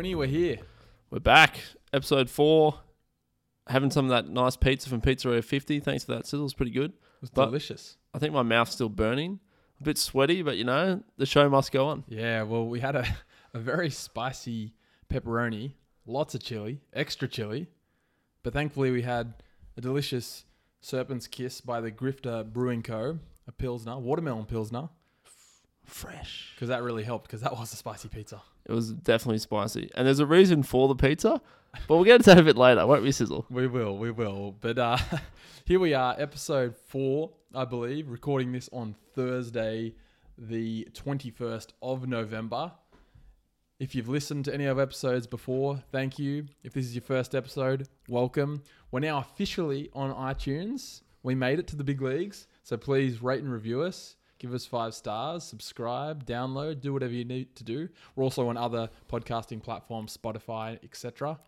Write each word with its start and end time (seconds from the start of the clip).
Quinny, 0.00 0.14
we're 0.14 0.26
here. 0.28 0.56
We're 1.10 1.18
back, 1.18 1.60
episode 1.92 2.30
four. 2.30 2.80
Having 3.66 3.90
some 3.90 4.06
of 4.06 4.10
that 4.12 4.30
nice 4.30 4.56
pizza 4.56 4.88
from 4.88 5.02
Pizzeria 5.02 5.44
50. 5.44 5.78
Thanks 5.80 6.04
for 6.04 6.14
that 6.14 6.24
sizzle. 6.24 6.46
It's 6.46 6.54
pretty 6.54 6.72
good. 6.72 6.92
It 6.92 7.20
was 7.20 7.28
But- 7.28 7.44
delicious. 7.44 7.98
I 8.14 8.18
think 8.18 8.32
my 8.32 8.40
mouth's 8.42 8.72
still 8.72 8.88
burning. 8.88 9.40
A 9.78 9.84
bit 9.84 9.98
sweaty, 9.98 10.40
but 10.40 10.56
you 10.56 10.64
know, 10.64 11.02
the 11.18 11.26
show 11.26 11.50
must 11.50 11.70
go 11.70 11.86
on. 11.88 12.04
Yeah, 12.08 12.44
well, 12.44 12.66
we 12.66 12.80
had 12.80 12.96
a, 12.96 13.04
a 13.52 13.58
very 13.58 13.90
spicy 13.90 14.72
pepperoni, 15.10 15.74
lots 16.06 16.34
of 16.34 16.42
chili, 16.42 16.80
extra 16.94 17.28
chili, 17.28 17.68
but 18.42 18.54
thankfully 18.54 18.90
we 18.90 19.02
had 19.02 19.34
a 19.76 19.82
delicious 19.82 20.46
Serpent's 20.80 21.26
Kiss 21.26 21.60
by 21.60 21.82
the 21.82 21.92
Grifter 21.92 22.50
Brewing 22.50 22.82
Co., 22.82 23.18
a 23.46 23.52
Pilsner, 23.52 23.98
watermelon 23.98 24.46
Pilsner, 24.46 24.88
Fresh. 25.84 26.52
because 26.54 26.68
that 26.68 26.82
really 26.82 27.04
helped 27.04 27.26
because 27.26 27.42
that 27.42 27.52
was 27.52 27.70
a 27.74 27.76
spicy 27.76 28.08
pizza. 28.08 28.40
It 28.66 28.72
was 28.72 28.92
definitely 28.92 29.38
spicy. 29.38 29.90
And 29.94 30.06
there's 30.06 30.20
a 30.20 30.26
reason 30.26 30.62
for 30.62 30.88
the 30.88 30.94
pizza, 30.94 31.40
but 31.86 31.96
we'll 31.96 32.04
get 32.04 32.16
into 32.16 32.30
that 32.30 32.38
a 32.38 32.42
bit 32.42 32.56
later, 32.56 32.86
won't 32.86 33.02
we, 33.02 33.12
Sizzle? 33.12 33.46
We 33.50 33.66
will, 33.66 33.96
we 33.96 34.10
will. 34.10 34.56
But 34.60 34.78
uh, 34.78 34.98
here 35.64 35.80
we 35.80 35.94
are, 35.94 36.14
episode 36.18 36.76
four, 36.76 37.30
I 37.54 37.64
believe, 37.64 38.08
recording 38.08 38.52
this 38.52 38.68
on 38.72 38.94
Thursday, 39.14 39.94
the 40.36 40.88
21st 40.92 41.68
of 41.82 42.08
November. 42.08 42.72
If 43.78 43.94
you've 43.94 44.08
listened 44.10 44.44
to 44.44 44.54
any 44.54 44.66
of 44.66 44.76
our 44.76 44.82
episodes 44.82 45.26
before, 45.26 45.82
thank 45.90 46.18
you. 46.18 46.46
If 46.62 46.74
this 46.74 46.84
is 46.84 46.94
your 46.94 47.02
first 47.02 47.34
episode, 47.34 47.88
welcome. 48.08 48.62
We're 48.90 49.00
now 49.00 49.18
officially 49.18 49.88
on 49.94 50.14
iTunes. 50.14 51.00
We 51.22 51.34
made 51.34 51.58
it 51.58 51.66
to 51.68 51.76
the 51.76 51.84
big 51.84 52.02
leagues. 52.02 52.46
So 52.62 52.76
please 52.76 53.22
rate 53.22 53.42
and 53.42 53.50
review 53.50 53.80
us. 53.80 54.16
Give 54.40 54.54
us 54.54 54.64
five 54.64 54.94
stars, 54.94 55.44
subscribe, 55.44 56.24
download, 56.24 56.80
do 56.80 56.94
whatever 56.94 57.12
you 57.12 57.26
need 57.26 57.54
to 57.56 57.62
do. 57.62 57.90
We're 58.16 58.24
also 58.24 58.48
on 58.48 58.56
other 58.56 58.88
podcasting 59.06 59.62
platforms, 59.62 60.16
Spotify, 60.16 60.82
etc. 60.82 61.38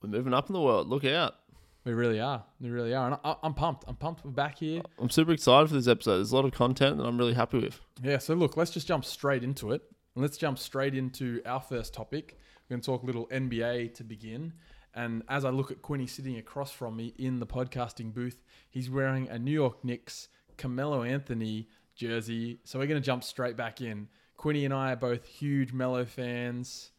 We're 0.00 0.08
moving 0.08 0.32
up 0.32 0.48
in 0.48 0.52
the 0.52 0.60
world. 0.60 0.88
Look 0.88 1.04
out. 1.04 1.34
We 1.82 1.94
really 1.94 2.20
are. 2.20 2.44
We 2.60 2.70
really 2.70 2.94
are. 2.94 3.06
And 3.08 3.18
I, 3.24 3.34
I'm 3.42 3.54
pumped. 3.54 3.84
I'm 3.88 3.96
pumped 3.96 4.24
we're 4.24 4.30
back 4.30 4.58
here. 4.58 4.82
I'm 5.00 5.10
super 5.10 5.32
excited 5.32 5.66
for 5.66 5.74
this 5.74 5.88
episode. 5.88 6.18
There's 6.18 6.30
a 6.30 6.36
lot 6.36 6.44
of 6.44 6.52
content 6.52 6.96
that 6.98 7.04
I'm 7.04 7.18
really 7.18 7.34
happy 7.34 7.58
with. 7.58 7.80
Yeah, 8.04 8.18
so 8.18 8.34
look, 8.34 8.56
let's 8.56 8.70
just 8.70 8.86
jump 8.86 9.04
straight 9.04 9.42
into 9.42 9.72
it. 9.72 9.82
And 10.14 10.22
let's 10.22 10.36
jump 10.36 10.60
straight 10.60 10.94
into 10.94 11.42
our 11.44 11.60
first 11.60 11.92
topic. 11.92 12.38
We're 12.68 12.74
going 12.74 12.82
to 12.82 12.86
talk 12.86 13.02
a 13.02 13.06
little 13.06 13.26
NBA 13.28 13.94
to 13.94 14.04
begin. 14.04 14.52
And 14.94 15.24
as 15.28 15.44
I 15.44 15.50
look 15.50 15.72
at 15.72 15.82
Quinny 15.82 16.06
sitting 16.06 16.36
across 16.36 16.70
from 16.70 16.94
me 16.94 17.14
in 17.18 17.40
the 17.40 17.46
podcasting 17.46 18.14
booth, 18.14 18.44
he's 18.70 18.88
wearing 18.88 19.28
a 19.28 19.40
New 19.40 19.50
York 19.50 19.84
Knicks 19.84 20.28
Carmelo 20.58 21.02
Anthony 21.02 21.68
jersey. 21.94 22.58
So 22.64 22.78
we're 22.78 22.86
going 22.86 23.00
to 23.00 23.06
jump 23.06 23.24
straight 23.24 23.56
back 23.56 23.80
in. 23.80 24.08
Quinny 24.36 24.64
and 24.64 24.74
I 24.74 24.92
are 24.92 24.96
both 24.96 25.26
huge 25.26 25.72
Melo 25.72 26.04
fans. 26.04 26.90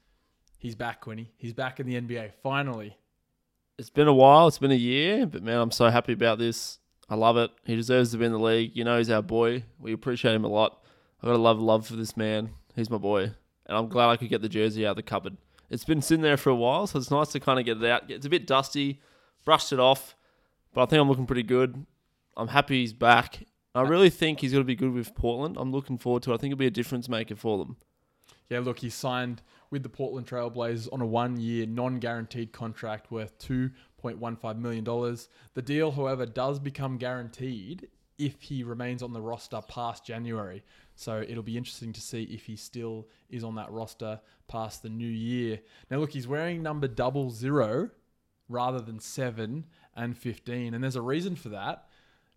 He's 0.57 0.75
back, 0.75 1.01
Quinny. 1.01 1.31
He's 1.37 1.53
back 1.53 1.79
in 1.79 1.85
the 1.85 1.99
NBA, 1.99 2.33
finally. 2.43 2.97
It's 3.77 3.89
been 3.89 4.09
a 4.09 4.13
while. 4.13 4.47
It's 4.47 4.57
been 4.57 4.71
a 4.71 4.75
year, 4.75 5.25
but 5.25 5.41
man, 5.41 5.59
I'm 5.59 5.71
so 5.71 5.89
happy 5.89 6.11
about 6.11 6.37
this. 6.37 6.79
I 7.09 7.15
love 7.15 7.37
it. 7.37 7.49
He 7.63 7.75
deserves 7.75 8.11
to 8.11 8.17
be 8.17 8.25
in 8.25 8.33
the 8.33 8.39
league. 8.39 8.71
You 8.75 8.83
know, 8.83 8.97
he's 8.97 9.09
our 9.09 9.21
boy. 9.21 9.63
We 9.79 9.93
appreciate 9.93 10.35
him 10.35 10.43
a 10.43 10.49
lot. 10.49 10.83
I 11.23 11.27
got 11.27 11.35
a 11.35 11.37
love, 11.37 11.61
love 11.61 11.87
for 11.87 11.95
this 11.95 12.17
man. 12.17 12.49
He's 12.75 12.89
my 12.89 12.97
boy, 12.97 13.23
and 13.23 13.77
I'm 13.77 13.87
glad 13.87 14.09
I 14.09 14.17
could 14.17 14.29
get 14.29 14.41
the 14.41 14.49
jersey 14.49 14.85
out 14.85 14.91
of 14.91 14.95
the 14.97 15.03
cupboard. 15.03 15.37
It's 15.69 15.85
been 15.85 16.01
sitting 16.01 16.23
there 16.23 16.37
for 16.37 16.49
a 16.49 16.55
while, 16.55 16.87
so 16.87 16.99
it's 16.99 17.11
nice 17.11 17.29
to 17.29 17.39
kind 17.39 17.59
of 17.59 17.65
get 17.65 17.81
it 17.81 17.89
out. 17.89 18.09
It's 18.11 18.25
a 18.25 18.29
bit 18.29 18.47
dusty, 18.47 19.01
brushed 19.45 19.71
it 19.71 19.79
off, 19.79 20.15
but 20.73 20.83
I 20.83 20.85
think 20.85 21.01
I'm 21.01 21.09
looking 21.09 21.25
pretty 21.25 21.43
good. 21.43 21.85
I'm 22.35 22.49
happy 22.49 22.81
he's 22.81 22.93
back. 22.93 23.43
I 23.75 23.81
really 23.81 24.09
think 24.09 24.39
he's 24.39 24.51
going 24.51 24.63
to 24.63 24.67
be 24.67 24.75
good 24.75 24.93
with 24.93 25.13
Portland. 25.15 25.55
I'm 25.59 25.71
looking 25.71 25.97
forward 25.97 26.23
to 26.23 26.31
it. 26.31 26.35
I 26.35 26.37
think 26.37 26.51
he'll 26.51 26.57
be 26.57 26.65
a 26.65 26.71
difference 26.71 27.07
maker 27.07 27.35
for 27.35 27.57
them. 27.57 27.77
Yeah, 28.49 28.59
look, 28.59 28.79
he 28.79 28.89
signed 28.89 29.43
with 29.69 29.83
the 29.83 29.89
Portland 29.89 30.25
Trailblazers 30.27 30.91
on 30.91 31.01
a 31.01 31.05
one 31.05 31.39
year 31.39 31.67
non 31.67 31.99
guaranteed 31.99 32.51
contract 32.51 33.11
worth 33.11 33.37
$2.15 33.39 34.57
million. 34.59 34.83
The 35.53 35.61
deal, 35.61 35.91
however, 35.91 36.25
does 36.25 36.59
become 36.59 36.97
guaranteed 36.97 37.89
if 38.17 38.41
he 38.41 38.63
remains 38.63 39.03
on 39.03 39.13
the 39.13 39.21
roster 39.21 39.61
past 39.67 40.03
January. 40.03 40.63
So 40.95 41.23
it'll 41.25 41.43
be 41.43 41.57
interesting 41.57 41.93
to 41.93 42.01
see 42.01 42.23
if 42.23 42.45
he 42.45 42.55
still 42.55 43.07
is 43.29 43.43
on 43.43 43.55
that 43.55 43.71
roster 43.71 44.19
past 44.47 44.81
the 44.81 44.89
new 44.89 45.07
year. 45.07 45.59
Now, 45.89 45.97
look, 45.97 46.11
he's 46.11 46.27
wearing 46.27 46.63
number 46.63 46.87
double 46.87 47.29
zero 47.29 47.91
rather 48.49 48.81
than 48.81 48.99
seven 48.99 49.67
and 49.95 50.17
15. 50.17 50.73
And 50.73 50.83
there's 50.83 50.95
a 50.95 51.01
reason 51.01 51.35
for 51.35 51.49
that. 51.49 51.87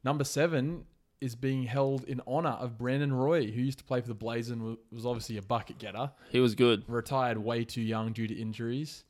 Number 0.04 0.24
seven 0.24 0.84
is 1.22 1.34
being 1.34 1.62
held 1.64 2.04
in 2.04 2.20
honor 2.26 2.50
of 2.60 2.76
Brandon 2.76 3.12
Roy, 3.12 3.46
who 3.50 3.60
used 3.62 3.78
to 3.78 3.84
play 3.84 4.00
for 4.00 4.08
the 4.08 4.14
Blazers 4.14 4.50
and 4.52 4.76
was 4.90 5.06
obviously 5.06 5.36
a 5.38 5.42
bucket 5.42 5.78
getter 5.78 6.10
He 6.30 6.40
was 6.40 6.54
good. 6.54 6.82
retired 6.88 7.38
way 7.38 7.64
too 7.64 7.80
young 7.80 8.12
due 8.12 8.26
to 8.26 8.34
injuries. 8.34 9.04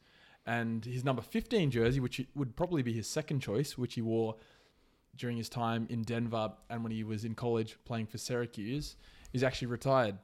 And 0.46 0.84
his 0.84 1.04
number 1.04 1.22
15 1.22 1.70
jersey, 1.70 2.00
which 2.00 2.20
would 2.34 2.54
probably 2.56 2.82
be 2.82 2.92
his 2.92 3.06
second 3.08 3.40
choice, 3.40 3.78
which 3.78 3.94
he 3.94 4.02
wore 4.02 4.36
during 5.16 5.36
his 5.36 5.48
time 5.48 5.86
in 5.90 6.02
Denver 6.02 6.52
and 6.70 6.82
when 6.82 6.92
he 6.92 7.04
was 7.04 7.24
in 7.24 7.34
college 7.34 7.76
playing 7.84 8.06
for 8.06 8.18
Syracuse, 8.18 8.96
is 9.32 9.42
actually 9.42 9.68
retired 9.68 10.18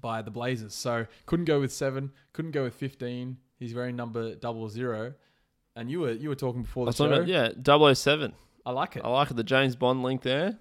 by 0.00 0.22
the 0.22 0.30
Blazers. 0.30 0.74
So 0.74 1.06
couldn't 1.26 1.46
go 1.46 1.60
with 1.60 1.72
seven, 1.72 2.12
couldn't 2.32 2.52
go 2.52 2.62
with 2.64 2.74
15. 2.74 3.36
He's 3.58 3.74
wearing 3.74 3.96
number 3.96 4.34
double 4.34 4.68
zero. 4.68 5.14
And 5.74 5.90
you 5.90 6.00
were 6.00 6.12
you 6.12 6.28
were 6.28 6.34
talking 6.34 6.62
before 6.62 6.84
the 6.86 6.92
show. 6.92 7.06
about, 7.06 7.26
yeah, 7.26 7.48
007. 7.94 8.34
I 8.66 8.70
like 8.72 8.96
it. 8.96 9.02
I 9.04 9.08
like 9.08 9.30
it. 9.30 9.34
The 9.36 9.42
James 9.44 9.74
Bond 9.74 10.02
link 10.02 10.22
there. 10.22 10.58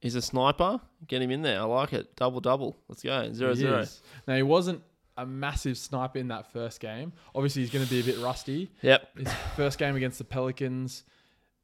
He's 0.00 0.14
a 0.14 0.22
sniper. 0.22 0.80
Get 1.06 1.20
him 1.22 1.30
in 1.30 1.42
there. 1.42 1.60
I 1.60 1.64
like 1.64 1.92
it. 1.92 2.16
Double 2.16 2.40
double. 2.40 2.76
Let's 2.88 3.02
go. 3.02 3.32
Zero 3.32 3.50
He 3.50 3.60
zero. 3.60 3.78
is. 3.80 4.00
Now 4.26 4.36
he 4.36 4.42
wasn't 4.42 4.82
a 5.16 5.26
massive 5.26 5.76
sniper 5.76 6.18
in 6.18 6.28
that 6.28 6.50
first 6.52 6.80
game. 6.80 7.12
Obviously, 7.34 7.62
he's 7.62 7.70
going 7.70 7.84
to 7.84 7.90
be 7.90 8.00
a 8.00 8.04
bit 8.04 8.18
rusty. 8.22 8.70
Yep. 8.80 9.18
His 9.18 9.32
first 9.56 9.78
game 9.78 9.96
against 9.96 10.16
the 10.16 10.24
Pelicans, 10.24 11.04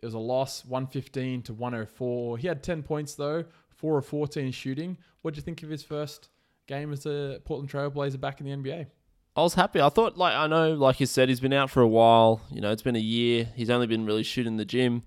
it 0.03 0.05
was 0.05 0.15
a 0.15 0.19
loss, 0.19 0.65
115 0.67 1.43
to 1.45 1.55
104. 1.55 2.37
He 2.39 2.47
had 2.47 2.63
10 2.63 2.83
points 2.83 3.15
though, 3.15 3.45
4 3.71 3.99
of 3.99 4.07
14 4.07 4.53
shooting. 4.53 4.99
What 5.23 5.33
do 5.33 5.39
you 5.39 5.43
think 5.43 5.63
of 5.63 5.71
his 5.71 5.83
first 5.83 6.29
game 6.67 6.93
as 6.93 7.07
a 7.07 7.41
Portland 7.45 7.71
Trailblazer 7.71 8.21
back 8.21 8.41
in 8.41 8.47
the 8.47 8.53
NBA? 8.53 8.87
I 9.35 9.43
was 9.43 9.55
happy. 9.55 9.81
I 9.81 9.89
thought, 9.91 10.17
like, 10.17 10.35
I 10.35 10.47
know, 10.47 10.75
like 10.75 10.99
you 11.01 11.07
said, 11.07 11.29
he's 11.29 11.41
been 11.41 11.53
out 11.53 11.71
for 11.71 11.81
a 11.83 11.89
while. 11.89 12.41
You 12.51 12.61
know, 12.63 12.71
it's 12.73 12.83
been 12.83 12.97
a 12.97 12.99
year. 12.99 13.49
He's 13.55 13.69
only 13.71 13.87
been 13.87 14.07
really 14.07 14.23
shooting 14.23 14.57
the 14.57 14.65
gym. 14.65 15.03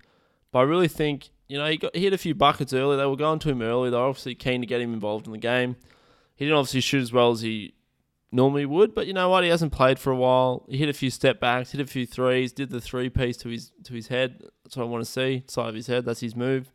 But 0.52 0.60
I 0.60 0.62
really 0.62 0.86
think, 0.88 1.30
you 1.50 1.58
know, 1.58 1.66
he, 1.66 1.78
got, 1.78 1.96
he 1.96 2.04
hit 2.04 2.12
a 2.12 2.18
few 2.18 2.32
buckets 2.32 2.72
early. 2.72 2.96
They 2.96 3.06
were 3.06 3.16
going 3.16 3.40
to 3.40 3.48
him 3.50 3.60
early. 3.60 3.90
They 3.90 3.96
were 3.96 4.04
obviously 4.04 4.36
keen 4.36 4.60
to 4.60 4.68
get 4.68 4.80
him 4.80 4.94
involved 4.94 5.26
in 5.26 5.32
the 5.32 5.38
game. 5.38 5.74
He 6.36 6.44
didn't 6.44 6.56
obviously 6.56 6.80
shoot 6.80 7.02
as 7.02 7.12
well 7.12 7.32
as 7.32 7.40
he 7.40 7.74
normally 8.30 8.66
would, 8.66 8.94
but 8.94 9.08
you 9.08 9.12
know 9.12 9.28
what? 9.28 9.42
He 9.42 9.50
hasn't 9.50 9.72
played 9.72 9.98
for 9.98 10.12
a 10.12 10.16
while. 10.16 10.64
He 10.68 10.76
hit 10.76 10.88
a 10.88 10.92
few 10.92 11.10
step 11.10 11.40
backs, 11.40 11.72
hit 11.72 11.80
a 11.80 11.86
few 11.86 12.06
threes, 12.06 12.52
did 12.52 12.70
the 12.70 12.80
three 12.80 13.10
piece 13.10 13.36
to 13.38 13.48
his 13.48 13.72
to 13.82 13.94
his 13.94 14.06
head. 14.06 14.44
That's 14.62 14.76
what 14.76 14.84
I 14.84 14.86
want 14.86 15.04
to 15.04 15.10
see. 15.10 15.42
Side 15.48 15.68
of 15.68 15.74
his 15.74 15.88
head. 15.88 16.04
That's 16.04 16.20
his 16.20 16.36
move. 16.36 16.70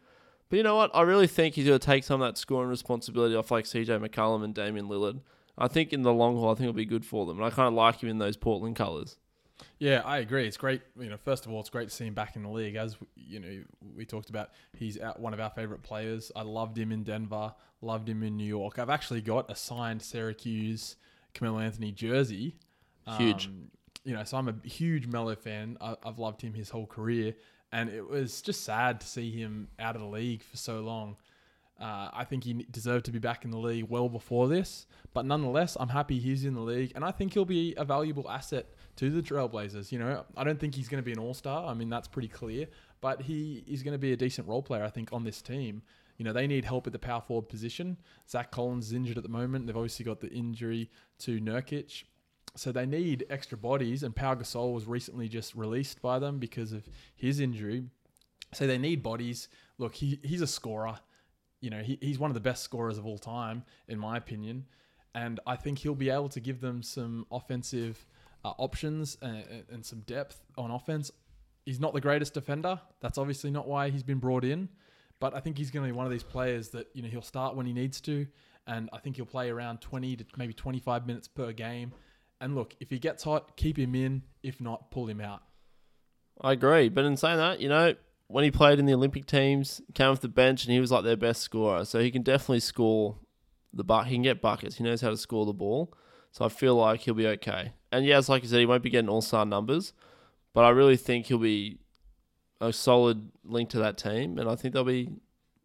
But 0.50 0.58
you 0.58 0.64
know 0.64 0.76
what? 0.76 0.92
I 0.94 1.04
really 1.04 1.28
think 1.28 1.56
he's 1.56 1.68
going 1.68 1.80
to 1.80 1.86
take 1.86 2.04
some 2.04 2.22
of 2.22 2.28
that 2.28 2.38
scoring 2.38 2.70
responsibility 2.70 3.34
off 3.34 3.52
like 3.52 3.64
CJ 3.64 4.06
McCollum 4.06 4.44
and 4.44 4.54
Damian 4.54 4.90
Lillard. 4.90 5.22
I 5.58 5.70
think 5.70 5.94
in 5.94 6.02
the 6.02 6.14
long 6.14 6.36
haul, 6.36 6.52
I 6.52 6.56
think 6.56 6.68
it'll 6.68 6.74
be 6.74 6.86
good 6.86 7.06
for 7.06 7.26
them. 7.26 7.38
And 7.38 7.46
I 7.46 7.50
kind 7.50 7.70
of 7.70 7.74
like 7.74 8.04
him 8.04 8.10
in 8.10 8.18
those 8.18 8.36
Portland 8.36 8.76
colours. 8.76 9.18
Yeah, 9.80 10.02
I 10.06 10.18
agree. 10.18 10.48
It's 10.48 10.58
great. 10.58 10.82
You 11.00 11.10
know, 11.10 11.18
first 11.18 11.46
of 11.46 11.52
all, 11.52 11.60
it's 11.60 11.70
great 11.70 11.90
to 11.90 11.96
see 11.96 12.06
him 12.06 12.14
back 12.14 12.36
in 12.36 12.44
the 12.44 12.50
league. 12.50 12.76
As 12.76 12.98
you 13.16 13.40
know, 13.40 13.64
we 13.96 14.06
talked 14.06 14.30
about, 14.30 14.50
he's 14.78 14.98
one 15.18 15.34
of 15.34 15.40
our 15.40 15.50
favorite 15.50 15.82
players. 15.82 16.32
I 16.36 16.42
loved 16.42 16.78
him 16.78 16.92
in 16.92 17.04
Denver. 17.04 17.54
Loved 17.82 18.10
him 18.10 18.24
in 18.24 18.36
New 18.36 18.48
York. 18.48 18.80
I've 18.80 18.90
actually 18.90 19.22
got 19.22 19.50
a 19.52 19.56
signed 19.56 20.02
Syracuse 20.02 20.96
Carmelo 21.34 21.60
Anthony 21.60 21.92
jersey. 21.92 22.56
Huge. 23.18 23.48
Um, 23.48 23.70
you 24.04 24.14
know, 24.14 24.24
so 24.24 24.38
I'm 24.38 24.48
a 24.48 24.68
huge 24.68 25.08
Melo 25.08 25.36
fan. 25.36 25.78
I, 25.82 25.96
I've 26.04 26.20
loved 26.20 26.42
him 26.42 26.54
his 26.54 26.70
whole 26.70 26.88
career, 26.88 27.36
and 27.72 27.90
it 27.90 28.08
was 28.08 28.42
just 28.42 28.64
sad 28.64 29.02
to 29.02 29.08
see 29.08 29.32
him 29.32 29.68
out 29.80 29.96
of 29.96 30.02
the 30.02 30.08
league 30.08 30.44
for 30.44 30.58
so 30.58 30.80
long. 30.82 31.18
Uh, 31.80 32.10
I 32.14 32.24
think 32.24 32.46
he 32.46 32.54
deserved 32.72 33.06
to 33.06 33.12
be 33.12 33.20
back 33.20 33.44
in 33.44 33.52
the 33.52 33.58
league 33.58 33.88
well 33.90 34.08
before 34.08 34.48
this, 34.48 34.86
but 35.14 35.26
nonetheless, 35.26 35.76
I'm 35.80 35.90
happy 35.90 36.20
he's 36.20 36.46
in 36.46 36.54
the 36.54 36.62
league, 36.62 36.94
and 36.96 37.04
I 37.04 37.12
think 37.12 37.34
he'll 37.34 37.44
be 37.44 37.74
a 37.76 37.84
valuable 37.84 38.30
asset 38.30 38.68
to 38.98 39.10
the 39.10 39.22
Trailblazers. 39.22 39.92
You 39.92 40.00
know, 40.00 40.26
I 40.36 40.44
don't 40.44 40.60
think 40.60 40.76
he's 40.76 40.88
going 40.88 41.02
to 41.02 41.06
be 41.06 41.12
an 41.12 41.20
all 41.20 41.34
star. 41.34 41.66
I 41.68 41.74
mean, 41.74 41.90
that's 41.90 42.08
pretty 42.08 42.28
clear, 42.28 42.68
but 43.02 43.22
he 43.22 43.64
is 43.68 43.84
going 43.84 43.94
to 43.94 44.00
be 44.00 44.14
a 44.14 44.18
decent 44.18 44.48
role 44.48 44.62
player, 44.62 44.84
I 44.84 44.90
think, 44.90 45.12
on 45.12 45.24
this 45.24 45.42
team. 45.42 45.82
You 46.18 46.24
know, 46.24 46.32
they 46.34 46.48
need 46.48 46.64
help 46.64 46.88
at 46.88 46.94
the 46.94 47.00
power 47.00 47.22
forward 47.22 47.50
position. 47.50 47.98
Zach 48.30 48.52
Collins 48.52 48.88
is 48.88 48.94
injured 48.94 49.18
at 49.18 49.24
the 49.24 49.30
moment. 49.30 49.68
They've 49.68 49.76
obviously 49.76 50.06
got 50.06 50.22
the 50.22 50.30
injury 50.30 50.90
to 51.20 51.40
Nurkic. 51.42 52.04
So 52.56 52.72
they 52.72 52.86
need 52.86 53.26
extra 53.30 53.58
bodies, 53.58 54.04
and 54.04 54.16
Pau 54.16 54.34
Gasol 54.34 54.74
was 54.74 54.86
recently 54.86 55.28
just 55.28 55.56
released 55.56 56.02
by 56.02 56.20
them 56.20 56.40
because 56.40 56.72
of 56.72 56.88
his 57.14 57.42
injury. 57.42 57.84
So 58.54 58.66
they 58.66 58.78
need 58.78 59.04
bodies. 59.04 59.50
Look, 59.78 59.96
he, 59.96 60.20
he's 60.24 60.42
a 60.42 60.48
scorer. 60.48 60.98
You 61.60 61.70
know, 61.70 61.82
he, 61.82 61.98
he's 62.02 62.18
one 62.18 62.30
of 62.30 62.34
the 62.36 62.40
best 62.40 62.64
scorers 62.64 62.98
of 62.98 63.06
all 63.06 63.18
time, 63.18 63.66
in 63.90 64.00
my 64.00 64.16
opinion. 64.16 64.68
And 65.14 65.42
I 65.46 65.58
think 65.58 65.80
he'll 65.80 65.96
be 65.96 66.10
able 66.10 66.30
to 66.30 66.40
give 66.40 66.62
them 66.62 66.82
some 66.82 67.26
offensive 67.30 68.06
uh, 68.46 68.54
options 68.60 69.18
and, 69.24 69.44
and 69.72 69.86
some 69.86 70.02
depth 70.02 70.40
on 70.56 70.70
offense. 70.70 71.10
He's 71.66 71.80
not 71.80 71.94
the 71.94 72.02
greatest 72.02 72.36
defender. 72.36 72.80
That's 73.02 73.18
obviously 73.18 73.50
not 73.50 73.68
why 73.68 73.90
he's 73.90 74.04
been 74.04 74.20
brought 74.20 74.46
in. 74.46 74.70
But 75.20 75.36
I 75.36 75.40
think 75.40 75.58
he's 75.58 75.72
going 75.72 75.88
to 75.88 75.92
be 75.92 75.98
one 75.98 76.06
of 76.06 76.12
these 76.12 76.24
players 76.24 76.70
that, 76.70 76.88
you 76.94 77.02
know, 77.02 77.10
he'll 77.10 77.24
start 77.24 77.56
when 77.56 77.66
he 77.66 77.74
needs 77.74 78.00
to. 78.02 78.28
And 78.68 78.90
I 78.94 79.00
think 79.00 79.16
he'll 79.16 79.26
play 79.26 79.50
around 79.50 79.82
20 79.82 80.18
to 80.18 80.26
maybe 80.38 80.54
25 80.54 81.08
minutes 81.08 81.28
per 81.28 81.54
game. 81.54 81.94
And 82.40 82.54
look, 82.54 82.76
if 82.80 82.92
he 82.92 83.00
gets 83.00 83.24
hot, 83.24 83.58
keep 83.58 83.80
him 83.80 83.96
in. 83.96 84.22
If 84.44 84.62
not, 84.62 84.92
pull 84.92 85.08
him 85.08 85.22
out. 85.22 85.42
I 86.40 86.52
agree. 86.52 86.90
But 86.90 87.06
in 87.06 87.18
saying 87.18 87.38
that, 87.38 87.62
you 87.62 87.70
know, 87.70 87.96
when 88.28 88.44
he 88.44 88.52
played 88.52 88.78
in 88.78 88.86
the 88.86 88.94
Olympic 88.94 89.26
teams, 89.26 89.82
came 89.96 90.10
off 90.10 90.20
the 90.20 90.28
bench 90.28 90.66
and 90.66 90.74
he 90.74 90.80
was 90.80 90.92
like 90.92 91.04
their 91.04 91.18
best 91.18 91.42
scorer. 91.42 91.86
So 91.86 92.00
he 92.00 92.12
can 92.12 92.22
definitely 92.22 92.60
score 92.60 93.18
the 93.74 93.84
buck. 93.84 94.06
He 94.06 94.16
can 94.16 94.22
get 94.22 94.42
buckets. 94.42 94.76
He 94.76 94.84
knows 94.84 95.02
how 95.02 95.10
to 95.10 95.18
score 95.18 95.46
the 95.46 95.54
ball. 95.54 95.94
So 96.32 96.46
I 96.46 96.50
feel 96.50 96.76
like 96.76 97.02
he'll 97.02 97.14
be 97.14 97.28
okay. 97.28 97.74
And 97.96 98.06
yes, 98.06 98.28
like 98.28 98.44
you 98.44 98.50
said, 98.50 98.60
he 98.60 98.66
won't 98.66 98.84
be 98.84 98.90
getting 98.90 99.08
all 99.08 99.22
star 99.22 99.46
numbers, 99.46 99.94
but 100.54 100.66
I 100.66 100.70
really 100.70 100.98
think 100.98 101.28
he'll 101.28 101.38
be 101.38 101.78
a 102.60 102.74
solid 102.74 103.32
link 103.46 103.70
to 103.70 103.80
that 103.80 103.98
team, 103.98 104.38
and 104.38 104.50
I 104.50 104.56
think 104.56 104.74
they'll 104.74 104.84
be 104.84 105.12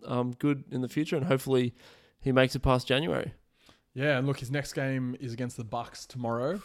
um, 0.07 0.35
good 0.39 0.63
in 0.71 0.81
the 0.81 0.89
future. 0.89 1.17
And 1.17 1.27
hopefully, 1.27 1.75
he 2.21 2.31
makes 2.31 2.55
it 2.55 2.61
past 2.61 2.87
January. 2.87 3.35
Yeah, 3.95 4.17
and 4.17 4.29
look, 4.29 4.39
his 4.39 4.51
next 4.53 4.75
game 4.75 5.17
is 5.19 5.33
against 5.33 5.57
the 5.57 5.65
Bucks 5.65 6.07
tomorrow. 6.07 6.63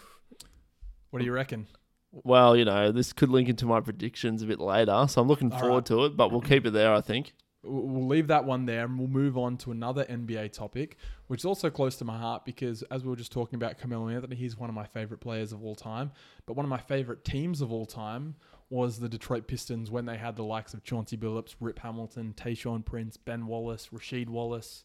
What 1.10 1.18
do 1.18 1.26
you 1.26 1.32
reckon? 1.32 1.66
Well, 2.12 2.56
you 2.56 2.64
know, 2.64 2.92
this 2.92 3.12
could 3.12 3.30
link 3.30 3.50
into 3.50 3.66
my 3.66 3.80
predictions 3.80 4.44
a 4.44 4.46
bit 4.46 4.60
later, 4.60 5.08
so 5.10 5.20
I'm 5.20 5.28
looking 5.28 5.52
All 5.52 5.60
forward 5.60 5.76
right. 5.78 5.86
to 5.88 6.06
it. 6.06 6.16
But 6.16 6.32
we'll 6.32 6.42
keep 6.42 6.68
it 6.68 6.74
there, 6.74 6.94
I 6.94 7.02
think. 7.02 7.34
We'll 7.66 8.08
leave 8.08 8.28
that 8.28 8.46
one 8.46 8.66
there 8.66 8.86
and 8.86 8.98
we'll 8.98 9.08
move 9.08 9.38
on 9.38 9.58
to 9.58 9.72
another 9.72 10.06
NBA 10.06 10.54
topic, 10.54 10.98
which 11.28 11.42
is 11.42 11.46
also 11.46 11.70
close 11.70 11.96
to 11.98 12.06
my 12.06 12.18
heart 12.18 12.46
because, 12.46 12.84
as 12.84 13.04
we 13.04 13.10
were 13.10 13.16
just 13.16 13.32
talking 13.32 13.58
about 13.58 13.80
Carmelo 13.80 14.10
Anthony, 14.10 14.36
he's 14.36 14.58
one 14.58 14.70
of 14.70 14.76
my 14.76 14.86
favorite 14.86 15.20
players 15.20 15.52
of 15.52 15.64
all 15.64 15.76
time. 15.76 16.12
But 16.46 16.56
one 16.56 16.66
of 16.66 16.70
my 16.70 16.78
favorite 16.78 17.26
teams 17.26 17.62
of 17.62 17.72
all 17.72 17.86
time 17.86 18.36
was 18.70 19.00
the 19.00 19.10
Detroit 19.10 19.48
Pistons 19.48 19.92
when 19.92 20.06
they 20.06 20.18
had 20.18 20.36
the 20.36 20.44
likes 20.44 20.74
of 20.74 20.84
Chauncey 20.84 21.18
Billups, 21.18 21.56
Rip 21.60 21.80
Hamilton, 21.80 22.34
Tayshaun 22.36 22.84
Prince, 22.84 23.18
Ben 23.18 23.48
Wallace, 23.48 23.90
Rasheed 23.94 24.30
Wallace. 24.30 24.84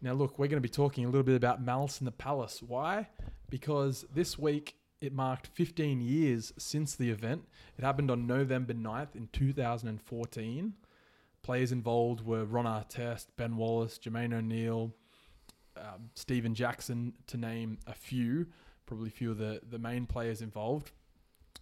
Now, 0.00 0.12
look, 0.12 0.38
we're 0.38 0.48
going 0.48 0.62
to 0.62 0.68
be 0.68 0.68
talking 0.68 1.04
a 1.04 1.08
little 1.08 1.22
bit 1.22 1.36
about 1.36 1.62
Malice 1.62 2.00
in 2.00 2.04
the 2.04 2.12
Palace. 2.12 2.62
Why? 2.62 3.08
Because 3.48 4.04
this 4.14 4.38
week 4.38 4.76
it 5.00 5.12
marked 5.12 5.48
15 5.48 6.00
years 6.00 6.52
since 6.58 6.94
the 6.94 7.10
event. 7.10 7.44
It 7.78 7.84
happened 7.84 8.10
on 8.10 8.26
November 8.26 8.74
9th 8.74 9.14
in 9.14 9.28
2014. 9.32 10.74
Players 11.44 11.72
involved 11.72 12.24
were 12.24 12.46
Ron 12.46 12.64
Artest, 12.64 13.26
Ben 13.36 13.58
Wallace, 13.58 13.98
Jermaine 14.02 14.32
O'Neal, 14.32 14.94
um, 15.76 16.08
Stephen 16.14 16.54
Jackson, 16.54 17.12
to 17.26 17.36
name 17.36 17.78
a 17.86 17.92
few, 17.92 18.46
probably 18.86 19.08
a 19.08 19.12
few 19.12 19.30
of 19.30 19.36
the, 19.36 19.60
the 19.68 19.78
main 19.78 20.06
players 20.06 20.40
involved. 20.40 20.92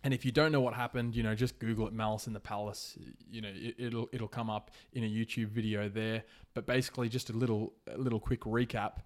And 0.04 0.14
if 0.14 0.24
you 0.24 0.30
don't 0.30 0.52
know 0.52 0.60
what 0.60 0.74
happened, 0.74 1.16
you 1.16 1.24
know, 1.24 1.34
just 1.34 1.58
Google 1.58 1.88
it, 1.88 1.92
Malice 1.92 2.28
in 2.28 2.32
the 2.32 2.38
Palace. 2.38 2.96
You 3.28 3.40
know, 3.40 3.50
it, 3.52 3.74
it'll 3.76 4.08
it'll 4.12 4.28
come 4.28 4.48
up 4.50 4.70
in 4.92 5.02
a 5.02 5.08
YouTube 5.08 5.48
video 5.48 5.88
there. 5.88 6.22
But 6.54 6.64
basically, 6.64 7.08
just 7.08 7.30
a 7.30 7.32
little 7.32 7.72
a 7.92 7.98
little 7.98 8.20
quick 8.20 8.42
recap. 8.42 8.98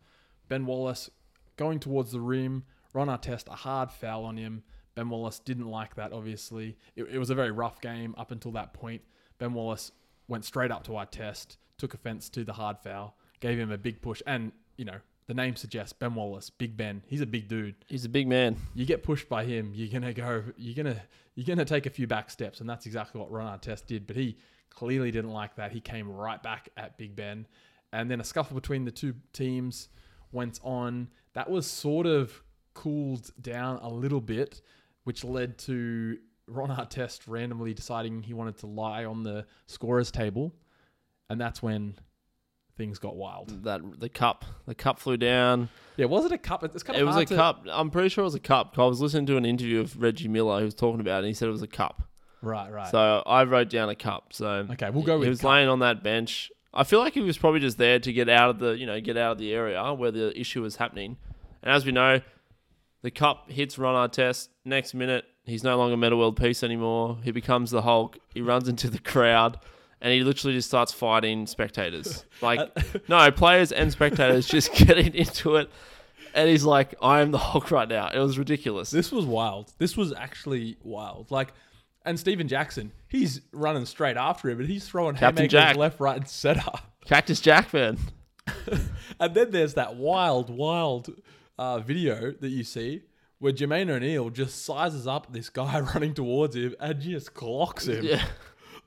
Ben 0.48 0.66
Wallace 0.66 1.08
going 1.56 1.80
towards 1.80 2.12
the 2.12 2.20
rim. 2.20 2.64
Ron 2.92 3.08
Artest, 3.08 3.48
a 3.48 3.56
hard 3.56 3.90
foul 3.90 4.24
on 4.24 4.36
him. 4.36 4.62
Ben 4.94 5.08
Wallace 5.08 5.38
didn't 5.38 5.70
like 5.70 5.94
that, 5.94 6.12
obviously. 6.12 6.76
It, 6.96 7.04
it 7.04 7.18
was 7.18 7.30
a 7.30 7.34
very 7.34 7.50
rough 7.50 7.80
game 7.80 8.14
up 8.18 8.30
until 8.30 8.52
that 8.52 8.74
point. 8.74 9.00
Ben 9.38 9.54
Wallace 9.54 9.92
went 10.28 10.44
straight 10.44 10.70
up 10.70 10.84
to 10.84 10.92
Artest, 10.92 11.56
took 11.78 11.94
offense 11.94 12.28
to 12.30 12.44
the 12.44 12.52
hard 12.52 12.78
foul, 12.78 13.16
gave 13.40 13.58
him 13.58 13.70
a 13.70 13.78
big 13.78 14.00
push. 14.00 14.22
And, 14.26 14.52
you 14.76 14.84
know, 14.84 14.98
the 15.26 15.34
name 15.34 15.56
suggests 15.56 15.92
Ben 15.92 16.14
Wallace, 16.14 16.50
Big 16.50 16.76
Ben. 16.76 17.02
He's 17.06 17.20
a 17.20 17.26
big 17.26 17.48
dude. 17.48 17.74
He's 17.86 18.04
a 18.04 18.08
big 18.08 18.28
man. 18.28 18.56
You 18.74 18.86
get 18.86 19.02
pushed 19.02 19.28
by 19.28 19.44
him, 19.44 19.72
you're 19.74 19.88
gonna 19.88 20.12
go 20.12 20.44
you're 20.56 20.74
gonna 20.74 21.02
you're 21.34 21.46
gonna 21.46 21.64
take 21.64 21.86
a 21.86 21.90
few 21.90 22.06
back 22.06 22.30
steps, 22.30 22.60
and 22.60 22.70
that's 22.70 22.86
exactly 22.86 23.20
what 23.20 23.30
Ron 23.30 23.58
Artest 23.58 23.86
did. 23.86 24.06
But 24.06 24.16
he 24.16 24.38
clearly 24.70 25.10
didn't 25.10 25.32
like 25.32 25.56
that. 25.56 25.72
He 25.72 25.80
came 25.80 26.10
right 26.10 26.40
back 26.42 26.68
at 26.76 26.96
Big 26.96 27.16
Ben. 27.16 27.46
And 27.92 28.10
then 28.10 28.20
a 28.20 28.24
scuffle 28.24 28.54
between 28.54 28.84
the 28.84 28.90
two 28.90 29.14
teams 29.32 29.88
went 30.32 30.60
on. 30.62 31.08
That 31.32 31.50
was 31.50 31.66
sort 31.66 32.06
of 32.06 32.42
cooled 32.74 33.30
down 33.40 33.78
a 33.82 33.88
little 33.88 34.20
bit, 34.20 34.60
which 35.04 35.24
led 35.24 35.58
to 35.58 36.18
Ron 36.48 36.68
Artest 36.70 37.20
randomly 37.26 37.74
deciding 37.74 38.22
he 38.22 38.34
wanted 38.34 38.58
to 38.58 38.66
lie 38.66 39.04
on 39.04 39.22
the 39.22 39.46
scorers 39.66 40.10
table. 40.10 40.54
And 41.28 41.40
that's 41.40 41.62
when 41.62 41.96
things 42.76 42.98
got 42.98 43.16
wild. 43.16 43.64
That 43.64 43.80
the 44.00 44.08
cup, 44.08 44.44
the 44.66 44.74
cup 44.74 44.98
flew 45.00 45.16
down. 45.16 45.68
Yeah, 45.96 46.06
was 46.06 46.24
it 46.24 46.32
a 46.32 46.38
cup? 46.38 46.62
It's 46.62 46.82
kind 46.82 46.98
It 46.98 47.04
was 47.04 47.16
a 47.16 47.24
to- 47.24 47.34
cup. 47.34 47.64
I'm 47.70 47.90
pretty 47.90 48.10
sure 48.10 48.22
it 48.22 48.26
was 48.26 48.34
a 48.34 48.40
cup. 48.40 48.78
I 48.78 48.84
was 48.84 49.00
listening 49.00 49.26
to 49.26 49.36
an 49.36 49.44
interview 49.44 49.80
of 49.80 50.00
Reggie 50.00 50.28
Miller 50.28 50.58
who 50.60 50.64
was 50.66 50.74
talking 50.74 51.00
about 51.00 51.16
it. 51.16 51.18
and 51.18 51.26
He 51.28 51.34
said 51.34 51.48
it 51.48 51.52
was 51.52 51.62
a 51.62 51.66
cup. 51.66 52.02
Right, 52.42 52.70
right. 52.70 52.88
So 52.90 53.22
I 53.26 53.42
wrote 53.44 53.70
down 53.70 53.88
a 53.88 53.94
cup. 53.96 54.32
So 54.32 54.66
okay, 54.70 54.90
we'll 54.90 55.02
go 55.02 55.18
with 55.18 55.24
he 55.24 55.30
was 55.30 55.40
cup. 55.40 55.50
laying 55.50 55.68
on 55.68 55.80
that 55.80 56.02
bench. 56.04 56.52
I 56.72 56.84
feel 56.84 57.00
like 57.00 57.14
he 57.14 57.20
was 57.22 57.38
probably 57.38 57.60
just 57.60 57.78
there 57.78 57.98
to 57.98 58.12
get 58.12 58.28
out 58.28 58.50
of 58.50 58.58
the, 58.58 58.72
you 58.78 58.84
know, 58.86 59.00
get 59.00 59.16
out 59.16 59.32
of 59.32 59.38
the 59.38 59.52
area 59.52 59.82
where 59.94 60.10
the 60.10 60.38
issue 60.38 60.60
was 60.62 60.76
happening. 60.76 61.16
And 61.62 61.72
as 61.74 61.86
we 61.86 61.90
know, 61.92 62.20
the 63.02 63.10
cup 63.10 63.50
hits 63.50 63.78
Ron 63.78 64.08
Artest. 64.08 64.48
Next 64.66 64.92
minute, 64.92 65.24
he's 65.46 65.64
no 65.64 65.76
longer 65.78 65.96
Metta 65.96 66.16
World 66.16 66.36
Peace 66.36 66.62
anymore. 66.62 67.18
He 67.22 67.30
becomes 67.30 67.70
the 67.70 67.82
Hulk. 67.82 68.18
He 68.34 68.40
runs 68.42 68.68
into 68.68 68.90
the 68.90 68.98
crowd, 68.98 69.58
and 70.00 70.12
he 70.12 70.22
literally 70.22 70.54
just 70.54 70.68
starts 70.68 70.92
fighting 70.92 71.46
spectators. 71.46 72.24
Like, 72.42 72.60
no, 73.08 73.30
players 73.30 73.72
and 73.72 73.90
spectators 73.90 74.46
just 74.46 74.74
getting 74.74 75.14
into 75.14 75.56
it. 75.56 75.70
And 76.34 76.50
he's 76.50 76.64
like, 76.64 76.94
I 77.00 77.22
am 77.22 77.30
the 77.30 77.38
Hulk 77.38 77.70
right 77.70 77.88
now. 77.88 78.10
It 78.10 78.18
was 78.18 78.38
ridiculous. 78.38 78.90
This 78.90 79.10
was 79.10 79.24
wild. 79.24 79.72
This 79.78 79.96
was 79.96 80.12
actually 80.12 80.76
wild. 80.82 81.30
Like, 81.30 81.54
and 82.04 82.20
Stephen 82.20 82.46
Jackson, 82.46 82.92
he's 83.08 83.40
running 83.52 83.86
straight 83.86 84.18
after 84.18 84.50
him, 84.50 84.60
and 84.60 84.68
he's 84.68 84.86
throwing 84.86 85.14
Captain 85.14 85.44
haymakers 85.44 85.52
Jack. 85.52 85.76
left, 85.76 85.98
right, 85.98 86.18
and 86.18 86.28
center. 86.28 86.70
Cactus 87.06 87.40
Jack, 87.40 87.72
man. 87.72 87.96
And 89.18 89.34
then 89.34 89.50
there's 89.50 89.74
that 89.74 89.96
wild, 89.96 90.50
wild 90.50 91.08
uh, 91.58 91.78
video 91.78 92.32
that 92.32 92.48
you 92.48 92.64
see 92.64 93.02
where 93.38 93.52
Jermaine 93.52 93.90
O'Neal 93.90 94.30
just 94.30 94.64
sizes 94.64 95.06
up 95.06 95.32
this 95.32 95.50
guy 95.50 95.80
running 95.94 96.14
towards 96.14 96.56
him 96.56 96.74
and 96.80 97.00
just 97.00 97.34
clocks 97.34 97.86
him. 97.86 98.04
Yeah. 98.04 98.24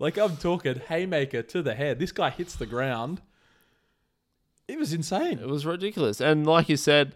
Like 0.01 0.17
I'm 0.17 0.37
talking 0.37 0.79
haymaker 0.87 1.41
to 1.41 1.61
the 1.61 1.75
head. 1.75 1.99
This 1.99 2.13
guy 2.13 2.29
hits 2.29 2.55
the 2.55 2.65
ground. 2.65 3.21
It 4.65 4.79
was 4.79 4.93
insane. 4.93 5.39
It 5.39 5.47
was 5.49 5.65
ridiculous. 5.65 6.21
And 6.21 6.47
like 6.47 6.69
you 6.69 6.77
said, 6.77 7.15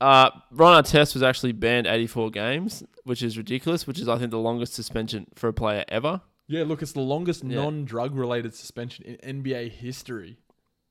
uh, 0.00 0.30
Ron 0.50 0.82
Artest 0.82 1.14
was 1.14 1.22
actually 1.22 1.52
banned 1.52 1.86
84 1.86 2.30
games, 2.30 2.82
which 3.04 3.22
is 3.22 3.38
ridiculous, 3.38 3.86
which 3.86 4.00
is, 4.00 4.08
I 4.08 4.18
think, 4.18 4.32
the 4.32 4.38
longest 4.40 4.74
suspension 4.74 5.28
for 5.36 5.46
a 5.46 5.52
player 5.52 5.84
ever. 5.86 6.20
Yeah, 6.48 6.64
look, 6.64 6.82
it's 6.82 6.90
the 6.90 7.00
longest 7.00 7.44
Yeah. 7.44 7.56
non-drug 7.62 8.16
related 8.16 8.56
suspension 8.56 9.04
in 9.04 9.42
NBA 9.42 9.70
history. 9.70 10.38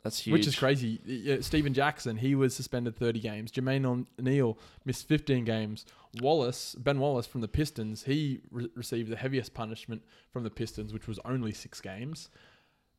That's 0.07 0.19
huge. 0.19 0.33
Which 0.33 0.47
is 0.47 0.55
crazy. 0.55 0.99
Yeah, 1.05 1.37
Stephen 1.41 1.73
Jackson, 1.73 2.17
he 2.17 2.33
was 2.35 2.55
suspended 2.55 2.95
30 2.95 3.19
games. 3.19 3.51
Jermaine 3.51 3.85
O'Neal 4.19 4.57
missed 4.85 5.07
15 5.07 5.43
games. 5.45 5.85
Wallace, 6.21 6.75
Ben 6.79 6.99
Wallace 6.99 7.27
from 7.27 7.41
the 7.41 7.47
Pistons, 7.47 8.03
he 8.03 8.41
re- 8.51 8.69
received 8.75 9.09
the 9.11 9.15
heaviest 9.17 9.53
punishment 9.53 10.01
from 10.31 10.43
the 10.43 10.49
Pistons, 10.49 10.93
which 10.93 11.07
was 11.07 11.19
only 11.25 11.51
six 11.51 11.81
games. 11.81 12.29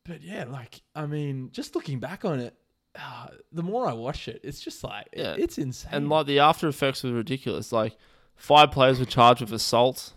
But 0.05 0.21
yeah, 0.21 0.45
like, 0.45 0.81
I 0.95 1.05
mean, 1.05 1.49
just 1.51 1.75
looking 1.75 1.99
back 1.99 2.23
on 2.25 2.39
it, 2.39 2.53
uh, 2.97 3.27
the 3.51 3.63
more 3.63 3.87
I 3.87 3.93
watch 3.93 4.27
it, 4.27 4.39
it's 4.43 4.59
just 4.61 4.83
like, 4.83 5.07
it- 5.11 5.19
Yeah. 5.19 5.35
it's 5.37 5.57
insane. 5.57 5.91
And 5.93 6.09
like 6.09 6.27
the 6.27 6.39
after 6.39 6.67
effects 6.67 7.03
were 7.03 7.11
ridiculous. 7.11 7.71
Like 7.71 7.97
five 8.35 8.71
players 8.71 8.99
were 8.99 9.05
charged 9.05 9.41
with 9.41 9.51
assault, 9.51 10.13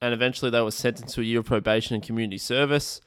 and 0.00 0.14
eventually 0.14 0.50
they 0.50 0.62
were 0.62 0.70
sentenced 0.70 1.14
to 1.16 1.20
a 1.20 1.24
year 1.24 1.40
of 1.40 1.46
probation 1.46 1.94
and 1.94 2.02
community 2.02 2.38
service. 2.38 3.00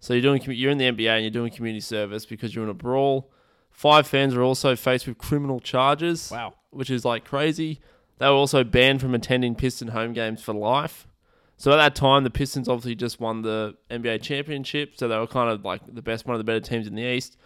So 0.00 0.14
you're 0.14 0.22
doing 0.22 0.42
you're 0.42 0.70
in 0.70 0.78
the 0.78 0.90
NBA 0.90 1.10
and 1.10 1.22
you're 1.22 1.30
doing 1.30 1.52
community 1.52 1.80
service 1.80 2.24
because 2.26 2.54
you're 2.54 2.64
in 2.64 2.70
a 2.70 2.74
brawl. 2.74 3.30
Five 3.70 4.06
fans 4.06 4.34
were 4.34 4.42
also 4.42 4.74
faced 4.76 5.06
with 5.06 5.18
criminal 5.18 5.60
charges. 5.60 6.30
wow. 6.30 6.54
which 6.70 6.90
is 6.90 7.04
like 7.04 7.24
crazy. 7.24 7.80
They 8.18 8.26
were 8.26 8.32
also 8.32 8.64
banned 8.64 9.00
from 9.00 9.14
attending 9.14 9.54
Piston 9.54 9.88
home 9.88 10.12
games 10.12 10.42
for 10.42 10.52
life. 10.52 11.06
So 11.56 11.72
at 11.72 11.76
that 11.76 11.94
time, 11.96 12.22
the 12.22 12.30
Pistons 12.30 12.68
obviously 12.68 12.94
just 12.94 13.18
won 13.20 13.42
the 13.42 13.76
NBA 13.90 14.22
championship, 14.22 14.92
so 14.96 15.08
they 15.08 15.18
were 15.18 15.26
kind 15.26 15.50
of 15.50 15.64
like 15.64 15.80
the 15.92 16.02
best, 16.02 16.24
one 16.24 16.34
of 16.34 16.38
the 16.38 16.44
better 16.44 16.60
teams 16.60 16.86
in 16.86 16.94
the 16.94 17.02
East. 17.02 17.36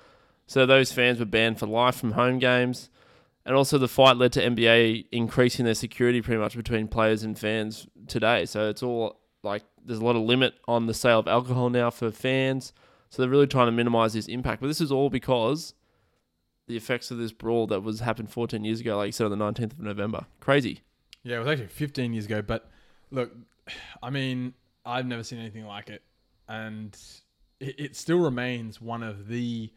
So 0.47 0.67
those 0.67 0.93
fans 0.93 1.19
were 1.19 1.25
banned 1.25 1.59
for 1.59 1.67
life 1.67 1.97
from 1.97 2.13
home 2.13 2.39
games, 2.39 2.91
and 3.47 3.57
also 3.57 3.79
the 3.79 3.89
fight 3.89 4.19
led 4.19 4.33
to 4.35 4.41
NBA 4.43 5.07
increasing 5.13 5.65
their 5.65 5.75
security 5.75 6.21
pretty 6.21 6.41
much 6.41 6.57
between 6.57 6.89
players 6.89 7.23
and 7.23 7.39
fans 7.39 7.87
today. 8.07 8.45
So 8.45 8.69
it's 8.69 8.83
all 8.83 9.22
like 9.43 9.65
there's 9.85 9.99
a 9.99 10.05
lot 10.05 10.17
of 10.17 10.23
limit 10.23 10.55
on 10.69 10.87
the 10.87 10.95
sale 10.95 11.19
of 11.19 11.29
alcohol 11.29 11.71
now 11.71 11.91
for 11.91 12.11
fans. 12.11 12.73
So 13.11 13.21
they're 13.21 13.31
really 13.31 13.47
trying 13.47 13.67
to 13.67 13.73
minimize 13.73 14.15
this 14.15 14.27
impact. 14.27 14.61
But 14.61 14.69
this 14.69 14.81
is 14.81 14.91
all 14.91 15.11
because 15.11 15.75
the 16.67 16.77
effects 16.77 17.11
of 17.11 17.19
this 17.19 17.33
brawl 17.33 17.67
that 17.67 17.81
was 17.83 18.01
happened 18.01 18.31
14 18.31 18.65
years 18.65 18.81
ago, 18.81 18.97
like 18.97 19.07
you 19.07 19.13
said, 19.13 19.31
on 19.31 19.39
the 19.39 19.45
19th 19.45 19.73
of 19.73 19.81
November. 19.81 20.27
Crazy. 20.41 20.81
Yeah, 21.23 21.37
it 21.37 21.39
was 21.41 21.49
actually 21.49 21.67
15 21.67 22.13
years 22.13 22.25
ago. 22.25 22.41
But 22.41 22.71
look, 23.11 23.33
I 24.03 24.11
mean, 24.11 24.55
I've 24.87 25.07
never 25.07 25.23
seen 25.23 25.39
anything 25.39 25.67
like 25.67 25.91
it. 25.91 26.03
And 26.49 26.97
it, 27.61 27.79
it 27.79 27.97
still 27.97 28.19
remains 28.19 28.81
one 28.81 29.03
of 29.03 29.29
the 29.29 29.71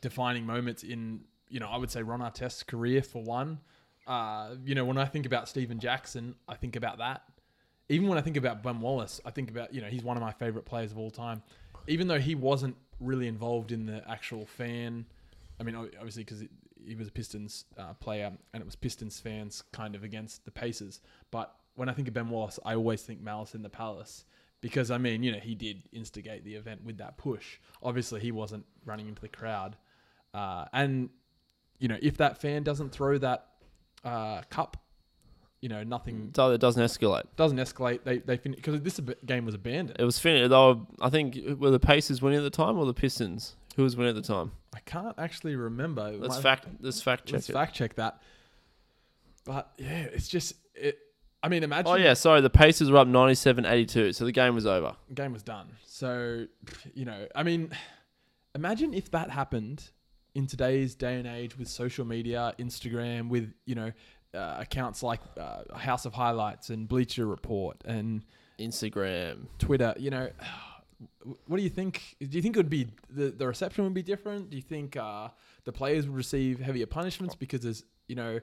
defining 0.00 0.44
moments 0.44 0.82
in, 0.82 1.20
you 1.48 1.60
know, 1.60 1.68
I 1.68 1.76
would 1.76 1.90
say 1.90 2.02
Ron 2.02 2.20
Artest's 2.20 2.62
career 2.62 3.02
for 3.02 3.22
one. 3.22 3.58
Uh, 4.06 4.56
you 4.64 4.74
know, 4.74 4.84
when 4.84 4.98
I 4.98 5.04
think 5.04 5.26
about 5.26 5.48
Stephen 5.48 5.78
Jackson, 5.78 6.34
I 6.48 6.56
think 6.56 6.76
about 6.76 6.98
that. 6.98 7.22
Even 7.90 8.08
when 8.08 8.16
I 8.16 8.22
think 8.22 8.36
about 8.36 8.62
Ben 8.62 8.80
Wallace, 8.80 9.20
I 9.26 9.30
think 9.30 9.50
about, 9.50 9.74
you 9.74 9.80
know, 9.80 9.88
he's 9.88 10.02
one 10.02 10.16
of 10.16 10.22
my 10.22 10.32
favorite 10.32 10.64
players 10.64 10.92
of 10.92 10.98
all 10.98 11.10
time. 11.10 11.42
Even 11.88 12.06
though 12.06 12.20
he 12.20 12.34
wasn't 12.34 12.76
really 13.00 13.26
involved 13.26 13.72
in 13.72 13.84
the 13.84 14.02
actual 14.08 14.46
fan, 14.46 15.04
I 15.58 15.64
mean, 15.64 15.74
obviously, 15.74 16.24
because 16.24 16.44
he 16.86 16.94
was 16.94 17.08
a 17.08 17.10
Pistons 17.10 17.64
uh, 17.76 17.94
player, 17.94 18.32
and 18.54 18.60
it 18.62 18.64
was 18.64 18.76
Pistons 18.76 19.18
fans 19.18 19.64
kind 19.72 19.94
of 19.94 20.04
against 20.04 20.44
the 20.44 20.50
Pacers. 20.50 21.00
But 21.32 21.52
when 21.74 21.88
I 21.88 21.92
think 21.92 22.08
of 22.08 22.14
Ben 22.14 22.30
Wallace, 22.30 22.60
I 22.64 22.74
always 22.76 23.02
think 23.02 23.20
Malice 23.20 23.54
in 23.54 23.62
the 23.62 23.68
Palace 23.68 24.24
because 24.60 24.90
I 24.90 24.98
mean, 24.98 25.22
you 25.22 25.32
know, 25.32 25.38
he 25.38 25.54
did 25.54 25.82
instigate 25.92 26.44
the 26.44 26.54
event 26.54 26.84
with 26.84 26.98
that 26.98 27.16
push. 27.16 27.58
Obviously, 27.82 28.20
he 28.20 28.30
wasn't 28.30 28.64
running 28.84 29.08
into 29.08 29.22
the 29.22 29.28
crowd, 29.28 29.76
uh, 30.34 30.66
and 30.72 31.10
you 31.78 31.88
know, 31.88 31.98
if 32.00 32.18
that 32.18 32.40
fan 32.40 32.62
doesn't 32.62 32.90
throw 32.90 33.18
that 33.18 33.46
uh, 34.04 34.42
cup, 34.50 34.76
you 35.60 35.68
know, 35.68 35.82
nothing 35.82 36.28
mm. 36.28 36.36
So 36.36 36.52
it 36.52 36.58
doesn't 36.60 36.82
escalate. 36.82 37.24
doesn't 37.36 37.58
escalate. 37.58 38.04
They 38.04 38.18
they 38.18 38.36
finish 38.36 38.56
because 38.56 38.80
this 38.80 39.00
game 39.26 39.44
was 39.44 39.54
abandoned. 39.54 39.98
It 40.00 40.04
was 40.04 40.18
finished. 40.18 40.50
They 40.50 40.56
were, 40.56 40.76
I 41.00 41.10
think 41.10 41.36
were 41.58 41.70
the 41.70 41.80
Pacers 41.80 42.22
winning 42.22 42.38
at 42.38 42.42
the 42.42 42.50
time 42.50 42.78
or 42.78 42.86
the 42.86 42.94
Pistons? 42.94 43.56
Who 43.76 43.82
was 43.84 43.96
winning 43.96 44.16
at 44.16 44.22
the 44.22 44.26
time? 44.26 44.52
I 44.74 44.80
can't 44.80 45.14
actually 45.18 45.56
remember. 45.56 46.10
Let's 46.12 46.36
might- 46.36 46.42
fact. 46.42 46.66
Let's 46.80 47.02
fact 47.02 47.26
check 47.26 47.34
Let's 47.34 47.50
it. 47.50 47.52
fact 47.52 47.74
check 47.74 47.94
that. 47.96 48.20
But 49.44 49.70
yeah, 49.78 50.02
it's 50.12 50.28
just 50.28 50.54
it. 50.74 50.98
I 51.42 51.48
mean, 51.48 51.62
imagine 51.62 51.92
Oh 51.92 51.96
yeah, 51.96 52.14
sorry. 52.14 52.40
The 52.42 52.50
Pacers 52.50 52.90
were 52.90 52.98
up 52.98 53.08
97-82, 53.08 54.14
so 54.14 54.26
the 54.26 54.32
game 54.32 54.54
was 54.54 54.66
over. 54.66 54.94
game 55.14 55.32
was 55.32 55.42
done. 55.42 55.68
So, 55.86 56.46
you 56.92 57.06
know, 57.06 57.26
I 57.34 57.42
mean, 57.42 57.70
imagine 58.54 58.92
if 58.92 59.10
that 59.12 59.30
happened 59.30 59.90
in 60.34 60.46
today's 60.46 60.94
day 60.94 61.16
and 61.16 61.26
age 61.26 61.56
with 61.56 61.68
social 61.68 62.04
media, 62.04 62.54
Instagram, 62.58 63.28
with 63.28 63.52
you 63.64 63.74
know 63.74 63.92
uh, 64.34 64.56
accounts 64.58 65.02
like 65.02 65.20
uh, 65.38 65.62
House 65.76 66.06
of 66.06 66.14
Highlights 66.14 66.70
and 66.70 66.88
Bleacher 66.88 67.26
Report 67.26 67.76
and 67.84 68.24
Instagram. 68.58 69.46
Twitter. 69.58 69.94
You 69.98 70.10
know, 70.10 70.30
what 71.46 71.56
do 71.56 71.62
you 71.62 71.68
think? 71.70 72.16
Do 72.20 72.28
you 72.36 72.42
think 72.42 72.56
it 72.56 72.58
would 72.58 72.70
be 72.70 72.88
the 73.08 73.30
the 73.30 73.46
reception 73.46 73.84
would 73.84 73.94
be 73.94 74.02
different? 74.02 74.50
Do 74.50 74.56
you 74.56 74.62
think 74.62 74.96
uh, 74.96 75.28
the 75.64 75.72
players 75.72 76.06
would 76.06 76.16
receive 76.16 76.60
heavier 76.60 76.86
punishments 76.86 77.34
because 77.34 77.60
there's 77.62 77.84
you 78.08 78.16
know 78.16 78.40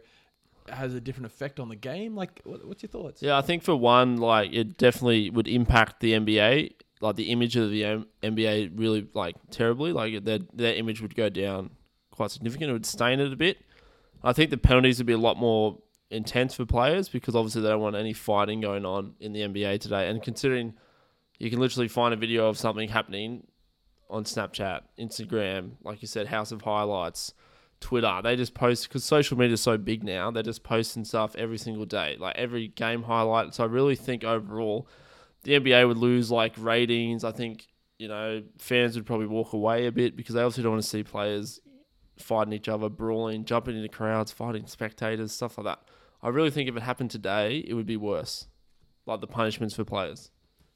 has 0.70 0.94
a 0.94 1.02
different 1.02 1.28
effect 1.28 1.60
on 1.60 1.70
the 1.70 1.76
game? 1.76 2.16
Like, 2.16 2.42
what, 2.44 2.66
what's 2.68 2.84
your 2.84 2.90
thoughts? 2.90 3.22
Yeah, 3.22 3.38
I 3.38 3.42
think 3.42 3.64
for 3.64 3.76
one, 3.76 4.18
like 4.18 4.52
it 4.54 4.78
definitely 4.78 5.30
would 5.30 5.48
impact 5.48 6.00
the 6.00 6.14
NBA. 6.14 6.74
Like 7.00 7.16
the 7.16 7.30
image 7.30 7.56
of 7.56 7.70
the 7.70 7.86
M- 7.86 8.08
NBA 8.24 8.72
really 8.76 9.08
like 9.14 9.36
terribly. 9.52 9.94
Like 9.94 10.24
their 10.24 10.40
their 10.54 10.74
image 10.74 11.02
would 11.02 11.16
go 11.16 11.30
down 11.30 11.70
quite 12.12 12.32
significant. 12.32 12.72
It 12.72 12.74
would 12.74 12.86
stain 12.86 13.20
it 13.20 13.32
a 13.32 13.36
bit. 13.36 13.60
I 14.24 14.34
think 14.34 14.50
the 14.50 14.58
penalties 14.58 14.98
would 14.98 15.08
be 15.08 15.14
a 15.14 15.18
lot 15.18 15.38
more 15.38 15.78
intense 16.10 16.54
for 16.54 16.66
players 16.66 17.10
because 17.10 17.36
obviously 17.36 17.62
they 17.62 17.70
don't 17.70 17.82
want 17.82 17.96
any 17.96 18.14
fighting 18.14 18.62
going 18.62 18.86
on 18.86 19.14
in 19.20 19.34
the 19.34 19.42
NBA 19.42 19.80
today. 19.80 20.10
And 20.10 20.22
considering 20.22 20.74
you 21.40 21.50
can 21.50 21.60
literally 21.60 21.88
find 21.88 22.14
a 22.14 22.18
video 22.18 22.48
of 22.48 22.58
something 22.58 22.90
happening 22.90 23.46
on 24.10 24.24
Snapchat, 24.24 24.82
Instagram, 25.00 25.72
like 25.84 26.02
you 26.02 26.08
said, 26.08 26.28
House 26.28 26.52
of 26.52 26.62
Highlights, 26.62 27.34
Twitter. 27.80 28.22
They 28.24 28.36
just 28.36 28.54
post 28.54 28.88
because 28.88 29.04
social 29.04 29.38
media 29.38 29.54
is 29.54 29.62
so 29.62 29.78
big 29.78 30.04
now. 30.04 30.32
They're 30.32 30.44
just 30.44 30.64
posting 30.64 31.06
stuff 31.06 31.36
every 31.36 31.58
single 31.58 31.86
day, 31.86 32.16
like 32.20 32.36
every 32.36 32.70
game 32.70 33.04
highlight. 33.04 33.54
So 33.54 33.64
I 33.64 33.68
really 33.68 33.96
think 33.96 34.24
overall, 34.24 34.88
the 35.44 35.60
NBA 35.60 35.88
would 35.88 35.98
lose 35.98 36.32
like 36.32 36.54
ratings. 36.58 37.24
I 37.24 37.32
think 37.32 37.68
you 38.00 38.08
know 38.08 38.44
fans 38.58 38.96
would 38.96 39.06
probably 39.06 39.28
walk 39.28 39.54
away 39.54 39.86
a 39.86 39.92
bit 39.92 40.16
because 40.16 40.36
they 40.36 40.42
obviously 40.42 40.64
don't 40.64 40.74
want 40.74 40.84
to 40.84 40.90
see 40.90 41.04
players 41.04 41.60
fighting 42.20 42.54
each 42.54 42.68
other, 42.68 42.90
brawling, 42.90 43.46
jumping 43.46 43.76
into 43.76 43.90
crowds, 43.90 44.32
fighting 44.32 44.68
spectators, 44.68 45.32
stuff 45.32 45.58
like 45.58 45.66
that. 45.66 45.80
I 46.22 46.30
really 46.30 46.52
think 46.52 46.70
if 46.70 46.76
it 46.76 46.84
happened 46.84 47.12
today, 47.12 47.64
it 47.68 47.74
would 47.74 47.86
be 47.86 47.98
worse, 47.98 48.48
like 49.06 49.22
the 49.22 49.28
punishments 49.28 49.76
for 49.76 49.84
players. 49.84 50.32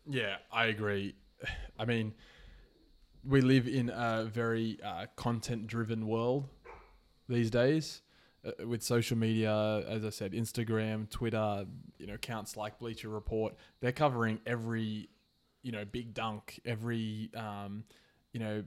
Yeah, 0.07 0.37
I 0.51 0.65
agree. 0.65 1.15
I 1.79 1.85
mean, 1.85 2.13
we 3.23 3.41
live 3.41 3.67
in 3.67 3.89
a 3.89 4.25
very 4.25 4.79
uh, 4.83 5.07
content-driven 5.15 6.07
world 6.07 6.47
these 7.27 7.49
days, 7.49 8.01
uh, 8.45 8.67
with 8.67 8.83
social 8.83 9.17
media. 9.17 9.83
As 9.87 10.03
I 10.03 10.09
said, 10.09 10.33
Instagram, 10.33 11.09
Twitter, 11.09 11.65
you 11.97 12.07
know, 12.07 12.15
accounts 12.15 12.57
like 12.57 12.79
Bleacher 12.79 13.09
Report. 13.09 13.55
They're 13.79 13.91
covering 13.91 14.39
every, 14.45 15.09
you 15.61 15.71
know, 15.71 15.85
big 15.85 16.13
dunk, 16.13 16.59
every, 16.65 17.29
um, 17.35 17.83
you 18.33 18.39
know, 18.39 18.63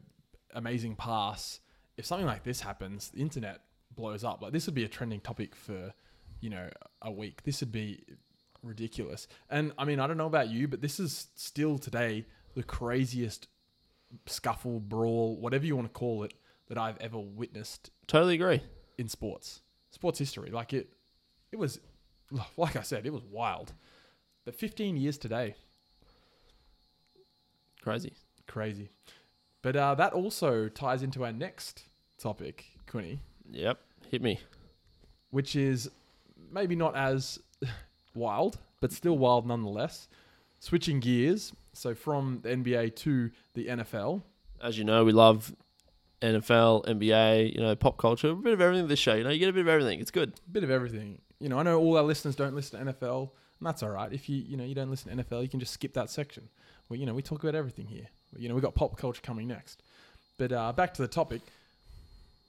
amazing 0.54 0.96
pass. 0.96 1.60
If 1.96 2.06
something 2.06 2.26
like 2.26 2.42
this 2.44 2.60
happens, 2.60 3.10
the 3.10 3.20
internet 3.20 3.60
blows 3.94 4.24
up. 4.24 4.42
Like 4.42 4.52
this 4.52 4.66
would 4.66 4.74
be 4.74 4.84
a 4.84 4.88
trending 4.88 5.20
topic 5.20 5.54
for, 5.54 5.92
you 6.40 6.50
know, 6.50 6.68
a 7.02 7.10
week. 7.10 7.42
This 7.44 7.60
would 7.60 7.72
be 7.72 8.02
ridiculous. 8.62 9.28
And 9.50 9.72
I 9.78 9.84
mean, 9.84 10.00
I 10.00 10.06
don't 10.06 10.16
know 10.16 10.26
about 10.26 10.48
you, 10.48 10.66
but 10.68 10.80
this 10.80 10.98
is 10.98 11.28
still 11.36 11.78
today 11.78 12.26
the 12.54 12.62
craziest 12.62 13.48
scuffle, 14.26 14.80
brawl, 14.80 15.36
whatever 15.40 15.66
you 15.66 15.76
want 15.76 15.88
to 15.88 15.92
call 15.98 16.22
it, 16.24 16.34
that 16.68 16.78
I've 16.78 16.96
ever 16.98 17.18
witnessed 17.18 17.90
Totally 18.06 18.34
agree. 18.36 18.62
in 18.98 19.08
sports, 19.08 19.60
sports 19.90 20.18
history. 20.18 20.50
Like 20.50 20.72
it, 20.72 20.88
it 21.52 21.58
was, 21.58 21.78
like 22.56 22.76
I 22.76 22.82
said, 22.82 23.06
it 23.06 23.12
was 23.12 23.22
wild. 23.24 23.72
But 24.44 24.54
15 24.54 24.96
years 24.96 25.18
today, 25.18 25.54
Crazy. 27.82 28.14
crazy. 28.46 28.88
But 29.64 29.76
uh, 29.76 29.94
that 29.94 30.12
also 30.12 30.68
ties 30.68 31.02
into 31.02 31.24
our 31.24 31.32
next 31.32 31.84
topic, 32.18 32.66
Quinny, 32.86 33.20
Yep. 33.50 33.80
Hit 34.10 34.20
me. 34.22 34.38
which 35.30 35.56
is 35.56 35.90
maybe 36.52 36.76
not 36.76 36.94
as 36.94 37.40
wild, 38.14 38.58
but 38.82 38.92
still 38.92 39.16
wild 39.16 39.46
nonetheless. 39.46 40.06
Switching 40.60 41.00
gears, 41.00 41.54
so 41.72 41.94
from 41.94 42.40
the 42.42 42.50
NBA 42.50 42.94
to 42.96 43.30
the 43.54 43.68
NFL. 43.68 44.20
As 44.62 44.76
you 44.76 44.84
know, 44.84 45.02
we 45.02 45.12
love 45.12 45.54
NFL, 46.20 46.84
NBA, 46.86 47.54
you 47.54 47.60
know, 47.62 47.74
pop 47.74 47.96
culture, 47.96 48.30
a 48.30 48.34
bit 48.34 48.52
of 48.52 48.60
everything. 48.60 48.86
This 48.86 48.98
show, 48.98 49.14
you 49.14 49.24
know, 49.24 49.30
you 49.30 49.38
get 49.38 49.48
a 49.48 49.52
bit 49.54 49.62
of 49.62 49.68
everything. 49.68 49.98
It's 49.98 50.10
good. 50.10 50.34
A 50.46 50.50
bit 50.50 50.62
of 50.62 50.70
everything. 50.70 51.22
You 51.40 51.48
know, 51.48 51.58
I 51.58 51.62
know 51.62 51.78
all 51.80 51.96
our 51.96 52.02
listeners 52.04 52.36
don't 52.36 52.54
listen 52.54 52.84
to 52.84 52.92
NFL, 52.92 53.30
and 53.60 53.66
that's 53.66 53.82
all 53.82 53.90
right. 53.90 54.12
If 54.12 54.28
you 54.28 54.36
you 54.36 54.58
know 54.58 54.64
you 54.64 54.74
don't 54.74 54.90
listen 54.90 55.16
to 55.16 55.24
NFL, 55.24 55.40
you 55.42 55.48
can 55.48 55.60
just 55.60 55.72
skip 55.72 55.94
that 55.94 56.10
section. 56.10 56.48
Well, 56.88 56.98
you 56.98 57.06
know, 57.06 57.14
we 57.14 57.22
talk 57.22 57.42
about 57.42 57.54
everything 57.54 57.86
here. 57.86 58.08
You 58.36 58.48
know, 58.48 58.54
we've 58.54 58.62
got 58.62 58.74
pop 58.74 58.96
culture 58.96 59.22
coming 59.22 59.48
next. 59.48 59.82
But 60.38 60.52
uh, 60.52 60.72
back 60.72 60.94
to 60.94 61.02
the 61.02 61.08
topic. 61.08 61.42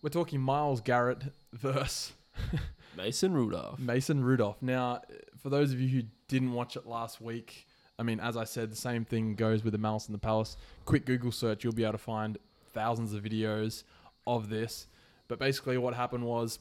We're 0.01 0.09
talking 0.09 0.39
Myles 0.39 0.81
Garrett 0.81 1.23
versus 1.53 2.13
Mason 2.97 3.33
Rudolph. 3.33 3.79
Mason 3.79 4.23
Rudolph. 4.23 4.61
Now, 4.61 5.01
for 5.41 5.49
those 5.49 5.71
of 5.71 5.79
you 5.79 5.87
who 5.87 6.07
didn't 6.27 6.53
watch 6.53 6.75
it 6.75 6.85
last 6.85 7.21
week, 7.21 7.67
I 7.97 8.03
mean, 8.03 8.19
as 8.19 8.35
I 8.37 8.43
said, 8.43 8.71
the 8.71 8.75
same 8.75 9.05
thing 9.05 9.35
goes 9.35 9.63
with 9.63 9.71
the 9.71 9.77
Malice 9.77 10.07
in 10.07 10.13
the 10.13 10.19
Palace. 10.19 10.57
Quick 10.85 11.05
Google 11.05 11.31
search, 11.31 11.63
you'll 11.63 11.73
be 11.73 11.83
able 11.83 11.93
to 11.93 11.97
find 11.97 12.37
thousands 12.73 13.13
of 13.13 13.23
videos 13.23 13.83
of 14.27 14.49
this. 14.49 14.87
But 15.27 15.39
basically, 15.39 15.77
what 15.77 15.93
happened 15.93 16.25
was 16.25 16.59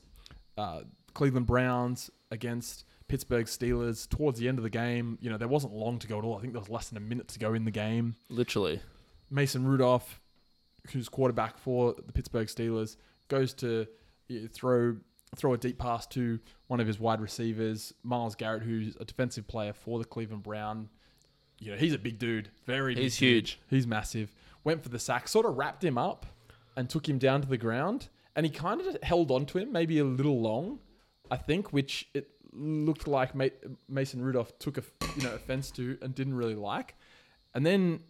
uh, 0.57 0.81
Cleveland 1.13 1.47
Browns 1.47 2.11
against 2.31 2.85
Pittsburgh 3.09 3.47
Steelers 3.47 4.09
towards 4.09 4.39
the 4.39 4.49
end 4.49 4.59
of 4.59 4.65
the 4.65 4.71
game. 4.71 5.19
You 5.21 5.31
know, 5.31 5.37
there 5.37 5.49
wasn't 5.49 5.75
long 5.75 5.99
to 5.99 6.07
go 6.07 6.19
at 6.19 6.25
all. 6.25 6.37
I 6.37 6.41
think 6.41 6.53
there 6.53 6.61
was 6.61 6.71
less 6.71 6.89
than 6.89 6.97
a 6.97 7.01
minute 7.01 7.29
to 7.29 7.39
go 7.39 7.53
in 7.55 7.65
the 7.65 7.71
game. 7.71 8.15
Literally. 8.29 8.81
Mason 9.31 9.67
Rudolph, 9.67 10.21
who's 10.93 11.09
quarterback 11.09 11.59
for 11.59 11.95
the 11.95 12.13
Pittsburgh 12.13 12.49
Steelers, 12.49 12.97
goes 13.29 13.53
to 13.55 13.87
throw 14.53 14.97
throw 15.37 15.53
a 15.53 15.59
deep 15.59 15.79
pass 15.79 16.07
to 16.07 16.39
one 16.69 16.81
of 16.81 16.87
his 16.87 17.01
wide 17.01 17.21
receivers, 17.21 17.93
Myles 18.03 18.35
Garrett, 18.35 18.63
who's 18.63 18.97
a 19.01 19.05
defensive 19.05 19.49
player 19.49 19.73
for 19.73 19.99
the 19.99 20.05
Cleveland 20.05 20.45
Brown. 20.45 20.89
You 21.59 21.73
know, 21.73 21.77
he's 21.77 21.93
a 21.93 21.99
big 21.99 22.19
dude, 22.19 22.51
very. 22.67 22.95
He's 22.95 23.17
dude. 23.17 23.29
huge. 23.29 23.61
He's 23.69 23.87
massive. 23.87 24.33
Went 24.63 24.83
for 24.83 24.89
the 24.89 24.99
sack, 24.99 25.29
sort 25.29 25.47
of 25.47 25.57
wrapped 25.57 25.85
him 25.85 25.99
up, 25.99 26.27
and 26.77 26.89
took 26.89 27.09
him 27.09 27.19
down 27.19 27.43
to 27.43 27.49
the 27.49 27.59
ground. 27.59 28.09
And 28.37 28.45
he 28.45 28.51
kind 28.51 28.81
of 28.81 28.97
held 29.03 29.31
on 29.31 29.47
to 29.47 29.59
him, 29.59 29.71
maybe 29.73 29.99
a 29.99 30.05
little 30.05 30.41
long, 30.41 30.81
I 31.31 31.37
think, 31.37 31.73
which 31.73 32.09
it 32.15 32.31
looked 32.53 33.07
like 33.07 33.35
Ma- 33.35 33.47
Mason 33.89 34.23
Rudolph 34.23 34.59
took 34.59 34.79
a 34.79 34.83
you 35.17 35.23
know 35.23 35.35
offense 35.35 35.71
to 35.73 35.99
and 36.03 36.15
didn't 36.15 36.35
really 36.35 36.55
like. 36.55 36.95
And 37.55 37.65
then 37.65 38.01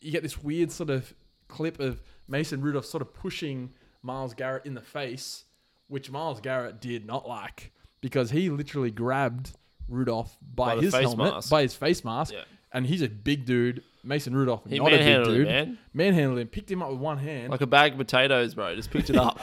you 0.00 0.10
get 0.12 0.22
this 0.22 0.42
weird 0.42 0.70
sort 0.72 0.90
of 0.90 1.12
clip 1.48 1.80
of 1.80 2.00
Mason 2.28 2.60
Rudolph 2.60 2.86
sort 2.86 3.02
of 3.02 3.12
pushing 3.14 3.70
Myles 4.02 4.34
Garrett 4.34 4.64
in 4.66 4.74
the 4.74 4.80
face, 4.80 5.44
which 5.88 6.10
Myles 6.10 6.40
Garrett 6.40 6.80
did 6.80 7.06
not 7.06 7.28
like 7.28 7.72
because 8.00 8.30
he 8.30 8.48
literally 8.48 8.90
grabbed 8.90 9.52
Rudolph 9.88 10.36
by, 10.54 10.76
By 10.76 10.82
his 10.82 10.94
helmet, 10.94 11.34
mask. 11.34 11.50
by 11.50 11.62
his 11.62 11.74
face 11.74 12.04
mask, 12.04 12.32
Yeah. 12.32 12.44
and 12.72 12.86
he's 12.86 13.02
a 13.02 13.08
big 13.08 13.44
dude. 13.44 13.82
Mason 14.02 14.34
Rudolph, 14.34 14.62
He 14.66 14.78
not 14.78 14.92
a 14.94 14.96
big 14.96 15.24
dude, 15.24 15.46
man. 15.46 15.78
manhandled 15.92 16.38
him, 16.38 16.48
picked 16.48 16.70
him 16.70 16.82
up 16.82 16.90
with 16.90 16.98
one 17.00 17.18
hand, 17.18 17.50
Like 17.50 17.60
a 17.60 17.66
bag 17.66 17.92
of 17.92 17.98
potatoes, 17.98 18.54
bro. 18.54 18.74
Just 18.74 18.90
picked 18.90 19.10
it 19.10 19.16
up. 19.16 19.38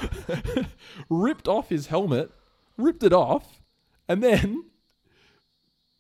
ripped 1.10 1.48
off 1.48 1.70
his 1.70 1.88
helmet, 1.88 2.32
ripped 2.78 3.04
it 3.04 3.14
off, 3.14 3.60
and 4.08 4.24
then 4.24 4.64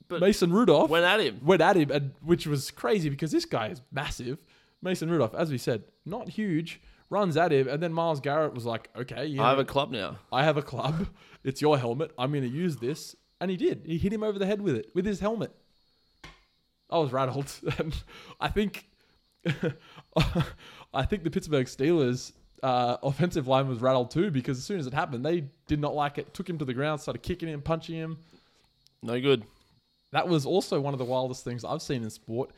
But 0.07 0.21
Mason 0.21 0.51
Rudolph 0.51 0.89
went 0.89 1.05
at 1.05 1.19
him. 1.19 1.39
went 1.43 1.61
at 1.61 1.75
him, 1.75 1.91
and, 1.91 2.13
which 2.21 2.47
was 2.47 2.71
crazy 2.71 3.09
because 3.09 3.31
this 3.31 3.45
guy 3.45 3.67
is 3.67 3.81
massive. 3.91 4.37
Mason 4.81 5.09
Rudolph, 5.09 5.35
as 5.35 5.51
we 5.51 5.57
said, 5.57 5.83
not 6.05 6.29
huge, 6.29 6.79
runs 7.09 7.35
at 7.35 7.51
him, 7.51 7.67
and 7.67 7.81
then 7.81 7.91
Myles 7.91 8.19
Garrett 8.19 8.53
was 8.53 8.65
like, 8.65 8.89
"Okay, 8.95 9.25
yeah, 9.25 9.43
I 9.43 9.49
have 9.49 9.59
a 9.59 9.65
club 9.65 9.91
now. 9.91 10.17
I 10.31 10.43
have 10.43 10.57
a 10.57 10.61
club. 10.63 11.07
It's 11.43 11.61
your 11.61 11.77
helmet. 11.77 12.11
I'm 12.17 12.31
going 12.31 12.43
to 12.43 12.49
use 12.49 12.75
this," 12.75 13.15
and 13.39 13.49
he 13.49 13.55
did. 13.55 13.83
He 13.85 13.97
hit 13.97 14.11
him 14.11 14.21
over 14.21 14.37
the 14.37 14.45
head 14.45 14.59
with 14.59 14.75
it, 14.75 14.89
with 14.93 15.05
his 15.05 15.21
helmet. 15.21 15.51
I 16.89 16.97
was 16.97 17.11
rattled, 17.11 17.53
I 18.39 18.47
think, 18.49 18.85
I 20.93 21.05
think 21.05 21.23
the 21.23 21.29
Pittsburgh 21.29 21.67
Steelers 21.67 22.33
uh, 22.63 22.97
offensive 23.03 23.47
line 23.47 23.67
was 23.67 23.79
rattled 23.79 24.11
too 24.11 24.31
because 24.31 24.57
as 24.57 24.63
soon 24.63 24.79
as 24.79 24.87
it 24.87 24.93
happened, 24.93 25.25
they 25.25 25.45
did 25.67 25.79
not 25.79 25.95
like 25.95 26.17
it. 26.17 26.33
Took 26.33 26.49
him 26.49 26.57
to 26.57 26.65
the 26.65 26.73
ground, 26.73 27.01
started 27.01 27.23
kicking 27.23 27.49
him, 27.49 27.61
punching 27.61 27.95
him. 27.95 28.17
No 29.03 29.19
good. 29.19 29.43
That 30.11 30.27
was 30.27 30.45
also 30.45 30.79
one 30.79 30.93
of 30.93 30.97
the 30.99 31.05
wildest 31.05 31.43
things 31.43 31.63
I've 31.65 31.81
seen 31.81 32.03
in 32.03 32.09
sport, 32.09 32.51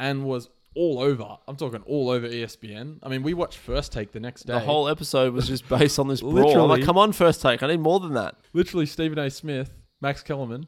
and 0.00 0.24
was 0.24 0.48
all 0.74 1.00
over. 1.00 1.38
I'm 1.48 1.56
talking 1.56 1.82
all 1.86 2.10
over 2.10 2.28
ESPN. 2.28 2.98
I 3.02 3.08
mean, 3.08 3.22
we 3.22 3.32
watched 3.32 3.58
First 3.58 3.92
Take 3.92 4.12
the 4.12 4.20
next 4.20 4.42
day. 4.42 4.52
The 4.52 4.60
whole 4.60 4.88
episode 4.88 5.32
was 5.32 5.48
just 5.48 5.66
based 5.68 5.98
on 5.98 6.08
this 6.08 6.20
brawl. 6.20 6.60
I'm 6.62 6.68
like, 6.68 6.84
come 6.84 6.98
on, 6.98 7.12
first 7.12 7.40
take. 7.40 7.62
I 7.62 7.68
need 7.68 7.80
more 7.80 7.98
than 8.00 8.12
that. 8.14 8.36
literally 8.52 8.84
Stephen 8.86 9.18
A. 9.18 9.30
Smith, 9.30 9.70
Max 10.02 10.22
Kellerman, 10.22 10.66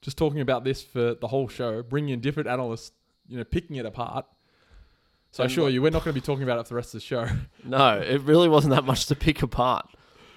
just 0.00 0.16
talking 0.16 0.40
about 0.40 0.62
this 0.64 0.82
for 0.82 1.14
the 1.14 1.26
whole 1.26 1.48
show, 1.48 1.82
bringing 1.82 2.10
in 2.14 2.20
different 2.20 2.48
analysts, 2.48 2.92
you 3.26 3.36
know, 3.36 3.44
picking 3.44 3.76
it 3.76 3.84
apart. 3.86 4.26
So 5.32 5.42
I 5.42 5.44
And 5.44 5.50
assure 5.52 5.68
you, 5.68 5.82
we're 5.82 5.90
not 5.90 6.04
going 6.04 6.14
to 6.14 6.20
be 6.20 6.24
talking 6.24 6.44
about 6.44 6.58
it 6.60 6.62
for 6.64 6.68
the 6.70 6.74
rest 6.76 6.94
of 6.94 7.00
the 7.00 7.06
show. 7.06 7.26
No, 7.64 7.98
it 7.98 8.20
really 8.22 8.48
wasn't 8.48 8.74
that 8.74 8.84
much 8.84 9.06
to 9.06 9.16
pick 9.16 9.42
apart. 9.42 9.86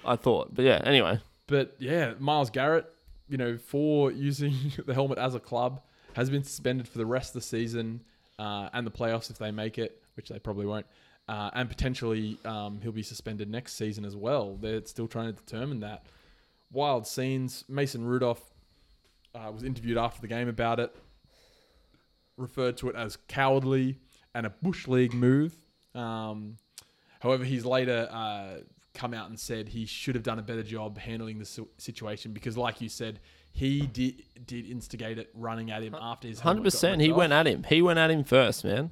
I 0.04 0.16
thought, 0.16 0.52
but 0.54 0.64
yeah. 0.64 0.80
Anyway, 0.84 1.20
But 1.46 1.76
yeah, 1.78 2.14
Myles 2.18 2.50
Garrett, 2.50 2.86
you 3.28 3.36
know, 3.36 3.56
for 3.56 4.10
using 4.10 4.54
the 4.86 4.94
helmet 4.94 5.18
as 5.18 5.34
a 5.34 5.40
club, 5.40 5.82
has 6.14 6.30
been 6.30 6.44
suspended 6.44 6.88
for 6.88 6.98
the 6.98 7.06
rest 7.06 7.30
of 7.30 7.42
the 7.42 7.46
season 7.46 8.00
uh, 8.38 8.68
and 8.72 8.86
the 8.86 8.90
playoffs 8.90 9.30
if 9.30 9.38
they 9.38 9.50
make 9.50 9.78
it, 9.78 10.02
which 10.14 10.28
they 10.28 10.38
probably 10.38 10.66
won't. 10.66 10.86
Uh, 11.28 11.50
and 11.54 11.68
potentially 11.68 12.38
um, 12.44 12.80
he'll 12.82 12.92
be 12.92 13.02
suspended 13.02 13.48
next 13.48 13.74
season 13.74 14.04
as 14.04 14.16
well. 14.16 14.56
They're 14.60 14.84
still 14.84 15.08
trying 15.08 15.32
to 15.32 15.32
determine 15.32 15.80
that. 15.80 16.04
Wild 16.72 17.06
scenes. 17.06 17.64
Mason 17.68 18.04
Rudolph 18.04 18.42
uh, 19.34 19.50
was 19.52 19.62
interviewed 19.62 19.96
after 19.96 20.20
the 20.20 20.26
game 20.26 20.48
about 20.48 20.80
it, 20.80 20.94
referred 22.36 22.76
to 22.78 22.88
it 22.88 22.96
as 22.96 23.16
cowardly 23.28 23.98
and 24.34 24.46
a 24.46 24.50
bush 24.50 24.88
league 24.88 25.14
move. 25.14 25.54
Um, 25.94 26.56
however, 27.20 27.44
he's 27.44 27.64
later 27.64 28.08
uh, 28.10 28.58
come 28.94 29.14
out 29.14 29.28
and 29.28 29.38
said 29.38 29.68
he 29.68 29.86
should 29.86 30.14
have 30.14 30.24
done 30.24 30.38
a 30.38 30.42
better 30.42 30.62
job 30.62 30.98
handling 30.98 31.38
the 31.38 31.66
situation 31.78 32.32
because, 32.32 32.56
like 32.56 32.80
you 32.80 32.88
said, 32.88 33.20
he 33.52 33.86
did 33.86 34.22
did 34.46 34.66
instigate 34.66 35.18
it, 35.18 35.30
running 35.34 35.70
at 35.70 35.82
him 35.82 35.94
after 35.98 36.28
his 36.28 36.40
hundred 36.40 36.64
percent. 36.64 37.00
He 37.00 37.10
off. 37.10 37.18
went 37.18 37.32
at 37.32 37.46
him. 37.46 37.64
He 37.64 37.82
went 37.82 37.98
at 37.98 38.10
him 38.10 38.24
first, 38.24 38.64
man. 38.64 38.90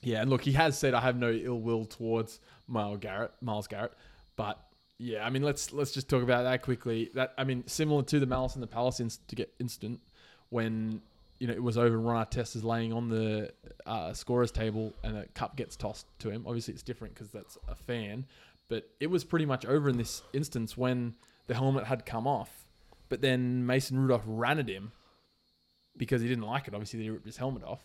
Yeah, 0.00 0.20
and 0.20 0.30
look, 0.30 0.42
he 0.42 0.52
has 0.52 0.76
said 0.76 0.94
I 0.94 1.00
have 1.00 1.16
no 1.16 1.30
ill 1.30 1.60
will 1.60 1.84
towards 1.84 2.40
Myles 2.66 2.98
Garrett, 3.00 3.30
Myles 3.40 3.68
Garrett, 3.68 3.92
but 4.36 4.58
yeah, 4.98 5.24
I 5.24 5.30
mean 5.30 5.42
let's 5.42 5.72
let's 5.72 5.92
just 5.92 6.08
talk 6.08 6.22
about 6.22 6.42
that 6.44 6.62
quickly. 6.62 7.10
That 7.14 7.34
I 7.38 7.44
mean, 7.44 7.64
similar 7.66 8.02
to 8.04 8.18
the 8.20 8.26
Malice 8.26 8.54
in 8.54 8.60
the 8.60 8.66
Palace 8.66 9.00
inc- 9.00 9.18
to 9.28 9.36
get 9.36 9.52
incident 9.60 10.00
when 10.50 11.00
you 11.38 11.46
know 11.46 11.54
it 11.54 11.62
was 11.62 11.78
over. 11.78 11.96
and 11.96 12.06
Ron 12.06 12.24
Artest 12.26 12.56
is 12.56 12.64
laying 12.64 12.92
on 12.92 13.08
the 13.08 13.52
uh, 13.86 14.12
scorers 14.12 14.50
table 14.50 14.92
and 15.02 15.16
a 15.16 15.26
cup 15.28 15.56
gets 15.56 15.76
tossed 15.76 16.06
to 16.20 16.30
him. 16.30 16.44
Obviously, 16.46 16.74
it's 16.74 16.82
different 16.82 17.14
because 17.14 17.30
that's 17.30 17.56
a 17.68 17.74
fan, 17.74 18.26
but 18.72 18.88
it 19.00 19.08
was 19.08 19.22
pretty 19.22 19.44
much 19.44 19.66
over 19.66 19.90
in 19.90 19.98
this 19.98 20.22
instance 20.32 20.78
when 20.78 21.14
the 21.46 21.52
helmet 21.52 21.84
had 21.84 22.06
come 22.06 22.26
off. 22.26 22.70
But 23.10 23.20
then 23.20 23.66
Mason 23.66 23.98
Rudolph 23.98 24.22
ran 24.24 24.58
at 24.58 24.66
him 24.66 24.92
because 25.94 26.22
he 26.22 26.28
didn't 26.28 26.46
like 26.46 26.68
it. 26.68 26.72
Obviously, 26.72 26.96
that 26.96 27.02
he 27.02 27.10
ripped 27.10 27.26
his 27.26 27.36
helmet 27.36 27.64
off 27.64 27.82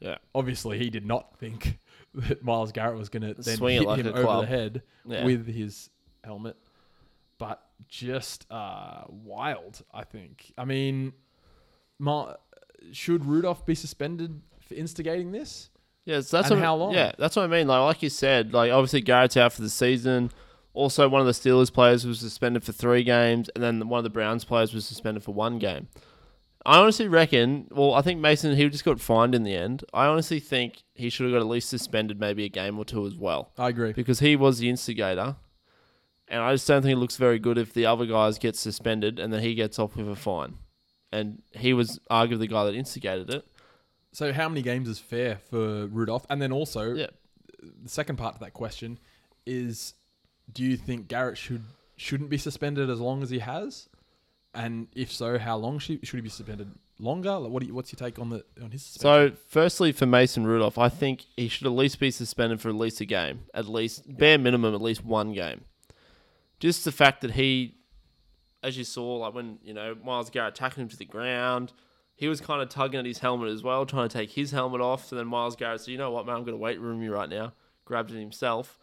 Yeah, 0.00 0.16
obviously 0.34 0.78
he 0.78 0.88
did 0.88 1.04
not 1.04 1.38
think 1.38 1.76
that 2.14 2.42
Myles 2.42 2.72
Garrett 2.72 2.96
was 2.96 3.10
going 3.10 3.22
to 3.22 3.34
then 3.34 3.58
Swing 3.58 3.76
it 3.76 3.80
hit 3.80 3.88
like 3.88 4.00
him 4.00 4.06
over 4.06 4.22
club. 4.22 4.40
the 4.40 4.46
head 4.46 4.82
yeah. 5.04 5.26
with 5.26 5.46
his 5.46 5.90
helmet. 6.24 6.56
But 7.36 7.62
just 7.86 8.50
uh, 8.50 9.04
wild, 9.08 9.82
I 9.92 10.04
think. 10.04 10.54
I 10.56 10.64
mean, 10.64 11.12
Ma- 11.98 12.36
should 12.92 13.26
Rudolph 13.26 13.66
be 13.66 13.74
suspended 13.74 14.40
for 14.66 14.72
instigating 14.72 15.32
this? 15.32 15.68
Yeah, 16.10 16.20
so 16.22 16.38
that's 16.38 16.50
what, 16.50 16.58
how 16.58 16.74
long? 16.74 16.92
Yeah, 16.92 17.12
that's 17.18 17.36
what 17.36 17.44
I 17.44 17.46
mean. 17.46 17.68
Like, 17.68 17.80
like 17.80 18.02
you 18.02 18.08
said, 18.08 18.52
like 18.52 18.72
obviously 18.72 19.00
Garrett's 19.00 19.36
out 19.36 19.52
for 19.52 19.62
the 19.62 19.70
season. 19.70 20.32
Also, 20.72 21.08
one 21.08 21.20
of 21.20 21.26
the 21.26 21.32
Steelers 21.32 21.72
players 21.72 22.06
was 22.06 22.18
suspended 22.18 22.64
for 22.64 22.72
three 22.72 23.04
games, 23.04 23.48
and 23.54 23.62
then 23.62 23.88
one 23.88 23.98
of 23.98 24.04
the 24.04 24.10
Browns 24.10 24.44
players 24.44 24.74
was 24.74 24.84
suspended 24.84 25.22
for 25.22 25.32
one 25.32 25.58
game. 25.58 25.88
I 26.66 26.78
honestly 26.78 27.08
reckon. 27.08 27.68
Well, 27.70 27.94
I 27.94 28.02
think 28.02 28.20
Mason 28.20 28.54
he 28.56 28.68
just 28.68 28.84
got 28.84 29.00
fined 29.00 29.34
in 29.34 29.44
the 29.44 29.54
end. 29.54 29.84
I 29.94 30.06
honestly 30.06 30.40
think 30.40 30.82
he 30.94 31.08
should 31.08 31.26
have 31.26 31.32
got 31.32 31.40
at 31.40 31.46
least 31.46 31.70
suspended 31.70 32.18
maybe 32.18 32.44
a 32.44 32.48
game 32.48 32.78
or 32.78 32.84
two 32.84 33.06
as 33.06 33.14
well 33.16 33.52
I 33.56 33.68
agree. 33.68 33.92
because 33.92 34.18
he 34.18 34.36
was 34.36 34.58
the 34.58 34.68
instigator. 34.68 35.36
And 36.28 36.40
I 36.40 36.52
just 36.52 36.68
don't 36.68 36.82
think 36.82 36.92
it 36.92 37.00
looks 37.00 37.16
very 37.16 37.40
good 37.40 37.58
if 37.58 37.72
the 37.72 37.86
other 37.86 38.06
guys 38.06 38.38
get 38.38 38.54
suspended 38.54 39.18
and 39.18 39.32
then 39.32 39.42
he 39.42 39.54
gets 39.54 39.78
off 39.80 39.96
with 39.96 40.08
a 40.08 40.14
fine. 40.14 40.54
And 41.10 41.42
he 41.52 41.72
was 41.72 41.98
arguably 42.08 42.40
the 42.40 42.46
guy 42.46 42.64
that 42.64 42.74
instigated 42.74 43.30
it. 43.30 43.44
So, 44.12 44.32
how 44.32 44.48
many 44.48 44.62
games 44.62 44.88
is 44.88 44.98
fair 44.98 45.38
for 45.50 45.86
Rudolph? 45.86 46.26
And 46.30 46.40
then 46.42 46.52
also, 46.52 46.94
Yeah. 46.94 47.06
the 47.82 47.88
second 47.88 48.16
part 48.16 48.34
to 48.34 48.40
that 48.40 48.52
question 48.54 48.98
is: 49.46 49.94
Do 50.52 50.64
you 50.64 50.76
think 50.76 51.08
Garrett 51.08 51.38
should 51.38 51.62
shouldn't 51.96 52.30
be 52.30 52.38
suspended 52.38 52.90
as 52.90 52.98
long 53.00 53.22
as 53.22 53.30
he 53.30 53.38
has? 53.40 53.88
And 54.54 54.88
if 54.96 55.12
so, 55.12 55.38
how 55.38 55.56
long 55.56 55.78
should 55.78 56.04
should 56.06 56.16
he 56.16 56.22
be 56.22 56.28
suspended? 56.28 56.72
Longer? 56.98 57.38
Like, 57.38 57.50
what 57.52 57.60
do 57.62 57.66
you, 57.68 57.74
what's 57.74 57.92
your 57.92 57.98
take 57.98 58.18
on 58.18 58.28
the 58.30 58.44
on 58.60 58.72
his 58.72 58.82
suspension? 58.82 59.36
So, 59.36 59.42
firstly, 59.48 59.92
for 59.92 60.06
Mason 60.06 60.46
Rudolph, 60.46 60.76
I 60.76 60.88
think 60.88 61.24
he 61.36 61.48
should 61.48 61.66
at 61.66 61.72
least 61.72 61.98
be 62.00 62.10
suspended 62.10 62.60
for 62.60 62.68
at 62.68 62.74
least 62.74 63.00
a 63.00 63.04
game, 63.06 63.44
at 63.54 63.68
least 63.68 64.02
bare 64.18 64.36
minimum, 64.38 64.74
at 64.74 64.82
least 64.82 65.04
one 65.04 65.32
game. 65.32 65.62
Just 66.58 66.84
the 66.84 66.92
fact 66.92 67.22
that 67.22 67.30
he, 67.32 67.76
as 68.62 68.76
you 68.76 68.84
saw, 68.84 69.16
like 69.16 69.32
when 69.34 69.58
you 69.62 69.72
know 69.72 69.96
Myles 70.04 70.28
Garrett 70.30 70.56
tackled 70.56 70.82
him 70.82 70.88
to 70.88 70.96
the 70.96 71.06
ground, 71.06 71.72
he 72.20 72.28
was 72.28 72.38
kind 72.42 72.60
of 72.60 72.68
tugging 72.68 73.00
at 73.00 73.06
his 73.06 73.20
helmet 73.20 73.48
as 73.48 73.62
well, 73.62 73.86
trying 73.86 74.06
to 74.06 74.12
take 74.12 74.32
his 74.32 74.50
helmet 74.50 74.82
off. 74.82 75.06
So 75.06 75.16
then 75.16 75.26
Myles 75.26 75.56
Garrett 75.56 75.80
said, 75.80 75.92
"You 75.92 75.96
know 75.96 76.10
what, 76.10 76.26
man? 76.26 76.36
I'm 76.36 76.42
going 76.44 76.52
to 76.52 76.62
weight 76.62 76.78
room 76.78 77.02
you 77.02 77.14
right 77.14 77.30
now." 77.30 77.54
Grabbed 77.86 78.10
it 78.10 78.18
himself, 78.20 78.78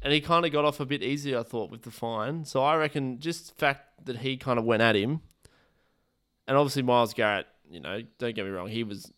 and 0.00 0.12
he 0.12 0.20
kind 0.20 0.46
of 0.46 0.52
got 0.52 0.64
off 0.64 0.78
a 0.78 0.86
bit 0.86 1.02
easier, 1.02 1.40
I 1.40 1.42
thought, 1.42 1.68
with 1.68 1.82
the 1.82 1.90
fine. 1.90 2.44
So 2.44 2.62
I 2.62 2.76
reckon 2.76 3.18
just 3.18 3.48
the 3.48 3.54
fact 3.56 4.06
that 4.06 4.18
he 4.18 4.36
kind 4.36 4.56
of 4.60 4.64
went 4.64 4.82
at 4.82 4.94
him, 4.94 5.20
and 6.46 6.56
obviously 6.56 6.82
Myles 6.82 7.12
Garrett, 7.12 7.48
you 7.68 7.80
know, 7.80 8.02
don't 8.18 8.36
get 8.36 8.44
me 8.44 8.52
wrong, 8.52 8.68
he 8.68 8.84
was 8.84 9.12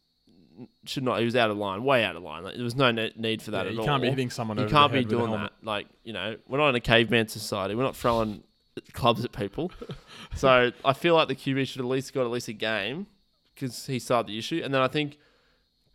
should 0.87 1.03
not. 1.03 1.19
He 1.19 1.27
was 1.27 1.37
out 1.37 1.51
of 1.51 1.59
line, 1.59 1.85
way 1.85 2.05
out 2.05 2.17
of 2.17 2.23
line. 2.23 2.45
Like, 2.45 2.55
there 2.55 2.65
was 2.65 2.75
no 2.75 2.91
ne- 2.91 3.13
need 3.17 3.43
for 3.43 3.51
that 3.51 3.67
Yeah, 3.67 3.73
at 3.73 3.79
all. 3.79 3.85
you 3.85 3.89
can't 3.91 4.03
be 4.03 4.09
hitting 4.09 4.31
someone. 4.31 4.57
You 4.57 4.65
over 4.65 4.73
can't 4.73 4.91
the 4.93 4.99
be 5.01 5.03
head 5.05 5.13
with 5.13 5.21
a 5.21 5.27
doing 5.27 5.41
that. 5.43 5.53
Like 5.63 5.89
you 6.05 6.15
know, 6.15 6.37
we're 6.49 6.57
not 6.57 6.71
in 6.71 6.75
a 6.75 6.81
caveman 6.81 7.29
society. 7.29 7.75
We're 7.75 7.83
not 7.83 7.97
throwing 7.97 8.45
clubs 8.95 9.27
at 9.27 9.33
people. 9.33 9.71
so 10.37 10.73
I 10.87 10.93
feel 10.95 11.15
like 11.15 11.29
the 11.29 11.37
QB 11.37 11.67
should 11.69 11.83
at 11.83 11.87
least 11.87 12.15
got 12.15 12.23
at 12.23 12.31
least 12.31 12.49
a 12.49 12.55
game 12.55 13.07
because 13.59 13.87
he 13.87 13.99
started 13.99 14.29
the 14.29 14.39
issue. 14.39 14.61
And 14.63 14.73
then 14.73 14.81
I 14.81 14.89
think 14.89 15.19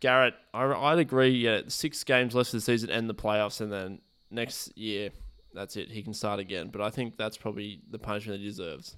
Garrett, 0.00 0.34
I, 0.52 0.64
I'd 0.64 0.98
agree. 0.98 1.30
Yeah, 1.30 1.62
six 1.68 2.04
games 2.04 2.34
left 2.34 2.48
of 2.48 2.52
the 2.52 2.60
season 2.60 2.90
and 2.90 3.08
the 3.08 3.14
playoffs, 3.14 3.60
and 3.60 3.72
then 3.72 4.00
next 4.30 4.76
year, 4.76 5.10
that's 5.52 5.76
it. 5.76 5.90
He 5.90 6.02
can 6.02 6.12
start 6.14 6.40
again. 6.40 6.68
But 6.68 6.82
I 6.82 6.90
think 6.90 7.16
that's 7.16 7.36
probably 7.36 7.80
the 7.90 7.98
punishment 7.98 8.40
he 8.40 8.46
deserves. 8.46 8.96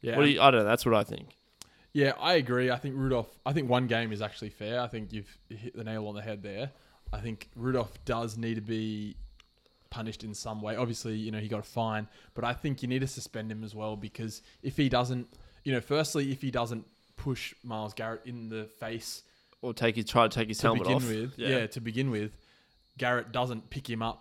Yeah, 0.00 0.16
What 0.16 0.24
do 0.24 0.30
you, 0.30 0.40
I 0.40 0.50
don't 0.50 0.60
know. 0.60 0.66
That's 0.66 0.84
what 0.84 0.94
I 0.94 1.04
think. 1.04 1.36
yeah, 1.92 2.12
I 2.18 2.34
agree. 2.34 2.70
I 2.70 2.76
think 2.76 2.96
Rudolph. 2.96 3.28
I 3.46 3.52
think 3.52 3.68
one 3.68 3.86
game 3.86 4.12
is 4.12 4.20
actually 4.20 4.50
fair. 4.50 4.80
I 4.80 4.88
think 4.88 5.12
you've 5.12 5.38
hit 5.48 5.76
the 5.76 5.84
nail 5.84 6.08
on 6.08 6.14
the 6.14 6.22
head 6.22 6.42
there. 6.42 6.70
I 7.12 7.18
think 7.20 7.50
Rudolph 7.54 8.04
does 8.04 8.36
need 8.36 8.54
to 8.54 8.62
be 8.62 9.16
punished 9.90 10.24
in 10.24 10.32
some 10.34 10.62
way. 10.62 10.74
Obviously, 10.74 11.14
you 11.14 11.30
know 11.30 11.38
he 11.38 11.46
got 11.48 11.60
a 11.60 11.62
fine, 11.62 12.08
but 12.34 12.42
I 12.44 12.54
think 12.54 12.82
you 12.82 12.88
need 12.88 13.00
to 13.02 13.06
suspend 13.06 13.52
him 13.52 13.62
as 13.62 13.74
well 13.74 13.94
because 13.94 14.42
if 14.62 14.76
he 14.76 14.88
doesn't, 14.88 15.28
you 15.64 15.72
know, 15.72 15.80
firstly, 15.80 16.32
if 16.32 16.40
he 16.40 16.50
doesn't 16.50 16.86
push 17.22 17.54
Myles 17.62 17.94
Garrett 17.94 18.22
in 18.26 18.48
the 18.48 18.64
face 18.80 19.22
Or 19.62 19.72
take 19.72 19.94
his 19.96 20.06
try 20.06 20.26
to 20.26 20.28
take 20.28 20.48
his 20.48 20.58
to 20.58 20.66
helmet 20.66 20.82
begin 20.84 20.96
off. 20.96 21.08
with, 21.08 21.32
Yeah. 21.38 21.48
yeah. 21.48 21.66
to 21.68 21.80
begin 21.80 22.10
with, 22.10 22.32
Garrett 22.98 23.30
doesn't 23.32 23.70
pick 23.70 23.88
him 23.88 24.02
up 24.02 24.20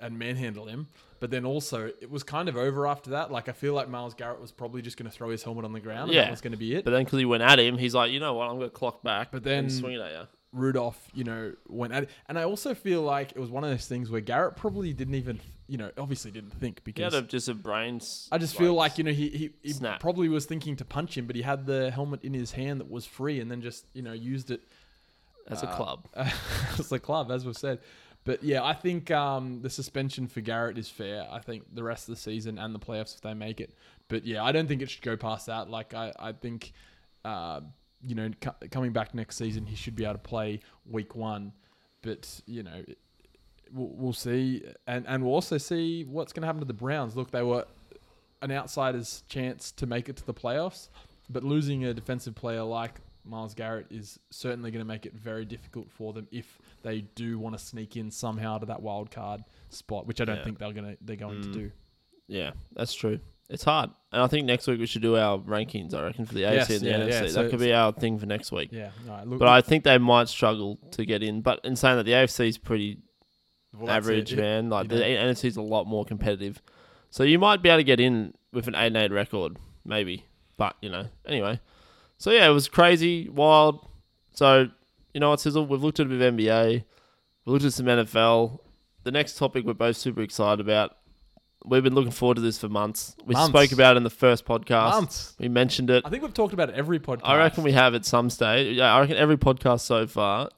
and 0.00 0.18
manhandle 0.18 0.66
him. 0.66 0.86
But 1.20 1.30
then 1.30 1.44
also, 1.44 1.86
it 2.00 2.10
was 2.10 2.22
kind 2.22 2.48
of 2.48 2.56
over 2.56 2.86
after 2.86 3.10
that. 3.10 3.30
Like 3.30 3.48
I 3.48 3.52
feel 3.52 3.72
like 3.74 3.88
Myles 3.88 4.14
Garrett 4.14 4.40
was 4.40 4.52
probably 4.52 4.82
just 4.82 4.96
going 4.96 5.10
to 5.10 5.16
throw 5.16 5.30
his 5.30 5.42
helmet 5.42 5.64
on 5.64 5.72
the 5.72 5.80
ground. 5.80 6.04
And 6.10 6.12
Yeah. 6.14 6.22
that 6.24 6.30
was 6.30 6.40
going 6.40 6.52
to 6.52 6.58
be 6.58 6.74
it. 6.74 6.84
But 6.84 6.90
then 6.92 7.04
because 7.04 7.18
he 7.18 7.24
went 7.24 7.42
at 7.42 7.58
him, 7.58 7.78
he's 7.78 7.94
like, 7.94 8.10
you 8.10 8.20
know 8.20 8.34
what? 8.34 8.48
I'm 8.48 8.56
going 8.58 8.70
to 8.70 8.74
clock 8.74 9.02
back. 9.02 9.30
But 9.32 9.42
then- 9.44 9.64
and 9.64 9.72
swing 9.72 9.94
it 9.94 10.00
at 10.00 10.12
you. 10.12 10.26
Rudolph, 10.52 11.08
you 11.14 11.24
know, 11.24 11.52
went 11.66 11.92
at 11.92 12.04
it. 12.04 12.10
And 12.28 12.38
I 12.38 12.44
also 12.44 12.74
feel 12.74 13.02
like 13.02 13.32
it 13.32 13.38
was 13.38 13.50
one 13.50 13.64
of 13.64 13.70
those 13.70 13.86
things 13.88 14.08
where 14.10 14.20
Garrett 14.20 14.54
probably 14.56 14.92
didn't 14.92 15.16
even, 15.16 15.40
you 15.66 15.78
know, 15.78 15.90
obviously 15.98 16.30
didn't 16.30 16.52
think 16.52 16.78
He 16.80 16.82
because 16.92 17.14
had 17.14 17.24
a, 17.24 17.26
just 17.26 17.48
a 17.48 17.54
brain. 17.54 17.96
s- 17.96 18.28
I 18.30 18.38
just 18.38 18.56
feel 18.56 18.74
like, 18.74 18.98
you 18.98 19.04
know, 19.04 19.12
he, 19.12 19.28
he, 19.30 19.50
he 19.62 19.72
snap. 19.72 20.00
probably 20.00 20.28
was 20.28 20.44
thinking 20.44 20.76
to 20.76 20.84
punch 20.84 21.16
him, 21.16 21.26
but 21.26 21.36
he 21.36 21.42
had 21.42 21.64
the 21.66 21.90
helmet 21.90 22.22
in 22.22 22.34
his 22.34 22.52
hand 22.52 22.80
that 22.80 22.90
was 22.90 23.06
free 23.06 23.40
and 23.40 23.50
then 23.50 23.62
just, 23.62 23.86
you 23.94 24.02
know, 24.02 24.12
used 24.12 24.50
it 24.50 24.62
as 25.48 25.62
a 25.62 25.68
uh, 25.68 25.76
club. 25.76 26.08
as 26.78 26.88
the 26.88 26.98
club, 26.98 27.30
as 27.30 27.46
we've 27.46 27.56
said. 27.56 27.78
But 28.24 28.42
yeah, 28.42 28.62
I 28.64 28.72
think 28.72 29.10
um, 29.10 29.60
the 29.60 29.68
suspension 29.70 30.26
for 30.26 30.40
Garrett 30.40 30.78
is 30.78 30.88
fair. 30.88 31.26
I 31.30 31.40
think 31.40 31.74
the 31.74 31.82
rest 31.82 32.08
of 32.08 32.14
the 32.14 32.20
season 32.20 32.58
and 32.58 32.74
the 32.74 32.78
playoffs 32.78 33.14
if 33.14 33.20
they 33.20 33.34
make 33.34 33.60
it. 33.60 33.74
But 34.08 34.24
yeah, 34.26 34.42
I 34.42 34.52
don't 34.52 34.66
think 34.66 34.80
it 34.82 34.90
should 34.90 35.02
go 35.02 35.16
past 35.16 35.46
that. 35.46 35.68
Like 35.68 35.92
I, 35.94 36.12
I 36.18 36.32
think, 36.32 36.72
uh, 37.24 37.60
you 38.06 38.14
know, 38.14 38.30
co- 38.40 38.54
coming 38.70 38.92
back 38.92 39.14
next 39.14 39.36
season, 39.36 39.66
he 39.66 39.76
should 39.76 39.94
be 39.94 40.04
able 40.04 40.14
to 40.14 40.18
play 40.20 40.60
week 40.86 41.14
one. 41.14 41.52
But 42.02 42.40
you 42.46 42.62
know, 42.62 42.82
we'll, 43.72 43.88
we'll 43.94 44.12
see, 44.12 44.62
and 44.86 45.04
and 45.06 45.22
we'll 45.24 45.34
also 45.34 45.58
see 45.58 46.04
what's 46.04 46.32
going 46.32 46.42
to 46.42 46.46
happen 46.46 46.60
to 46.60 46.66
the 46.66 46.72
Browns. 46.74 47.16
Look, 47.16 47.30
they 47.30 47.42
were 47.42 47.64
an 48.42 48.50
outsider's 48.52 49.22
chance 49.28 49.72
to 49.72 49.86
make 49.86 50.08
it 50.08 50.16
to 50.16 50.26
the 50.26 50.34
playoffs, 50.34 50.88
but 51.30 51.42
losing 51.44 51.84
a 51.84 51.94
defensive 51.94 52.34
player 52.34 52.62
like 52.62 53.00
Myles 53.24 53.54
Garrett 53.54 53.86
is 53.90 54.18
certainly 54.30 54.70
going 54.70 54.80
to 54.84 54.88
make 54.88 55.06
it 55.06 55.14
very 55.14 55.44
difficult 55.46 55.90
for 55.90 56.12
them 56.12 56.28
if 56.30 56.58
they 56.82 57.02
do 57.14 57.38
want 57.38 57.56
to 57.58 57.64
sneak 57.64 57.96
in 57.96 58.10
somehow 58.10 58.58
to 58.58 58.66
that 58.66 58.82
wild 58.82 59.10
card 59.10 59.42
spot, 59.70 60.06
which 60.06 60.20
I 60.20 60.24
don't 60.26 60.36
Yeah. 60.36 60.44
think 60.44 60.58
they're 60.58 60.72
gonna 60.72 60.96
they're 61.00 61.16
going 61.16 61.40
to 61.42 61.48
Mm. 61.48 61.52
do. 61.54 61.70
Yeah, 62.28 62.50
that's 62.72 62.92
true. 62.94 63.20
It's 63.50 63.64
hard, 63.64 63.90
and 64.10 64.22
I 64.22 64.26
think 64.26 64.46
next 64.46 64.66
week 64.66 64.80
we 64.80 64.86
should 64.86 65.02
do 65.02 65.16
our 65.16 65.38
rankings. 65.38 65.92
I 65.92 66.02
reckon 66.02 66.24
for 66.24 66.32
the 66.32 66.44
AFC 66.44 66.54
Yes, 66.54 66.70
and 66.70 66.80
the 66.80 66.88
yeah, 66.88 66.98
NFC. 66.98 67.10
yeah, 67.10 67.26
so 67.28 67.42
that 67.42 67.50
could 67.50 67.58
be 67.60 67.72
our 67.74 67.92
thing 67.92 68.18
for 68.18 68.24
next 68.24 68.50
week. 68.52 68.70
Yeah, 68.72 68.90
no, 69.06 69.22
look, 69.26 69.38
But 69.38 69.48
I 69.48 69.60
think 69.60 69.84
they 69.84 69.98
might 69.98 70.28
struggle 70.28 70.78
to 70.92 71.04
get 71.04 71.22
in. 71.22 71.42
But 71.42 71.60
in 71.62 71.76
saying 71.76 71.98
that, 71.98 72.04
the 72.04 72.12
AFC 72.14 72.48
is 72.48 72.56
pretty 72.56 73.00
well, 73.78 73.90
average, 73.90 74.32
it. 74.32 74.38
Man. 74.38 74.70
Like 74.70 74.88
the 74.88 74.96
know. 74.96 75.04
NFC 75.04 75.44
is 75.46 75.56
a 75.56 75.62
lot 75.62 75.86
more 75.86 76.04
competitive, 76.04 76.62
so 77.10 77.22
you 77.22 77.38
might 77.38 77.62
be 77.62 77.68
able 77.68 77.78
to 77.80 77.84
get 77.84 78.00
in 78.00 78.34
with 78.52 78.68
an 78.68 78.74
eight 78.74 78.88
and 78.88 78.96
eight 78.96 79.12
record, 79.12 79.56
maybe. 79.84 80.24
But 80.56 80.76
you 80.80 80.88
know, 80.90 81.06
anyway. 81.26 81.60
So 82.18 82.30
yeah, 82.30 82.48
it 82.48 82.52
was 82.52 82.68
crazy, 82.68 83.28
wild. 83.28 83.86
So 84.32 84.68
you 85.12 85.20
know 85.20 85.30
what, 85.30 85.40
Sizzle? 85.40 85.66
We've 85.66 85.82
looked 85.82 86.00
at 86.00 86.06
a 86.06 86.08
bit 86.08 86.20
of 86.20 86.34
NBA, 86.34 86.84
we 87.44 87.52
looked 87.52 87.64
at 87.64 87.72
some 87.72 87.86
NFL. 87.86 88.58
The 89.02 89.10
next 89.10 89.36
topic 89.36 89.66
we're 89.66 89.74
both 89.74 89.96
super 89.96 90.22
excited 90.22 90.60
about. 90.60 90.96
We've 91.66 91.82
been 91.82 91.94
looking 91.94 92.10
forward 92.10 92.34
to 92.36 92.40
this 92.40 92.58
for 92.58 92.68
months. 92.68 93.16
We 93.24 93.34
Months. 93.34 93.48
spoke 93.48 93.72
about 93.72 93.96
it 93.96 93.98
in 93.98 94.02
the 94.04 94.10
first 94.10 94.44
podcast. 94.44 94.90
Months. 94.90 95.34
We 95.38 95.48
mentioned 95.48 95.88
it. 95.90 96.02
I 96.06 96.10
think 96.10 96.22
we've 96.22 96.34
talked 96.34 96.52
about 96.52 96.68
it 96.68 96.74
every 96.74 96.98
podcast. 97.00 97.22
I 97.24 97.38
reckon 97.38 97.64
we 97.64 97.72
have 97.72 97.94
at 97.94 98.04
some 98.04 98.28
stage. 98.28 98.76
Yeah, 98.76 98.94
I 98.94 99.00
reckon 99.00 99.16
every 99.16 99.38
podcast 99.38 99.80
so 99.80 100.06
far 100.06 100.50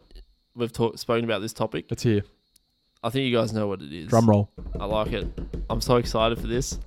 we've 0.57 0.73
talked 0.73 0.99
spoken 0.99 1.25
about 1.25 1.41
this 1.41 1.53
topic. 1.53 1.87
It's 1.91 2.03
here. 2.03 2.23
I 3.03 3.11
think 3.11 3.27
you 3.31 3.37
guys 3.37 3.53
know 3.53 3.69
what 3.69 3.83
it 3.83 3.93
is. 3.93 4.09
Drum 4.09 4.29
roll. 4.29 4.51
I 4.81 4.85
like 4.87 5.13
it. 5.13 5.27
I'm 5.71 5.81
so 5.81 5.97
excited 5.97 6.39
for 6.39 6.47
this. 6.47 6.79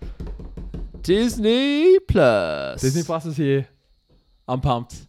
Disney 1.01 1.99
Plus. 1.99 2.81
Disney 2.81 3.03
Plus 3.03 3.25
is 3.25 3.37
here. 3.37 3.67
I'm 4.47 4.61
pumped. 4.61 5.07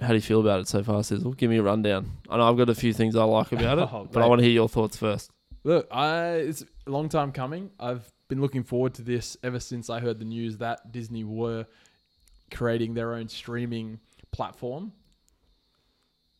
How 0.00 0.08
do 0.08 0.14
you 0.14 0.20
feel 0.20 0.40
about 0.40 0.60
it 0.60 0.68
so 0.68 0.82
far, 0.82 1.02
Sizzle? 1.02 1.32
Give 1.32 1.50
me 1.50 1.58
a 1.58 1.62
rundown. 1.62 2.10
I 2.28 2.36
know 2.36 2.48
I've 2.48 2.56
got 2.56 2.68
a 2.68 2.74
few 2.74 2.92
things 2.92 3.16
I 3.16 3.24
like 3.24 3.52
about 3.52 3.78
it, 3.78 3.88
Oh, 3.92 4.08
but 4.10 4.20
I 4.20 4.22
mate. 4.24 4.28
want 4.28 4.38
to 4.40 4.44
hear 4.44 4.52
your 4.52 4.68
thoughts 4.68 4.96
first. 4.96 5.30
Look, 5.64 5.86
I 5.90 6.32
it's 6.34 6.62
a 6.86 6.90
long 6.90 7.08
time 7.08 7.32
coming. 7.32 7.70
I've 7.80 8.10
been 8.28 8.40
looking 8.40 8.64
forward 8.64 8.94
to 8.94 9.02
this 9.02 9.36
ever 9.42 9.60
since 9.60 9.88
I 9.88 10.00
heard 10.00 10.18
the 10.18 10.24
news 10.24 10.58
that 10.58 10.92
Disney 10.92 11.24
were 11.24 11.66
creating 12.52 12.94
their 12.94 13.14
own 13.14 13.28
streaming 13.28 13.98
platform. 14.30 14.92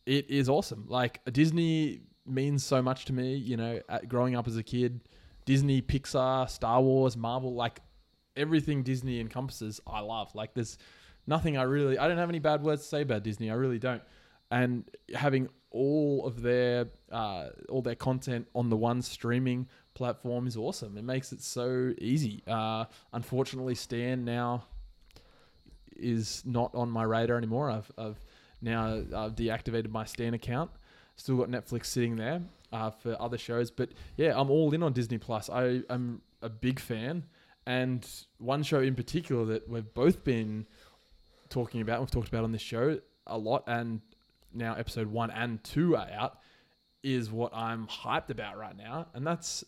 It 0.05 0.29
is 0.29 0.47
awesome. 0.49 0.85
Like 0.87 1.21
a 1.25 1.31
Disney 1.31 2.01
means 2.25 2.63
so 2.63 2.81
much 2.81 3.05
to 3.05 3.13
me, 3.13 3.35
you 3.35 3.57
know, 3.57 3.79
growing 4.07 4.35
up 4.35 4.47
as 4.47 4.57
a 4.57 4.63
kid. 4.63 5.01
Disney, 5.45 5.81
Pixar, 5.81 6.49
Star 6.49 6.81
Wars, 6.81 7.15
Marvel, 7.15 7.53
like 7.53 7.79
everything 8.35 8.83
Disney 8.83 9.19
encompasses, 9.19 9.79
I 9.85 9.99
love. 9.99 10.33
Like 10.33 10.53
there's 10.53 10.77
nothing 11.27 11.57
I 11.57 11.63
really 11.63 11.97
I 11.97 12.07
don't 12.07 12.17
have 12.17 12.29
any 12.29 12.39
bad 12.39 12.63
words 12.63 12.81
to 12.81 12.87
say 12.87 13.01
about 13.01 13.23
Disney. 13.23 13.49
I 13.49 13.53
really 13.53 13.79
don't. 13.79 14.01
And 14.51 14.89
having 15.13 15.49
all 15.71 16.25
of 16.25 16.41
their 16.41 16.87
uh, 17.11 17.49
all 17.69 17.81
their 17.81 17.95
content 17.95 18.47
on 18.55 18.69
the 18.69 18.77
one 18.77 19.01
streaming 19.01 19.67
platform 19.93 20.47
is 20.47 20.57
awesome. 20.57 20.97
It 20.97 21.03
makes 21.03 21.31
it 21.31 21.41
so 21.41 21.93
easy. 21.99 22.43
Uh, 22.47 22.85
unfortunately, 23.13 23.75
Stan 23.75 24.25
now 24.25 24.65
is 25.95 26.43
not 26.45 26.73
on 26.75 26.89
my 26.89 27.03
radar 27.03 27.37
anymore. 27.37 27.69
I've, 27.69 27.91
I've 27.97 28.21
now 28.61 29.03
I've 29.15 29.35
deactivated 29.35 29.89
my 29.89 30.05
Stan 30.05 30.33
account. 30.33 30.71
Still 31.17 31.37
got 31.37 31.49
Netflix 31.49 31.85
sitting 31.85 32.17
there 32.17 32.41
uh, 32.71 32.89
for 32.89 33.19
other 33.21 33.37
shows, 33.37 33.71
but 33.71 33.89
yeah, 34.17 34.33
I'm 34.39 34.49
all 34.49 34.73
in 34.73 34.83
on 34.83 34.93
Disney 34.93 35.17
Plus. 35.17 35.49
I 35.49 35.81
am 35.89 36.21
a 36.41 36.49
big 36.49 36.79
fan, 36.79 37.25
and 37.65 38.05
one 38.37 38.63
show 38.63 38.81
in 38.81 38.95
particular 38.95 39.45
that 39.45 39.69
we've 39.69 39.93
both 39.93 40.23
been 40.23 40.67
talking 41.49 41.81
about, 41.81 42.01
we've 42.01 42.11
talked 42.11 42.27
about 42.27 42.43
on 42.43 42.51
this 42.51 42.61
show 42.61 42.99
a 43.27 43.37
lot, 43.37 43.63
and 43.67 44.01
now 44.53 44.75
episode 44.75 45.07
one 45.07 45.31
and 45.31 45.63
two 45.63 45.95
are 45.95 46.09
out, 46.11 46.39
is 47.03 47.31
what 47.31 47.55
I'm 47.55 47.87
hyped 47.87 48.29
about 48.29 48.57
right 48.57 48.75
now, 48.75 49.07
and 49.13 49.25
that's 49.25 49.63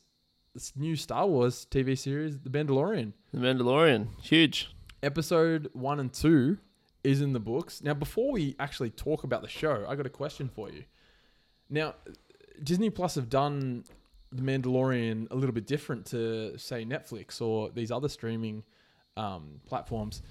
this 0.53 0.73
new 0.75 0.95
Star 0.95 1.27
Wars 1.27 1.67
TV 1.69 1.97
series, 1.97 2.39
The 2.39 2.49
Mandalorian. 2.49 3.13
The 3.31 3.39
Mandalorian, 3.39 4.07
huge. 4.21 4.75
Episode 5.03 5.69
one 5.73 5.99
and 5.99 6.12
two 6.12 6.57
is 7.03 7.21
in 7.21 7.33
the 7.33 7.39
books. 7.39 7.81
Now, 7.83 7.93
before 7.93 8.31
we 8.31 8.55
actually 8.60 8.89
talk 8.89 9.23
about 9.23 9.43
the 9.43 9.47
show, 9.47 9.86
I 9.88 9.95
got 9.95 10.07
a 10.07 10.10
question 10.10 10.49
for 10.49 10.69
you. 10.69 10.83
Now, 11.69 11.95
Disney 12.63 12.89
Plus 12.89 13.15
have 13.15 13.30
done 13.30 13.84
The 14.32 14.41
Mandalorian 14.41 15.30
a 15.32 15.36
little 15.36 15.53
bit 15.53 15.67
different 15.67 16.06
to, 16.08 16.58
say, 16.58 16.86
Netflix 16.86 17.41
or 17.41 17.69
these 17.71 17.91
other 17.91 18.10
streaming 18.10 18.63
um, 19.15 19.62
platforms. 19.65 20.21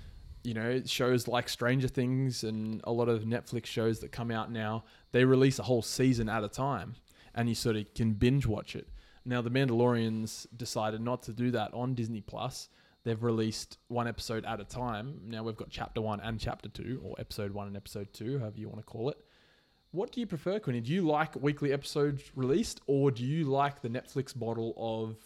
You 0.44 0.54
know, 0.54 0.82
shows 0.84 1.26
like 1.26 1.48
Stranger 1.48 1.88
Things 1.88 2.44
and 2.44 2.80
a 2.84 2.92
lot 2.92 3.08
of 3.08 3.24
Netflix 3.24 3.66
shows 3.66 3.98
that 4.00 4.12
come 4.12 4.30
out 4.30 4.50
now, 4.50 4.84
they 5.12 5.24
release 5.24 5.58
a 5.58 5.64
whole 5.64 5.82
season 5.82 6.28
at 6.28 6.44
a 6.44 6.48
time 6.48 6.94
and 7.34 7.48
you 7.48 7.54
sort 7.54 7.76
of 7.76 7.92
can 7.94 8.12
binge 8.12 8.46
watch 8.46 8.76
it. 8.76 8.88
Now, 9.24 9.42
The 9.42 9.50
Mandalorians 9.50 10.46
decided 10.56 11.00
not 11.00 11.22
to 11.24 11.32
do 11.32 11.50
that 11.50 11.74
on 11.74 11.94
Disney 11.94 12.20
Plus. 12.20 12.68
They've 13.02 13.22
released 13.22 13.78
one 13.88 14.08
episode 14.08 14.44
at 14.44 14.60
a 14.60 14.64
time. 14.64 15.20
Now 15.24 15.44
we've 15.44 15.56
got 15.56 15.70
chapter 15.70 16.00
one 16.00 16.18
and 16.20 16.40
chapter 16.40 16.68
two, 16.68 17.00
or 17.04 17.14
episode 17.20 17.52
one 17.52 17.68
and 17.68 17.76
episode 17.76 18.12
two, 18.12 18.40
however 18.40 18.58
you 18.58 18.68
want 18.68 18.80
to 18.80 18.84
call 18.84 19.10
it. 19.10 19.16
What 19.96 20.12
do 20.12 20.20
you 20.20 20.26
prefer, 20.26 20.58
Quinny? 20.58 20.82
Do 20.82 20.92
you 20.92 21.06
like 21.08 21.34
weekly 21.40 21.72
episodes 21.72 22.22
released, 22.34 22.82
or 22.86 23.10
do 23.10 23.24
you 23.24 23.44
like 23.44 23.80
the 23.80 23.88
Netflix 23.88 24.36
model 24.36 24.74
of 24.76 25.16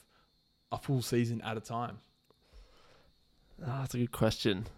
a 0.71 0.79
full 0.79 1.03
season 1.03 1.43
at 1.43 1.57
a 1.57 1.61
time? 1.61 1.99
Oh, 3.61 3.81
that's 3.81 3.95
a 3.95 3.99
good 3.99 4.13
question. 4.13 4.69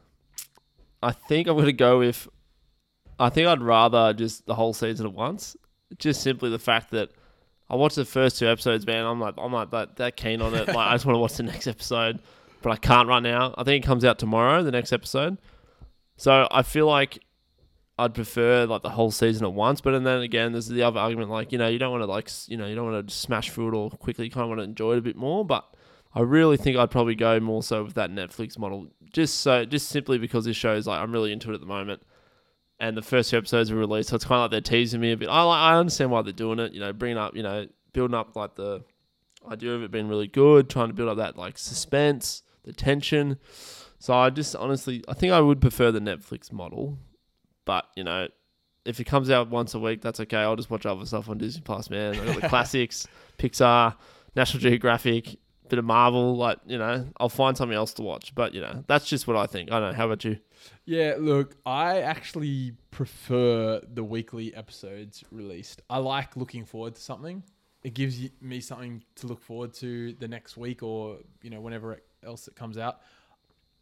I 1.03 1.13
think 1.13 1.47
I'm 1.47 1.57
going 1.57 1.67
to 1.67 1.75
go 1.75 1.99
with. 1.99 2.27
I 3.19 3.29
think 3.29 3.47
I'd 3.47 3.61
rather 3.61 4.15
just 4.15 4.47
the 4.47 4.55
whole 4.55 4.73
season 4.73 5.05
at 5.05 5.13
once. 5.13 5.59
Just 5.99 6.23
simply 6.23 6.49
the 6.49 6.59
fact 6.59 6.91
that 6.93 7.11
I 7.69 7.77
watched 7.77 7.97
the 7.97 8.07
first 8.07 8.39
two 8.39 8.49
episodes, 8.49 8.87
man. 8.87 9.05
I'm 9.05 9.21
like, 9.21 9.35
I'm 9.37 9.53
like 9.53 9.73
that, 9.73 9.97
that 9.97 10.17
keen 10.17 10.41
on 10.41 10.55
it. 10.55 10.69
Like, 10.69 10.77
I 10.79 10.95
just 10.95 11.05
want 11.05 11.17
to 11.17 11.21
watch 11.21 11.35
the 11.35 11.43
next 11.43 11.67
episode, 11.67 12.23
but 12.63 12.71
I 12.71 12.77
can't 12.77 13.09
right 13.09 13.23
now. 13.23 13.55
I 13.59 13.65
think 13.65 13.85
it 13.85 13.87
comes 13.87 14.07
out 14.07 14.19
tomorrow, 14.19 14.63
the 14.63 14.73
next 14.73 14.95
episode. 14.95 15.37
So 16.17 16.49
I 16.51 16.63
feel 16.63 16.87
like 16.87 17.19
I'd 18.03 18.15
prefer 18.15 18.67
like 18.67 18.83
the 18.83 18.91
whole 18.91 19.11
season 19.11 19.45
at 19.45 19.53
once. 19.53 19.81
But 19.81 19.95
and 19.95 20.07
then 20.07 20.21
again, 20.21 20.53
there's 20.53 20.69
the 20.69 20.83
other 20.83 21.01
argument, 21.01 21.31
like 21.31 21.53
you 21.53 21.59
know, 21.59 21.69
you 21.69 21.79
don't 21.79 21.91
want 21.91 22.03
to 22.03 22.07
like 22.07 22.31
you 22.49 22.57
know, 22.57 22.67
you 22.67 22.75
don't 22.75 22.91
want 22.91 23.09
to 23.09 23.15
smash 23.15 23.51
through 23.51 23.69
it 23.69 23.75
all 23.75 23.91
quickly. 23.91 24.27
You 24.27 24.31
kind 24.31 24.45
of 24.45 24.49
want 24.49 24.61
to 24.61 24.65
enjoy 24.65 24.95
it 24.95 24.99
a 24.99 25.03
bit 25.03 25.17
more. 25.17 25.45
But 25.45 25.65
I 26.15 26.21
really 26.21 26.57
think 26.57 26.77
I'd 26.77 26.91
probably 26.91 27.15
go 27.15 27.41
more 27.41 27.63
so 27.63 27.85
with 27.85 27.95
that 27.95 28.11
Netflix 28.11 28.59
model, 28.59 28.89
just 29.13 29.41
so 29.41 29.65
just 29.65 29.89
simply 29.89 30.19
because 30.19 30.45
this 30.45 30.57
show 30.57 30.75
is 30.75 30.87
like 30.87 31.01
I'm 31.01 31.13
really 31.13 31.33
into 31.33 31.51
it 31.51 31.55
at 31.55 31.61
the 31.61 31.67
moment, 31.67 32.03
and 32.79 32.97
the 32.97 33.03
first 33.03 33.31
two 33.31 33.39
episodes 33.39 33.71
were 33.71 33.79
released, 33.79 34.11
so 34.11 34.17
it's 34.17 34.25
kind 34.25 34.39
of 34.39 34.43
like 34.43 34.51
they're 34.51 34.61
teasing 34.61 35.01
me 35.01 35.13
a 35.13 35.17
bit. 35.17 35.29
I 35.29 35.43
like, 35.43 35.59
I 35.59 35.77
understand 35.79 36.11
why 36.11 36.23
they're 36.23 36.33
doing 36.33 36.59
it, 36.59 36.73
you 36.73 36.81
know, 36.81 36.93
bringing 36.93 37.17
up, 37.17 37.37
you 37.37 37.43
know, 37.43 37.67
building 37.93 38.15
up 38.15 38.37
like 38.37 38.57
the 38.57 38.85
idea 39.51 39.75
of 39.75 39.83
it 39.83 39.91
being 39.91 40.09
really 40.09 40.29
good, 40.29 40.69
trying 40.69 40.89
to 40.89 40.95
build 40.95 41.09
up 41.09 41.17
that 41.17 41.37
like 41.37 41.59
suspense, 41.59 42.43
the 42.65 42.73
tension. 42.73 43.39
So 43.99 44.15
I 44.15 44.31
just 44.31 44.57
honestly, 44.57 45.05
I 45.09 45.15
think 45.15 45.33
I 45.33 45.41
would 45.41 45.61
prefer 45.61 45.93
the 45.93 46.01
Netflix 46.01 46.53
model, 46.53 46.99
but 47.65 47.87
you 47.97 48.05
know. 48.05 48.29
If 48.85 48.99
it 48.99 49.05
comes 49.05 49.31
out 49.31 49.49
once 49.49 49.75
a 49.75 49.79
week, 49.79 50.03
that's 50.03 50.19
okay. 50.19 50.39
I'll 50.39 50.57
just 50.57 50.69
watch 50.69 50.87
other 50.87 51.07
stuff 51.07 51.29
on 51.29 51.39
Disney 51.39 51.61
Plus, 51.63 51.89
man. 51.89 52.17
I 52.19 52.25
got 52.27 52.41
the 52.41 52.49
classics, 52.49 53.07
Pixar, 53.39 53.95
National 54.35 54.61
Geographic, 54.61 55.37
bit 55.69 55.79
of 55.79 55.85
Marvel, 55.85 56.37
like 56.37 56.59
you 56.67 56.79
know, 56.79 57.07
I'll 57.21 57.29
find 57.29 57.57
something 57.57 57.77
else 57.77 57.93
to 57.95 58.03
watch. 58.03 58.35
But 58.35 58.55
you 58.55 58.61
know, 58.61 58.83
that's 58.89 59.07
just 59.07 59.29
what 59.29 59.37
I 59.37 59.47
think. 59.47 59.71
I 59.71 59.79
don't 59.79 59.93
know. 59.93 59.97
How 59.97 60.07
about 60.07 60.25
you? 60.25 60.37
Yeah, 60.85 61.15
look, 61.17 61.55
I 61.65 62.01
actually 62.01 62.73
prefer 62.91 63.81
the 63.95 64.03
weekly 64.03 64.53
episodes 64.53 65.23
released. 65.31 65.81
I 65.89 65.99
like 65.99 66.37
looking 66.37 66.65
forward 66.65 66.97
to 66.97 67.01
something. 67.01 67.45
It 67.85 67.95
gives 67.95 68.19
me 68.41 68.59
something 68.59 69.05
to 69.15 69.29
look 69.29 69.41
forward 69.41 69.75
to 69.75 70.15
the 70.15 70.27
next 70.27 70.57
week 70.57 70.83
or 70.83 71.19
you 71.41 71.51
know 71.51 71.61
whenever 71.61 72.03
else 72.25 72.49
it 72.49 72.57
comes 72.57 72.79
out. 72.79 72.99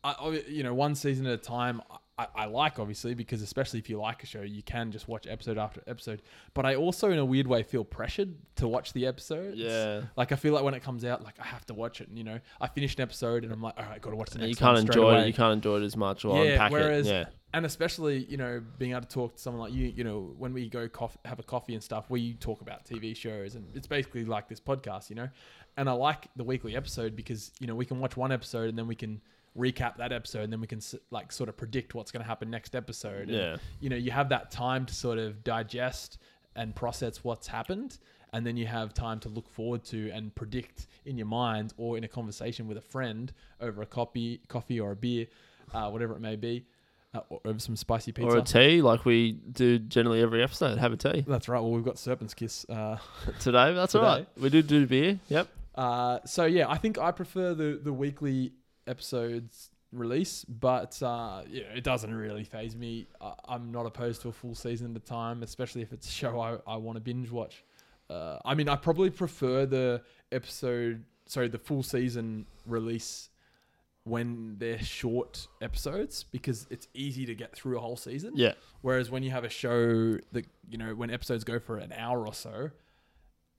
I, 0.05 0.13
I- 0.13 0.45
you 0.47 0.63
know, 0.63 0.75
one 0.75 0.95
season 0.95 1.25
at 1.27 1.33
a 1.33 1.37
time. 1.39 1.81
I, 2.21 2.43
I 2.43 2.45
like 2.47 2.79
obviously 2.79 3.15
because 3.15 3.43
especially 3.43 3.79
if 3.79 3.89
you 3.91 3.99
like 3.99 4.23
a 4.23 4.27
show, 4.27 4.43
you 4.43 4.63
can 4.63 4.91
just 4.93 5.09
watch 5.09 5.27
episode 5.27 5.59
after 5.59 5.83
episode. 5.87 6.23
But 6.55 6.67
I 6.67 6.75
also, 6.75 7.11
in 7.11 7.19
a 7.19 7.25
weird 7.25 7.47
way, 7.47 7.63
feel 7.63 7.85
pressured 7.85 8.35
to 8.57 8.69
watch 8.69 8.93
the 8.93 9.07
episodes. 9.07 9.57
Yeah, 9.57 10.03
Like 10.17 10.33
I 10.33 10.37
feel 10.37 10.53
like 10.55 10.65
when 10.65 10.75
it 10.75 10.83
comes 10.83 11.05
out, 11.05 11.23
like 11.25 11.35
I 11.41 11.45
have 11.47 11.65
to 11.67 11.75
watch 11.75 12.01
it. 12.01 12.09
And, 12.09 12.19
you 12.19 12.25
know, 12.25 12.39
I 12.61 12.67
finish 12.69 12.95
an 12.97 13.01
episode 13.03 13.45
and 13.45 13.53
I'm 13.53 13.63
like, 13.63 13.75
all 13.79 13.85
right, 13.85 14.01
got 14.01 14.11
to 14.11 14.17
watch 14.17 14.31
the 14.31 14.39
next 14.39 14.61
episode. 14.61 14.65
you 14.65 14.77
can't 14.77 14.89
enjoy 14.89 15.09
away 15.11 15.23
it. 15.23 15.27
You 15.29 15.33
can't 15.35 15.53
enjoy 15.55 15.77
it 15.81 15.85
as 15.85 15.97
much 15.97 16.25
or 16.25 16.45
Yeah, 16.45 16.53
unpack 16.53 16.73
whereas- 16.73 17.07
it. 17.07 17.11
Yeah, 17.11 17.25
and 17.53 17.67
especially 17.67 18.19
you 18.27 18.37
know 18.37 18.63
being 18.79 18.93
able 18.93 19.01
to 19.03 19.09
talk 19.09 19.35
to 19.35 19.41
someone 19.43 19.61
like 19.63 19.73
you 19.73 19.87
you 19.89 20.05
know 20.05 20.33
when 20.39 20.53
we 20.53 20.69
go 20.69 20.89
coff- 20.89 21.19
have 21.25 21.41
a 21.41 21.43
coffee 21.43 21.75
and 21.75 21.83
stuff 21.83 22.09
we 22.09 22.35
talk 22.35 22.61
about 22.61 22.85
tv 22.85 23.17
shows 23.17 23.57
and 23.57 23.67
it's 23.75 23.89
basically 23.89 24.25
like 24.25 24.49
this 24.49 24.61
podcast 24.61 25.11
you 25.11 25.17
know 25.17 25.29
and 25.77 25.89
i 25.89 25.93
like 25.93 26.29
the 26.37 26.45
weekly 26.45 26.77
episode 26.77 27.17
because 27.17 27.51
you 27.59 27.67
know 27.67 27.75
we 27.75 27.85
can 27.85 27.99
watch 27.99 28.17
one 28.17 28.31
episode 28.31 28.69
and 28.69 28.79
then 28.79 28.87
we 28.87 28.95
can 28.95 29.21
recap 29.57 29.97
that 29.97 30.13
episode 30.13 30.43
and 30.43 30.53
then 30.53 30.61
we 30.61 30.67
can 30.67 30.81
like 31.11 31.33
sort 31.33 31.49
of 31.49 31.57
predict 31.57 31.95
what's 31.95 32.11
going 32.11 32.23
to 32.23 32.29
happen 32.29 32.51
next 32.51 32.77
episode 32.77 33.29
and, 33.29 33.37
yeah, 33.37 33.57
you 33.81 33.89
know 33.91 33.97
you 33.97 34.11
have 34.11 34.29
that 34.29 34.51
time 34.51 34.87
to 34.87 34.95
sort 34.95 35.19
of 35.19 35.43
digest 35.43 36.19
and 36.55 36.75
process 36.75 37.25
what's 37.25 37.47
happened 37.47 37.99
and 38.33 38.47
then 38.47 38.57
you 38.57 38.67
have 38.67 38.95
time 38.95 39.19
to 39.19 39.29
look 39.29 39.49
forward 39.49 39.83
to 39.83 40.09
and 40.11 40.33
predict 40.37 40.87
in 41.05 41.17
your 41.19 41.27
mind 41.27 41.73
or 41.77 41.97
in 41.99 42.05
a 42.05 42.09
conversation 42.09 42.69
with 42.69 42.77
a 42.77 42.81
friend 42.83 43.33
over 43.61 43.83
a 43.83 43.87
coffee 43.87 44.41
coffee 44.49 44.79
or 44.79 44.93
a 44.93 44.97
beer 44.97 45.27
uh, 45.75 45.91
whatever 45.91 46.15
it 46.15 46.21
may 46.21 46.37
be 46.37 46.65
uh, 47.13 47.21
or 47.29 47.41
over 47.45 47.59
some 47.59 47.75
spicy 47.75 48.13
pizza. 48.13 48.31
or 48.31 48.39
a 48.39 48.43
tea, 48.43 48.83
like 48.83 49.05
we 49.05 49.33
do 49.33 49.81
generally 49.81 50.23
every 50.23 50.43
episode. 50.45 50.79
Have 50.79 50.93
a 50.93 50.97
tea 50.97 51.25
That's 51.27 51.49
right. 51.49 51.61
Well, 51.61 51.73
we've 51.73 51.85
got 51.85 51.99
Serpent's 51.99 52.35
Kiss. 52.35 52.65
Uh, 52.69 52.99
today. 53.41 53.75
That's 53.75 53.97
all 53.97 54.03
right. 54.03 54.29
We 54.41 54.49
do 54.49 54.63
do 54.63 54.87
beer. 54.87 55.19
Yep. 55.29 55.49
uh, 55.75 56.21
so 56.25 56.45
yeah, 56.45 56.69
I 56.69 56.79
think 56.79 56.99
I 56.99 57.11
prefer 57.11 57.55
the 57.55 57.81
the 57.83 57.93
weekly 57.93 58.53
episodes 58.91 59.71
release, 59.93 60.45
but 60.45 61.01
uh, 61.03 61.43
yeah, 61.49 61.65
it 61.75 61.85
doesn't 61.85 62.15
really 62.15 62.45
faze 62.45 62.77
me. 62.77 63.07
I, 63.21 63.33
I'm 63.49 63.73
not 63.73 63.87
opposed 63.87 64.23
to 64.23 64.29
a 64.29 64.33
full 64.33 64.55
season 64.55 64.91
at 64.95 65.03
a 65.03 65.05
time, 65.05 65.43
especially 65.43 65.83
if 65.83 65.93
it's 65.93 66.09
a 66.09 66.13
show 66.13 66.41
I, 66.41 66.59
I 66.67 66.77
want 66.77 66.97
to 66.97 67.01
binge 67.01 67.31
watch. 67.31 67.65
Uh, 68.09 68.39
I 68.45 68.55
mean, 68.55 68.69
I 68.69 68.77
probably 68.77 69.11
prefer 69.11 69.67
the 69.67 70.03
episode, 70.33 71.05
sorry, 71.27 71.49
the 71.49 71.59
full 71.59 71.83
season 71.83 72.47
release 72.67 73.31
when 74.05 74.57
they're 74.59 74.83
short 74.83 75.47
episodes 75.61 76.25
because 76.25 76.67
it's 76.71 76.89
easy 76.95 77.27
to 77.27 77.35
get 77.35 77.55
through 77.55 77.77
a 77.77 77.81
whole 77.81 77.97
season. 77.97 78.33
Yeah. 78.35 78.55
Whereas 78.81 79.11
when 79.11 79.23
you 79.23 79.31
have 79.31 79.45
a 79.45 79.49
show 79.49 80.19
that 80.33 80.47
you 80.69 80.79
know 80.79 80.95
when 80.95 81.11
episodes 81.11 81.45
go 81.45 81.59
for 81.59 81.79
an 81.79 81.93
hour 81.93 82.27
or 82.27 82.35
so, 82.35 82.71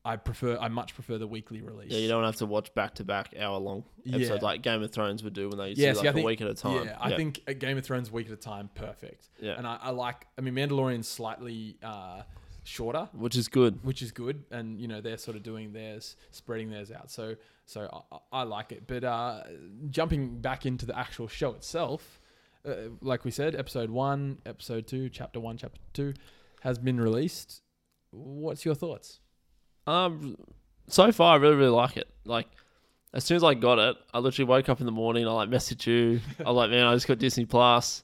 I 0.03 0.15
prefer 0.15 0.57
I 0.57 0.67
much 0.67 0.95
prefer 0.95 1.17
the 1.19 1.27
weekly 1.27 1.61
release. 1.61 1.91
Yeah, 1.91 1.99
you 1.99 2.07
don't 2.07 2.23
have 2.23 2.37
to 2.37 2.45
watch 2.47 2.73
back 2.73 2.95
to 2.95 3.03
back 3.03 3.35
hour 3.39 3.57
long 3.59 3.83
episodes 4.07 4.29
Yeah. 4.41 4.47
like 4.47 4.61
Game 4.63 4.81
of 4.81 4.91
Thrones 4.91 5.23
would 5.23 5.33
do 5.33 5.47
when 5.49 5.59
they 5.59 5.69
used 5.69 5.79
Yeah, 5.81 5.93
to 5.93 5.93
do 5.93 5.99
like 5.99 6.07
a 6.09 6.13
think- 6.13 6.25
week 6.25 6.41
at 6.41 6.47
a 6.47 6.53
time. 6.55 6.85
Yeah, 6.87 6.97
I 6.99 7.15
think 7.15 7.41
a 7.45 7.53
Game 7.53 7.77
of 7.77 7.85
Thrones 7.85 8.09
week 8.11 8.25
at 8.27 8.33
a 8.33 8.37
time, 8.37 8.69
perfect. 8.73 9.29
Yeah. 9.39 9.53
And 9.57 9.67
I, 9.67 9.77
I 9.81 9.89
like. 9.91 10.25
I 10.37 10.41
mean, 10.41 10.55
Mandalorian's 10.55 11.07
slightly 11.07 11.77
uh, 11.83 12.23
shorter, 12.63 13.09
which 13.13 13.35
is 13.35 13.47
good. 13.47 13.83
which 13.85 14.01
is 14.01 14.11
good, 14.11 14.43
and 14.49 14.79
you 14.81 14.87
know 14.87 15.01
they're 15.01 15.17
sort 15.17 15.37
of 15.37 15.43
doing 15.43 15.71
theirs, 15.73 16.15
spreading 16.31 16.71
theirs 16.71 16.91
out. 16.91 17.11
So 17.11 17.35
so 17.67 18.03
I, 18.11 18.39
I 18.39 18.43
like 18.43 18.71
it. 18.71 18.87
But 18.87 19.03
uh, 19.03 19.43
jumping 19.91 20.41
back 20.41 20.65
into 20.65 20.87
the 20.87 20.97
actual 20.97 21.27
show 21.27 21.51
itself, 21.51 22.19
uh, 22.65 22.73
like 23.01 23.23
we 23.23 23.29
said, 23.29 23.55
episode 23.55 23.91
one, 23.91 24.39
episode 24.47 24.87
two, 24.87 25.09
chapter 25.09 25.39
one, 25.39 25.57
chapter 25.57 25.79
two, 25.93 26.15
has 26.61 26.79
been 26.79 26.99
released. 26.99 27.61
What's 28.09 28.65
your 28.65 28.73
thoughts? 28.75 29.19
Um, 29.87 30.37
so 30.87 31.11
far 31.11 31.33
I 31.33 31.37
really 31.37 31.55
really 31.55 31.71
like 31.71 31.97
it. 31.97 32.07
Like 32.25 32.47
as 33.13 33.23
soon 33.23 33.37
as 33.37 33.43
I 33.43 33.53
got 33.53 33.77
it, 33.79 33.97
I 34.13 34.19
literally 34.19 34.47
woke 34.47 34.69
up 34.69 34.79
in 34.79 34.85
the 34.85 34.91
morning. 34.91 35.27
I 35.27 35.31
like 35.31 35.49
messaged 35.49 35.85
you. 35.85 36.21
I 36.39 36.43
was 36.43 36.55
like, 36.55 36.69
man, 36.69 36.85
I 36.85 36.93
just 36.93 37.07
got 37.07 37.17
Disney 37.17 37.45
Plus, 37.45 38.03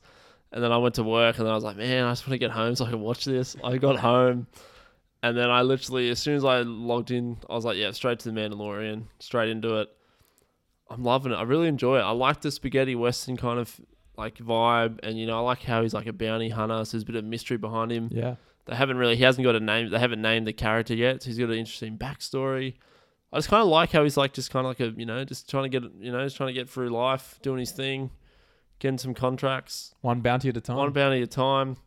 and 0.52 0.64
then 0.64 0.72
I 0.72 0.78
went 0.78 0.96
to 0.96 1.04
work, 1.04 1.38
and 1.38 1.46
then 1.46 1.52
I 1.52 1.56
was 1.56 1.64
like, 1.64 1.78
man, 1.78 2.06
I 2.06 2.12
just 2.12 2.26
want 2.26 2.32
to 2.32 2.38
get 2.38 2.52
home 2.52 2.76
so 2.76 2.86
I 2.86 2.90
can 2.90 3.00
watch 3.00 3.26
this. 3.26 3.56
I 3.64 3.78
got 3.78 3.98
home, 3.98 4.48
and 5.24 5.38
then 5.38 5.50
I 5.50 5.62
literally, 5.62 6.10
as 6.10 6.20
soon 6.20 6.36
as 6.36 6.44
I 6.44 6.60
logged 6.62 7.12
in, 7.12 7.38
I 7.50 7.54
was 7.54 7.64
like, 7.64 7.78
yeah, 7.78 7.92
straight 7.92 8.20
to 8.20 8.32
the 8.32 8.40
Mandalorian, 8.40 9.04
straight 9.20 9.50
into 9.50 9.78
it. 9.78 9.90
I'm 10.90 11.04
loving 11.04 11.32
it. 11.32 11.36
I 11.36 11.44
really 11.44 11.68
enjoy 11.68 12.00
it. 12.00 12.02
I 12.02 12.12
like 12.12 12.42
the 12.42 12.52
spaghetti 12.52 12.96
western 12.96 13.38
kind 13.38 13.60
of 13.60 13.80
like 14.18 14.38
vibe, 14.38 15.00
and 15.04 15.18
you 15.18 15.26
know, 15.26 15.38
I 15.38 15.42
like 15.42 15.64
how 15.64 15.84
he's 15.84 15.94
like 15.94 16.08
a 16.08 16.14
bounty 16.14 16.50
hunter. 16.50 16.84
So 16.84 16.98
there's 16.98 17.04
a 17.04 17.06
bit 17.06 17.16
of 17.16 17.24
mystery 17.24 17.58
behind 17.58 17.92
him. 17.92 18.10
Yeah. 18.12 18.36
They 18.68 18.76
haven't 18.76 18.98
really. 18.98 19.16
He 19.16 19.24
hasn't 19.24 19.44
got 19.46 19.56
a 19.56 19.60
name. 19.60 19.90
They 19.90 20.00
haven't 20.00 20.22
named 20.22 20.46
the 20.48 20.54
character 20.54 20.94
yet. 20.94 21.24
So 21.24 21.28
he's 21.28 21.38
got 21.40 21.50
an 21.50 21.56
interesting 21.58 21.98
backstory. 21.98 22.76
I 23.32 23.38
just 23.38 23.50
kind 23.50 23.62
of 23.62 23.68
like 23.68 23.92
how 23.92 24.04
he's 24.04 24.18
like 24.18 24.34
just 24.34 24.52
kind 24.52 24.66
of 24.66 24.70
like 24.70 24.80
a 24.80 24.98
you 24.98 25.06
know 25.06 25.24
just 25.26 25.50
trying 25.50 25.70
to 25.70 25.80
get 25.80 25.84
you 26.00 26.12
know 26.12 26.24
just 26.24 26.38
trying 26.38 26.48
to 26.48 26.54
get 26.54 26.70
through 26.70 26.90
life, 26.90 27.40
doing 27.42 27.60
his 27.60 27.72
thing, 27.72 28.12
getting 28.80 28.98
some 28.98 29.14
contracts, 29.14 29.94
One 30.02 30.22
bounty 30.22 30.50
at 30.50 30.58
a 30.58 30.62
time. 30.62 30.78
one 30.78 30.92
bounty 30.92 31.18
at 31.18 31.24
a 31.24 31.28
time. 31.28 31.78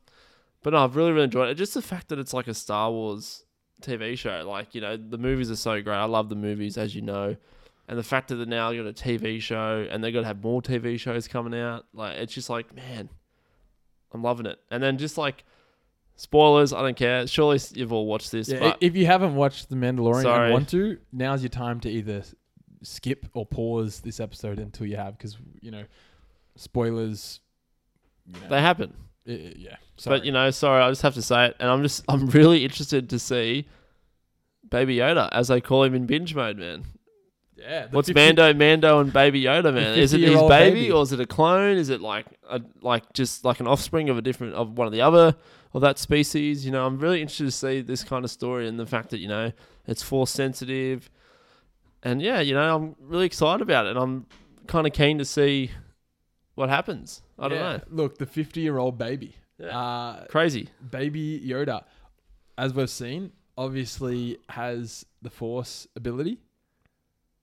But 0.62 0.74
no, 0.74 0.84
I've 0.84 0.96
really 0.96 1.12
really 1.12 1.24
enjoyed 1.24 1.48
it. 1.48 1.54
Just 1.54 1.74
the 1.74 1.82
fact 1.82 2.08
that 2.08 2.18
it's 2.18 2.34
like 2.34 2.46
a 2.46 2.54
Star 2.54 2.90
Wars 2.90 3.44
TV 3.80 4.18
show. 4.18 4.44
Like 4.46 4.74
you 4.74 4.80
know 4.80 4.96
the 4.96 5.18
movies 5.18 5.50
are 5.50 5.56
so 5.56 5.80
great. 5.80 5.96
I 5.96 6.04
love 6.04 6.28
the 6.28 6.34
movies 6.34 6.76
as 6.76 6.94
you 6.94 7.02
know. 7.02 7.36
And 7.88 7.98
the 7.98 8.04
fact 8.04 8.28
that 8.28 8.36
they're 8.36 8.46
now 8.46 8.72
got 8.72 8.86
a 8.86 8.92
TV 8.92 9.40
show 9.40 9.86
and 9.90 10.04
they're 10.04 10.12
gonna 10.12 10.26
have 10.26 10.42
more 10.44 10.60
TV 10.62 10.98
shows 11.00 11.26
coming 11.26 11.58
out, 11.58 11.86
like 11.92 12.18
it's 12.18 12.34
just 12.34 12.48
like, 12.50 12.74
man, 12.74 13.08
I'm 14.12 14.22
loving 14.22 14.46
it. 14.46 14.58
And 14.70 14.82
then 14.82 14.98
just 14.98 15.16
like 15.18 15.44
spoilers, 16.20 16.72
I 16.74 16.82
don't 16.82 16.96
care. 16.96 17.26
Surely 17.26 17.58
you've 17.74 17.92
all 17.92 18.06
watched 18.06 18.30
this, 18.30 18.48
Yeah, 18.48 18.58
but 18.60 18.78
if 18.82 18.94
you 18.94 19.06
haven't 19.06 19.34
watched 19.34 19.70
The 19.70 19.76
Mandalorian 19.76 20.22
Sorry. 20.22 20.44
and 20.46 20.52
want 20.52 20.68
to, 20.70 20.98
now's 21.12 21.42
your 21.42 21.48
time 21.48 21.80
to 21.80 21.88
either 21.90 22.22
skip 22.82 23.26
or 23.32 23.46
pause 23.46 24.00
this 24.00 24.20
episode 24.20 24.58
until 24.58 24.86
you 24.86 24.96
have, 24.96 25.16
because 25.16 25.36
you 25.60 25.70
know, 25.70 25.84
spoilers. 26.56 27.40
You 28.26 28.34
know, 28.40 28.48
they 28.48 28.60
happen. 28.60 28.92
i- 29.26 29.32
i- 29.32 29.54
yeah, 29.56 29.76
sorry. 29.96 30.18
But 30.18 30.26
you 30.26 30.32
know, 30.32 30.50
sorry, 30.50 30.82
I 30.82 30.88
just 30.90 31.02
have 31.02 31.14
to 31.14 31.22
say 31.22 31.46
it, 31.46 31.56
and 31.58 31.68
I'm 31.70 31.82
just 31.82 32.04
I'm 32.08 32.26
really 32.38 32.64
interested 32.64 33.08
to 33.10 33.18
see 33.18 33.66
Baby 34.68 34.96
Yoda, 34.96 35.28
as 35.32 35.48
they 35.48 35.60
call 35.60 35.84
him 35.84 35.94
in 35.94 36.06
binge 36.06 36.34
mode, 36.34 36.56
man. 36.58 36.84
yeah, 37.56 37.86
What's 37.90 38.08
50 38.08 38.14
Mando, 38.20 38.54
Mando, 38.54 39.00
and 39.00 39.12
Baby 39.12 39.42
Yoda, 39.42 39.74
man? 39.74 39.98
Is 39.98 40.12
it 40.14 40.20
his 40.20 40.40
baby, 40.42 40.80
baby. 40.80 40.92
or 40.92 41.02
is 41.02 41.12
it 41.12 41.20
a 41.20 41.26
clone? 41.26 41.76
Is 41.76 41.88
it 41.88 42.00
like 42.00 42.26
a 42.48 42.60
like 42.82 43.12
just 43.14 43.44
like 43.44 43.60
an 43.60 43.66
offspring 43.66 44.08
of 44.10 44.16
a 44.18 44.22
different 44.22 44.54
of 44.54 44.76
one 44.78 44.86
of 44.86 44.92
the 44.92 45.00
other 45.02 45.34
of 45.72 45.80
that 45.82 45.98
species? 45.98 46.64
You 46.64 46.72
know, 46.72 46.86
I'm 46.86 46.98
really 46.98 47.20
interested 47.20 47.44
to 47.44 47.50
see 47.52 47.80
this 47.80 48.02
kind 48.04 48.24
of 48.24 48.30
story 48.30 48.66
and 48.68 48.78
the 48.78 48.86
fact 48.86 49.10
that 49.10 49.18
you 49.18 49.28
know 49.28 49.52
it's 49.86 50.02
force 50.02 50.30
sensitive, 50.30 51.10
and 52.02 52.20
yeah, 52.22 52.40
you 52.40 52.54
know, 52.54 52.76
I'm 52.76 52.96
really 53.00 53.26
excited 53.26 53.62
about 53.62 53.86
it, 53.86 53.90
and 53.90 53.98
I'm 53.98 54.26
kind 54.66 54.86
of 54.86 54.92
keen 54.92 55.18
to 55.18 55.24
see 55.24 55.70
what 56.54 56.68
happens. 56.68 57.22
I 57.38 57.48
don't 57.48 57.58
Yeah, 57.58 57.76
know, 57.78 57.82
Look, 57.90 58.18
the 58.18 58.26
fifty-year-old 58.26 58.98
baby, 58.98 59.34
Yeah. 59.58 59.78
uh, 59.78 60.26
crazy. 60.26 60.68
baby 60.90 61.40
Yoda, 61.40 61.84
as 62.58 62.74
we've 62.74 62.90
seen, 62.90 63.32
obviously 63.56 64.38
has 64.50 65.04
the 65.22 65.30
Force 65.30 65.86
ability. 65.96 66.38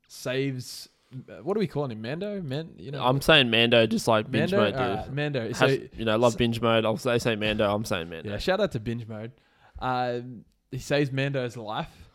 Saves. 0.08 0.90
Uh, 1.14 1.44
What 1.44 1.56
are 1.58 1.60
we 1.60 1.68
calling 1.68 1.92
him? 1.92 2.02
Mando? 2.02 2.42
Man, 2.42 2.72
you 2.78 2.92
know. 2.92 3.04
I'm 3.04 3.22
saying 3.22 3.50
Mando, 3.50 3.86
just 3.88 4.08
like 4.08 4.30
binge 4.30 4.52
Mando. 4.52 4.66
mode, 4.66 4.74
dude. 4.74 4.82
Alright, 4.98 5.14
Mando. 5.14 5.48
Has- 5.48 5.58
So 5.58 5.66
you 5.68 6.06
know, 6.06 6.18
love 6.18 6.34
so- 6.34 6.38
binge 6.40 6.62
mode. 6.62 6.86
I'll 6.86 6.98
say 6.98 7.18
say 7.20 7.36
Mando. 7.36 7.74
I'm 7.74 7.86
saying 7.86 8.10
Mando. 8.10 8.30
Yeah, 8.30 8.38
shout 8.38 8.60
out 8.60 8.72
to 8.74 8.80
binge 8.80 9.08
mode. 9.08 9.32
Uh, 9.80 10.20
he 10.72 10.80
saves 10.80 11.12
Mando's 11.12 11.56
life 11.56 12.10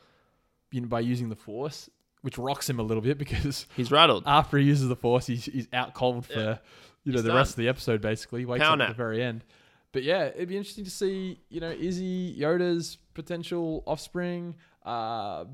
you 0.70 0.81
know, 0.81 0.88
by 0.88 1.00
using 1.00 1.28
the 1.28 1.37
Force, 1.37 1.88
which 2.22 2.37
rocks 2.38 2.68
him 2.68 2.78
a 2.78 2.83
little 2.83 3.02
bit 3.02 3.18
because 3.18 3.66
He's 3.76 3.90
rattled. 3.90 4.24
after 4.26 4.59
he 4.59 4.64
uses 4.66 4.88
the 4.88 4.96
Force, 4.96 5.26
he's, 5.26 5.44
he's 5.46 5.68
out 5.72 5.94
cold 5.94 6.26
for 6.26 6.33
Yeah. 6.33 6.57
you 7.05 7.12
know 7.12 7.18
He's 7.18 7.22
the 7.24 7.35
rest 7.35 7.50
of 7.52 7.57
the 7.57 7.68
episode. 7.68 8.00
Basically, 8.00 8.40
he 8.40 8.46
wakes 8.46 8.61
Power 8.62 8.70
up 8.70 8.74
at 8.74 8.78
nap. 8.78 8.88
the 8.88 8.94
very 8.94 9.22
end. 9.22 9.44
But 9.92 10.02
yeah, 10.02 10.24
it'd 10.26 10.48
be 10.48 10.57
interesting 10.57 10.85
to 10.85 10.90
see 10.90 11.40
you 11.50 11.61
know 11.61 11.70
is 11.70 11.98
he 11.98 12.37
Yoda's 12.38 12.96
potential 13.14 13.83
offspring? 13.87 14.55
Uh, 14.85 15.44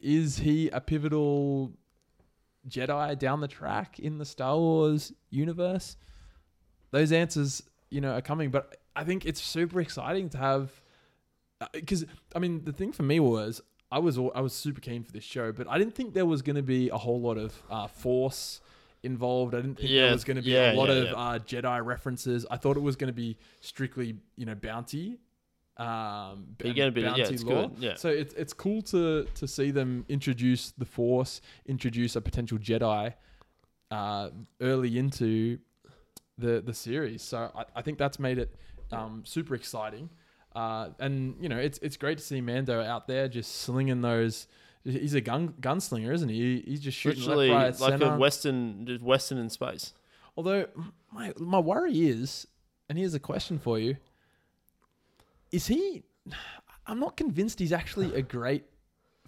is 0.00 0.36
he 0.38 0.68
a 0.70 0.80
pivotal 0.80 1.72
Jedi 2.68 3.18
down 3.18 3.40
the 3.40 3.48
track 3.48 3.98
in 3.98 4.18
the 4.18 4.24
Star 4.24 4.56
Wars 4.56 5.12
universe? 5.30 5.96
Those 6.90 7.12
answers, 7.12 7.62
you 7.90 8.00
know, 8.00 8.12
are 8.12 8.20
coming. 8.22 8.50
But 8.50 8.76
I 8.94 9.04
think 9.04 9.26
it's 9.26 9.40
super 9.40 9.80
exciting 9.80 10.28
to 10.30 10.38
have 10.38 10.70
because 11.72 12.04
I 12.34 12.38
mean 12.38 12.64
the 12.64 12.72
thing 12.72 12.92
for 12.92 13.02
me 13.02 13.20
was 13.20 13.60
I 13.90 13.98
was 13.98 14.18
I 14.18 14.40
was 14.40 14.52
super 14.52 14.80
keen 14.80 15.02
for 15.04 15.12
this 15.12 15.24
show, 15.24 15.52
but 15.52 15.68
I 15.68 15.78
didn't 15.78 15.94
think 15.94 16.14
there 16.14 16.26
was 16.26 16.42
going 16.42 16.56
to 16.56 16.62
be 16.62 16.88
a 16.90 16.98
whole 16.98 17.20
lot 17.20 17.38
of 17.38 17.54
uh, 17.70 17.86
Force 17.86 18.60
involved. 19.02 19.54
I 19.54 19.58
didn't 19.58 19.76
think 19.76 19.90
Yeah, 19.90 20.04
there 20.04 20.12
was 20.12 20.24
going 20.24 20.36
to 20.36 20.42
be 20.42 20.50
yeah, 20.50 20.72
a 20.72 20.74
lot 20.74 20.88
yeah, 20.88 20.94
of. 20.94 21.06
Uh, 21.08 21.38
Jedi 21.44 21.84
references. 21.84 22.46
I 22.50 22.56
thought 22.56 22.76
it 22.76 22.82
was 22.82 22.96
going 22.96 23.08
to 23.08 23.14
be 23.14 23.36
strictly 23.60 24.16
you 24.36 24.46
know 24.46 24.54
bounty. 24.54 25.18
Um, 25.76 26.54
But 26.56 26.66
you 26.66 26.70
and 26.70 26.74
get 26.76 26.88
a 26.88 26.92
bit 26.92 27.04
of- 27.04 27.16
yeah, 27.18 27.24
bounty 27.24 27.34
it's 27.34 27.42
lore. 27.44 27.68
good, 27.68 27.78
yeah. 27.78 27.94
So 27.96 28.08
it's 28.08 28.32
it's 28.34 28.52
cool 28.52 28.80
to 28.82 29.24
to 29.34 29.48
see 29.48 29.70
them 29.72 30.04
introduce 30.08 30.70
the 30.70 30.84
Force, 30.84 31.40
introduce 31.66 32.14
a 32.16 32.20
potential 32.20 32.58
Jedi 32.58 33.14
uh, 33.90 34.30
early 34.60 34.98
into 34.98 35.58
the 36.38 36.60
the 36.64 36.74
series. 36.74 37.22
So 37.22 37.50
I, 37.54 37.64
I 37.76 37.82
think 37.82 37.98
that's 37.98 38.18
made 38.18 38.38
it 38.38 38.54
um, 38.92 39.22
super 39.26 39.54
exciting. 39.54 40.10
Uh, 40.54 40.90
and 41.00 41.36
you 41.40 41.48
know, 41.48 41.58
it's 41.58 41.78
it's 41.78 41.96
great 41.96 42.18
to 42.18 42.24
see 42.24 42.40
Mando 42.40 42.80
out 42.82 43.08
there 43.08 43.26
just 43.28 43.56
slinging 43.62 44.00
those. 44.00 44.46
He's 44.84 45.14
a 45.14 45.20
gun 45.20 45.54
gunslinger, 45.60 46.12
isn't 46.12 46.28
he? 46.28 46.62
He's 46.66 46.80
just 46.80 46.96
shooting 46.98 47.22
Literally 47.22 47.48
left, 47.50 47.80
right, 47.80 47.90
like 47.90 48.00
center. 48.00 48.14
a 48.14 48.18
western, 48.18 48.86
just 48.86 49.02
western 49.02 49.38
in 49.38 49.48
space. 49.50 49.92
Although 50.36 50.66
my 51.10 51.32
my 51.38 51.58
worry 51.58 52.06
is, 52.06 52.46
and 52.88 52.96
here's 52.98 53.14
a 53.14 53.18
question 53.18 53.58
for 53.58 53.78
you: 53.78 53.96
Is 55.54 55.66
he? 55.68 56.02
I'm 56.86 56.98
not 57.00 57.16
convinced 57.16 57.58
he's 57.60 57.72
actually 57.72 58.14
a 58.14 58.22
great 58.22 58.64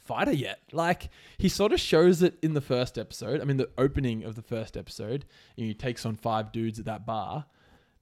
fighter 0.00 0.32
yet. 0.32 0.60
Like 0.72 1.08
he 1.38 1.48
sort 1.48 1.72
of 1.72 1.80
shows 1.80 2.22
it 2.22 2.36
in 2.42 2.54
the 2.54 2.60
first 2.60 2.98
episode. 2.98 3.40
I 3.40 3.44
mean, 3.44 3.56
the 3.56 3.70
opening 3.78 4.24
of 4.24 4.34
the 4.34 4.42
first 4.42 4.76
episode, 4.76 5.24
he 5.56 5.72
takes 5.74 6.04
on 6.04 6.16
five 6.16 6.52
dudes 6.52 6.78
at 6.78 6.84
that 6.86 7.06
bar. 7.06 7.46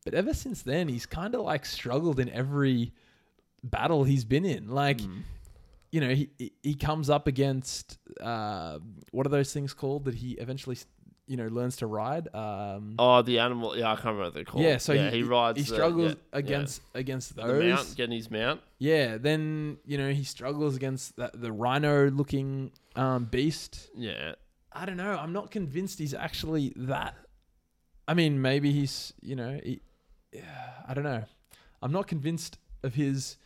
But 0.05 0.15
ever 0.15 0.35
since 0.35 0.63
then, 0.63 0.89
he's 0.89 1.07
kind 1.07 1.35
of 1.35 1.43
like 1.43 1.65
struggled 1.67 2.19
in 2.21 2.29
every 2.31 2.93
battle 3.63 4.05
he's 4.05 4.25
been 4.25 4.45
in. 4.45 4.69
Like, 4.69 5.01
you 5.93 6.01
know, 6.01 6.11
he 6.15 6.31
he- 6.39 6.53
he 6.63 6.75
comes 6.75 7.09
up 7.09 7.27
against 7.27 7.99
uh, 8.21 8.79
what 9.13 9.27
are 9.27 9.31
those 9.31 9.53
things 9.53 9.73
called 9.73 10.05
that 10.07 10.15
he 10.17 10.33
eventually, 10.33 10.77
you 11.27 11.37
know, 11.37 11.47
learns 11.49 11.77
to 11.77 11.87
ride. 11.87 12.29
Um, 12.35 12.97
Oh, 12.99 13.23
the 13.23 13.39
animal. 13.39 13.77
Yeah, 13.77 13.93
I 13.93 13.95
can't 13.95 14.07
remember 14.07 14.25
what 14.25 14.35
they're 14.35 14.45
called. 14.45 14.65
yeah, 14.65 14.77
so 14.77 14.93
yeah, 14.93 15.11
he, 15.11 15.19
he 15.19 15.23
rides. 15.23 15.59
He 15.59 15.65
the- 15.65 15.75
struggles 15.75 16.11
yeah, 16.13 16.17
yeah. 16.33 16.39
against 16.39 16.83
against 16.95 17.37
the 17.37 17.43
those. 17.47 17.65
mount, 17.65 17.97
getting 17.97 18.17
his 18.17 18.31
mount. 18.31 18.61
Yeah, 18.79 19.17
then 19.19 19.79
you 19.87 19.97
know 19.99 20.11
he 20.11 20.25
struggles 20.25 20.77
against 20.77 21.17
that, 21.17 21.41
the 21.41 21.51
rhino-looking 21.53 22.73
um, 22.97 23.25
beast. 23.25 23.89
Yeah, 23.97 24.35
I 24.73 24.85
don't 24.85 24.97
know. 24.99 25.17
I'm 25.19 25.33
not 25.33 25.51
convinced 25.51 25.99
he's 25.99 26.15
actually 26.15 26.73
that. 26.77 27.15
I 28.07 28.13
mean, 28.15 28.43
maybe 28.43 28.71
he's 28.73 29.13
you 29.23 29.37
know 29.37 29.59
he 29.63 29.81
I 30.87 30.93
don't 30.95 31.05
know. 31.05 31.25
I'm 31.81 31.93
not 31.93 32.07
convinced 32.07 32.59
of 32.83 32.95
his 32.95 33.37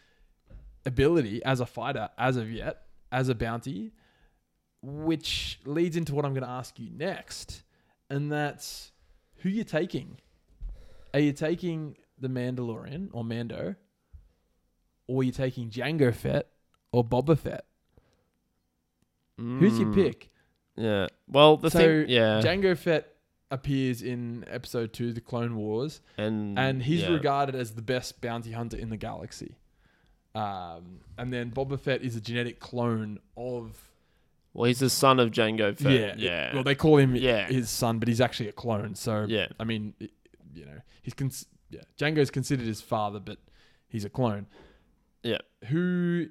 ability 0.86 1.44
as 1.44 1.60
a 1.60 1.66
fighter 1.66 2.08
as 2.18 2.36
of 2.36 2.50
yet, 2.50 2.82
as 3.12 3.28
a 3.28 3.34
bounty, 3.34 3.92
which 4.82 5.60
leads 5.64 5.96
into 5.96 6.14
what 6.14 6.24
I'm 6.24 6.32
going 6.34 6.44
to 6.44 6.50
ask 6.50 6.78
you 6.78 6.88
next, 6.90 7.62
and 8.10 8.30
that's 8.32 8.92
who 9.38 9.48
you're 9.48 9.64
taking. 9.64 10.18
Are 11.14 11.20
you 11.20 11.32
taking 11.32 11.96
the 12.18 12.28
Mandalorian 12.28 13.08
or 13.12 13.24
Mando, 13.24 13.74
or 15.06 15.20
are 15.20 15.24
you 15.24 15.32
taking 15.32 15.70
Jango 15.70 16.14
Fett 16.14 16.48
or 16.92 17.04
Boba 17.04 17.38
Fett? 17.38 17.64
Who's 19.36 19.78
your 19.78 19.88
Mm, 19.88 19.94
pick? 19.94 20.30
Yeah. 20.76 21.06
Well, 21.28 21.56
the 21.56 21.70
So, 21.70 21.78
thing, 21.78 22.06
yeah, 22.08 22.40
Jango 22.42 22.76
Fett 22.76 23.14
appears 23.50 24.02
in 24.02 24.44
episode 24.48 24.92
two, 24.92 25.12
The 25.12 25.20
Clone 25.20 25.56
Wars, 25.56 26.00
and 26.16 26.58
and 26.58 26.82
he's 26.82 27.02
yeah. 27.02 27.10
regarded 27.10 27.54
as 27.54 27.72
the 27.74 27.82
best 27.82 28.20
bounty 28.20 28.52
hunter 28.52 28.76
in 28.76 28.90
the 28.90 28.96
galaxy. 28.96 29.56
Um, 30.34 31.00
and 31.16 31.32
then 31.32 31.50
Boba 31.50 31.78
Fett 31.80 32.02
is 32.02 32.14
a 32.16 32.20
genetic 32.20 32.60
clone 32.60 33.18
of 33.36 33.87
Well, 34.54 34.64
he's 34.66 34.80
the 34.80 34.90
son 34.90 35.20
of 35.20 35.30
Jango 35.30 35.76
Fett. 35.78 35.92
yeah, 35.92 36.14
yeah, 36.16 36.54
Well, 36.54 36.64
they 36.64 36.74
call 36.74 36.96
him 36.96 37.14
Yeah. 37.14 37.46
his 37.46 37.70
son, 37.70 37.98
but 37.98 38.08
he's 38.08 38.20
actually 38.20 38.48
a 38.48 38.52
clone. 38.52 38.94
So 38.94 39.26
yeah. 39.28 39.48
I 39.60 39.64
mean, 39.64 39.94
you 40.54 40.64
know, 40.64 40.80
he's 41.02 41.14
cons- 41.14 41.46
yeah, 41.70 41.82
Jango's 41.98 42.30
considered 42.30 42.66
his 42.66 42.80
father, 42.80 43.20
but 43.20 43.38
he's 43.88 44.04
a 44.04 44.10
clone. 44.10 44.46
Yeah. 45.22 45.38
Who 45.66 46.28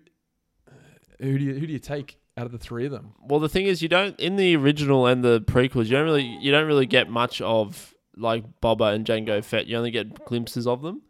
who 1.19 1.37
do 1.37 1.43
you 1.43 1.53
who 1.53 1.67
do 1.67 1.73
you 1.73 1.79
take 1.79 2.17
out 2.35 2.45
of 2.45 2.51
the 2.51 2.57
three 2.57 2.85
of 2.85 2.91
them? 2.91 3.13
Well, 3.21 3.39
the 3.39 3.49
thing 3.49 3.65
is, 3.65 3.81
you 3.81 3.87
don't 3.89 4.19
in 4.19 4.35
the 4.35 4.55
original 4.55 5.05
and 5.07 5.23
the 5.23 5.41
prequels, 5.41 5.85
you 5.85 5.91
don't 5.91 6.05
really 6.05 6.25
you 6.41 6.51
don't 6.51 6.67
really 6.67 6.85
get 6.85 7.09
much 7.09 7.39
of 7.41 7.93
like 8.15 8.43
Boba 8.61 8.93
and 8.95 9.05
Jango 9.05 9.43
Fett. 9.43 9.67
You 9.67 9.77
only 9.77 9.91
get 9.91 10.25
glimpses 10.25 10.65
of 10.67 10.81
them. 10.81 11.01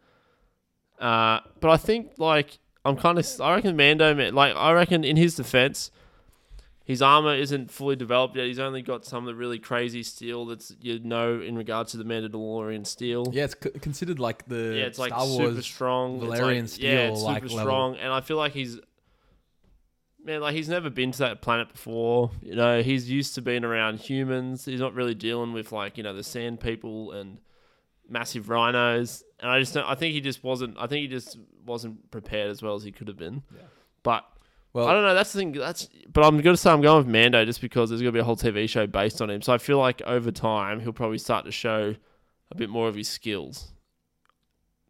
Uh, 1.00 1.40
but 1.60 1.70
I 1.70 1.76
think 1.76 2.12
like 2.18 2.58
I'm 2.84 2.96
kind 2.96 3.18
of 3.18 3.26
I 3.40 3.54
reckon 3.54 3.76
Mando 3.76 4.30
like 4.32 4.54
I 4.56 4.72
reckon 4.72 5.04
in 5.04 5.16
his 5.16 5.34
defense, 5.36 5.90
his 6.88 7.02
armor 7.02 7.34
isn't 7.34 7.70
fully 7.70 7.96
developed 7.96 8.34
yet. 8.34 8.46
He's 8.46 8.58
only 8.58 8.80
got 8.80 9.04
some 9.04 9.24
of 9.24 9.26
the 9.26 9.34
really 9.34 9.58
crazy 9.58 10.02
steel 10.02 10.46
that's 10.46 10.74
you 10.80 10.98
know 11.00 11.38
in 11.38 11.54
regards 11.54 11.90
to 11.92 11.98
the 11.98 12.04
Mandalorian 12.04 12.86
steel. 12.86 13.28
Yeah, 13.30 13.44
it's 13.44 13.54
c- 13.62 13.78
considered 13.78 14.18
like 14.18 14.46
the 14.46 14.74
Yeah, 14.74 14.86
it's 14.86 14.98
like 14.98 15.10
Star 15.10 15.26
super 15.26 15.52
Wars. 15.52 15.66
strong. 15.66 16.16
It's 16.16 16.24
Valerian 16.24 16.66
steel. 16.66 16.90
yeah, 16.90 17.10
it's 17.10 17.20
like, 17.20 17.42
super 17.42 17.56
level. 17.56 17.70
strong, 17.70 17.96
and 17.96 18.10
I 18.10 18.22
feel 18.22 18.38
like 18.38 18.52
he's 18.52 18.78
man, 20.24 20.40
like 20.40 20.54
he's 20.54 20.68
never 20.70 20.88
been 20.88 21.12
to 21.12 21.18
that 21.18 21.42
planet 21.42 21.70
before. 21.72 22.30
You 22.40 22.54
know, 22.56 22.82
he's 22.82 23.10
used 23.10 23.34
to 23.34 23.42
being 23.42 23.64
around 23.64 23.98
humans. 24.00 24.64
He's 24.64 24.80
not 24.80 24.94
really 24.94 25.14
dealing 25.14 25.52
with 25.52 25.72
like 25.72 25.96
you 25.98 26.02
know 26.02 26.14
the 26.14 26.24
sand 26.24 26.58
people 26.60 27.12
and 27.12 27.38
massive 28.08 28.48
rhinos. 28.48 29.22
And 29.40 29.50
I 29.50 29.60
just 29.60 29.74
don't, 29.74 29.84
I 29.86 29.94
think 29.94 30.14
he 30.14 30.22
just 30.22 30.42
wasn't. 30.42 30.76
I 30.78 30.86
think 30.86 31.02
he 31.02 31.08
just 31.08 31.38
wasn't 31.66 32.10
prepared 32.10 32.50
as 32.50 32.62
well 32.62 32.74
as 32.74 32.82
he 32.82 32.92
could 32.92 33.08
have 33.08 33.18
been. 33.18 33.42
Yeah. 33.54 33.60
But 34.02 34.24
Well, 34.72 34.86
I 34.86 34.92
don't 34.92 35.02
know. 35.02 35.14
That's 35.14 35.32
the 35.32 35.38
thing. 35.40 35.52
That's 35.52 35.88
but 36.12 36.24
I'm 36.24 36.40
gonna 36.40 36.56
say 36.56 36.70
I'm 36.70 36.80
going 36.82 36.98
with 36.98 37.06
Mando 37.06 37.44
just 37.44 37.60
because 37.60 37.88
there's 37.88 38.02
gonna 38.02 38.12
be 38.12 38.18
a 38.18 38.24
whole 38.24 38.36
TV 38.36 38.68
show 38.68 38.86
based 38.86 39.20
on 39.22 39.30
him. 39.30 39.42
So 39.42 39.52
I 39.52 39.58
feel 39.58 39.78
like 39.78 40.02
over 40.02 40.30
time 40.30 40.80
he'll 40.80 40.92
probably 40.92 41.18
start 41.18 41.44
to 41.46 41.52
show 41.52 41.94
a 42.50 42.54
bit 42.54 42.68
more 42.70 42.88
of 42.88 42.94
his 42.94 43.08
skills. 43.08 43.72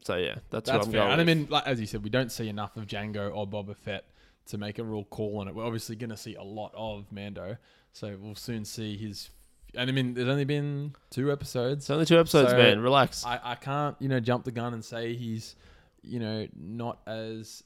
So 0.04 0.16
yeah, 0.16 0.36
that's, 0.50 0.68
That's 0.68 0.70
what 0.70 0.86
I'm 0.86 0.92
fair. 0.92 1.00
going. 1.02 1.12
And 1.12 1.20
I 1.20 1.24
mean, 1.24 1.46
like, 1.50 1.66
as 1.66 1.80
you 1.80 1.86
said, 1.86 2.02
we 2.02 2.10
don't 2.10 2.32
see 2.32 2.48
enough 2.48 2.76
of 2.76 2.86
Jango 2.86 3.34
or 3.34 3.46
Boba 3.46 3.76
Fett 3.76 4.04
to 4.46 4.56
make 4.58 4.78
a 4.78 4.84
real 4.84 5.04
call 5.04 5.38
on 5.38 5.48
it. 5.48 5.54
We're 5.54 5.64
obviously 5.66 5.96
going 5.96 6.10
to 6.10 6.16
see 6.16 6.34
a 6.34 6.42
lot 6.42 6.72
of 6.74 7.04
Mando, 7.12 7.58
so 7.92 8.16
we'll 8.20 8.34
soon 8.34 8.64
see 8.64 8.96
his. 8.96 9.28
And 9.74 9.90
I 9.90 9.92
mean, 9.92 10.14
there's 10.14 10.28
only 10.28 10.46
been 10.46 10.94
two 11.10 11.30
episodes. 11.30 11.84
It's 11.84 11.90
only 11.90 12.06
two 12.06 12.18
episodes, 12.18 12.50
So, 12.52 12.56
man. 12.56 12.80
Relax. 12.80 13.26
I, 13.26 13.38
I 13.42 13.54
can't, 13.56 13.96
you 13.98 14.08
know, 14.08 14.18
jump 14.20 14.44
the 14.44 14.50
gun 14.52 14.72
and 14.72 14.82
say 14.82 15.14
he's, 15.14 15.56
you 16.02 16.20
know, 16.20 16.46
not 16.56 17.00
as 17.06 17.62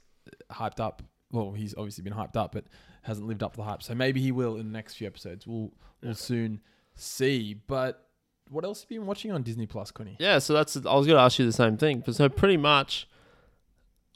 hyped 0.51 0.81
up. 0.81 1.03
Well, 1.33 1.53
he's 1.53 1.75
obviously 1.77 2.05
been 2.05 2.13
hyped 2.13 2.37
up, 2.37 2.53
but 2.53 2.65
hasn't 3.03 3.27
lived 3.27 3.43
up 3.43 3.53
to 3.55 3.57
the 3.57 3.65
hype. 3.65 3.83
So 3.83 3.95
maybe 3.95 4.21
he 4.21 4.31
will 4.33 4.57
in 4.57 4.67
the 4.67 4.73
next 4.73 4.95
few 4.95 5.07
episodes. 5.07 5.47
We'll 5.47 5.73
we'll 6.03 6.11
Yeah. 6.11 6.13
soon 6.13 6.61
see. 6.95 7.55
But 7.55 8.07
what 8.51 8.65
else 8.65 8.83
have 8.83 8.91
you 8.91 9.01
been 9.01 9.07
watching 9.07 9.33
on 9.33 9.43
Disney 9.43 9.67
Plus, 9.67 9.91
Quinny? 9.91 10.17
yeah, 10.21 10.39
so 10.39 10.53
that's. 10.53 10.77
I 10.77 10.95
was 10.95 11.07
going 11.07 11.17
to 11.17 11.23
ask 11.23 11.39
you 11.39 11.47
the 11.47 11.53
same 11.53 11.77
thing. 11.79 12.03
But 12.05 12.15
so 12.17 12.29
pretty 12.29 12.59
much, 12.59 13.09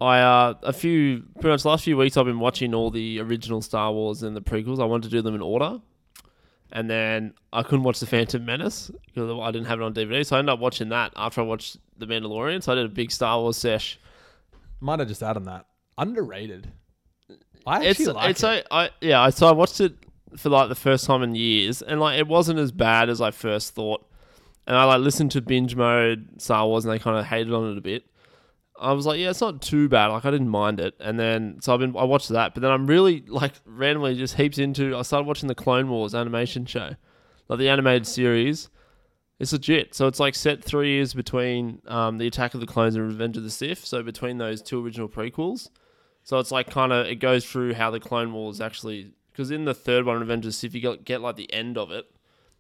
I 0.01 0.21
uh 0.21 0.55
a 0.63 0.73
few 0.75 1.23
pretty 1.37 1.49
much 1.49 1.63
the 1.63 1.69
last 1.71 1.85
few 1.85 1.97
weeks 1.97 2.17
I've 2.19 2.27
been 2.27 2.39
watching 2.39 2.75
all 2.75 2.91
the 2.91 3.19
original 3.21 3.63
Star 3.63 3.93
Wars 3.93 4.23
and 4.23 4.37
the 4.37 4.43
prequels. 4.43 4.79
I 4.81 4.85
wanted 4.85 5.05
to 5.11 5.17
do 5.17 5.23
them 5.23 5.35
in 5.35 5.41
order, 5.41 5.81
and 6.71 6.91
then 6.91 7.33
I 7.53 7.63
couldn't 7.63 7.85
watch 7.85 7.99
the 8.01 8.07
Phantom 8.07 8.45
Menace 8.45 8.91
because 9.07 9.31
I 9.41 9.51
didn't 9.53 9.69
have 9.69 9.81
it 9.81 9.85
on 9.85 9.95
DVD. 9.95 10.25
So 10.27 10.37
I 10.37 10.41
ended 10.41 10.53
up 10.53 10.59
watching 10.61 10.91
that 10.91 11.13
after 11.17 11.41
I 11.41 11.45
watched 11.45 11.79
the 11.97 12.07
Mandalorian. 12.07 12.63
So 12.63 12.73
I 12.73 12.75
did 12.75 12.85
a 12.85 12.91
big 12.91 13.11
Star 13.11 13.41
Wars 13.41 13.57
sesh. 13.57 13.99
Might 14.81 14.99
have 14.99 15.09
just 15.09 15.23
added 15.23 15.39
on 15.41 15.45
that 15.45 15.67
underrated. 15.97 16.73
I 17.67 17.87
actually 17.87 18.07
it's 18.07 18.15
like 18.15 18.31
it's 18.31 18.43
it. 18.43 18.67
a, 18.71 18.75
I 18.75 18.91
yeah. 19.01 19.21
I 19.21 19.31
so 19.31 19.47
I 19.47 19.53
watched 19.53 19.81
it 19.81 19.95
for 20.37 20.49
like 20.51 20.69
the 20.69 20.75
first 20.75 21.07
time 21.07 21.23
in 21.23 21.35
years, 21.35 21.83
and 21.83 22.01
like 22.01 22.19
it 22.19 22.29
wasn't 22.29 22.59
as 22.59 22.73
bad 22.73 23.09
as 23.09 23.21
I 23.21 23.31
first 23.31 23.75
thought. 23.75 24.07
And 24.67 24.77
I 24.77 24.85
like 24.85 25.01
listened 25.01 25.31
to 25.33 25.41
binge 25.41 25.77
mode 25.77 26.41
Star 26.41 26.67
Wars, 26.67 26.85
and 26.85 26.93
they 26.93 26.99
kind 26.99 27.19
of 27.19 27.27
hated 27.27 27.53
on 27.53 27.73
it 27.73 27.79
a 27.79 27.81
bit. 27.81 28.05
I 28.79 28.93
was 28.93 29.07
like, 29.07 29.19
yeah, 29.19 29.31
it's 29.31 29.41
not 29.41 29.63
too 29.63 29.89
bad. 29.89 30.09
Like 30.09 30.25
I 30.25 30.31
didn't 30.31 30.49
mind 30.49 30.81
it, 30.81 30.95
and 31.01 31.19
then 31.19 31.59
so 31.61 31.75
I've 31.75 31.81
been 31.81 31.97
I 31.97 32.05
watched 32.05 32.29
that, 32.29 32.55
but 32.55 32.61
then 32.61 32.71
I'm 32.71 32.87
really 32.87 33.25
like 33.27 33.55
randomly 33.65 34.15
just 34.15 34.37
heaps 34.37 34.59
into. 34.59 34.97
I 34.97 35.03
started 35.03 35.27
watching 35.27 35.49
the 35.49 35.55
Clone 35.55 35.89
Wars 35.89 36.15
animation 36.15 36.67
show, 36.67 36.95
like 37.49 37.59
the 37.59 37.69
animated 37.69 38.07
series. 38.07 38.69
It's 39.39 39.53
legit. 39.53 39.95
So 39.95 40.07
it's 40.07 40.19
like 40.19 40.35
set 40.35 40.65
three 40.65 40.93
years 40.93 41.13
between 41.13 41.83
um, 41.87 42.17
the 42.17 42.27
Attack 42.27 42.55
of 42.55 42.61
the 42.61 42.67
Clones 42.67 42.95
and 42.97 43.07
Revenge 43.07 43.37
of 43.37 43.43
the 43.43 43.51
Sith. 43.51 43.85
So 43.85 44.03
between 44.03 44.39
those 44.39 44.63
two 44.63 44.83
original 44.83 45.09
prequels. 45.11 45.69
So 46.27 46.41
it's 46.41 46.51
like 46.51 46.69
kind 46.69 46.93
of 46.93 47.07
it 47.07 47.21
goes 47.21 47.45
through 47.47 47.75
how 47.75 47.93
the 47.93 48.01
Clone 48.01 48.33
Wars 48.33 48.61
actually 48.61 49.13
because 49.31 49.53
in 49.53 49.65
the 49.65 49.73
third 49.73 50.05
one, 50.05 50.27
the 50.41 50.51
Sith, 50.51 50.75
you 50.75 50.81
get, 50.81 51.05
get 51.05 51.21
like 51.21 51.37
the 51.37 51.53
end 51.55 51.79
of 51.79 51.93
it. 51.93 52.11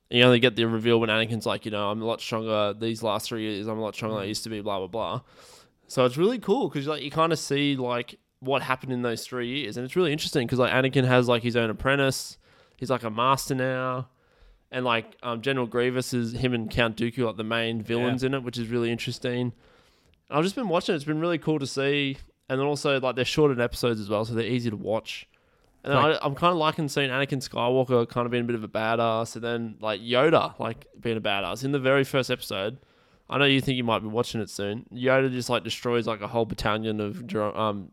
You 0.09 0.23
only 0.23 0.39
get 0.39 0.55
the 0.55 0.67
reveal 0.67 1.01
when 1.01 1.11
Anakin's 1.11 1.47
like, 1.47 1.65
you 1.65 1.73
know, 1.73 1.91
I'm 1.91 2.01
a 2.01 2.05
lot 2.05 2.21
stronger 2.21 2.75
these 2.79 3.03
last 3.03 3.29
three 3.29 3.43
years. 3.43 3.67
I'm 3.67 3.77
a 3.77 3.83
lot 3.83 3.97
stronger 3.97 4.15
than 4.15 4.23
I 4.23 4.29
used 4.29 4.45
to 4.45 4.51
be. 4.51 4.61
Blah 4.61 4.79
blah 4.79 4.87
blah. 4.87 5.21
So 5.89 6.05
it's 6.05 6.17
really 6.17 6.39
cool 6.39 6.69
because 6.69 6.87
like 6.87 7.03
you 7.03 7.11
kind 7.11 7.33
of 7.33 7.41
see 7.41 7.75
like 7.75 8.21
what 8.39 8.63
happened 8.63 8.93
in 8.93 9.03
those 9.03 9.27
three 9.27 9.49
years, 9.49 9.77
and 9.77 9.85
it's 9.85 9.97
really 9.97 10.13
interesting 10.13 10.47
because 10.47 10.61
like 10.61 10.71
Anakin 10.73 11.05
has 11.05 11.27
like 11.27 11.43
his 11.43 11.57
own 11.57 11.69
apprentice. 11.69 12.39
He's 12.77 12.91
like 12.91 13.03
a 13.03 13.11
master 13.11 13.57
now. 13.57 14.11
And 14.71 14.85
like 14.85 15.17
um, 15.25 15.43
General 15.43 15.67
Grievous 15.67 16.15
is 16.15 16.35
him 16.35 16.55
and 16.55 16.71
Count 16.71 16.97
Dooku 16.97 17.27
like 17.27 17.37
the 17.37 17.45
main 17.45 17.83
villains 17.83 18.23
in 18.23 18.35
it, 18.35 18.45
which 18.45 18.59
is 18.59 18.69
really 18.69 18.93
interesting. 18.93 19.53
I've 20.31 20.45
just 20.45 20.55
been 20.55 20.69
watching 20.69 20.93
it. 20.93 20.97
It's 20.97 21.05
been 21.05 21.21
really 21.21 21.39
cool 21.39 21.59
to 21.59 21.67
see. 21.67 22.19
And 22.49 22.61
then 22.61 22.67
also 22.67 23.01
like 23.01 23.17
they're 23.17 23.25
shortened 23.25 23.61
episodes 23.61 24.01
as 24.01 24.09
well, 24.09 24.25
so 24.25 24.35
they're 24.35 24.47
easy 24.47 24.71
to 24.71 24.77
watch. 24.77 25.29
And 25.85 25.95
Like- 25.95 26.17
I, 26.21 26.27
I'm 26.27 26.35
kind 26.35 26.53
of 26.53 26.59
liking 26.59 26.89
seeing 26.89 27.11
Anakin 27.11 27.47
Skywalker 27.47 28.09
kind 28.09 28.25
of 28.27 28.31
being 28.31 28.45
a 28.45 28.47
bit 28.47 28.57
of 28.57 28.65
a 28.65 28.69
badass, 28.69 29.35
and 29.35 29.45
then 29.45 29.77
like 29.81 30.01
Yoda 30.01 30.59
like 30.59 30.87
being 31.01 31.17
a 31.17 31.21
badass 31.21 31.65
in 31.65 31.73
the 31.73 31.79
very 31.79 32.05
first 32.05 32.31
episode. 32.31 32.79
I 33.29 33.39
know 33.39 33.45
you 33.45 33.61
think 33.61 33.77
you 33.77 33.83
might 33.85 34.01
be 34.01 34.07
watching 34.09 34.41
it 34.41 34.49
soon. 34.51 34.87
Yoda 34.95 35.31
just 35.33 35.51
like 35.51 35.65
destroys 35.65 36.07
like 36.07 36.21
a 36.21 36.29
whole 36.29 36.45
battalion 36.45 37.01
of 37.01 37.27
dro- 37.27 37.55
um, 37.57 37.89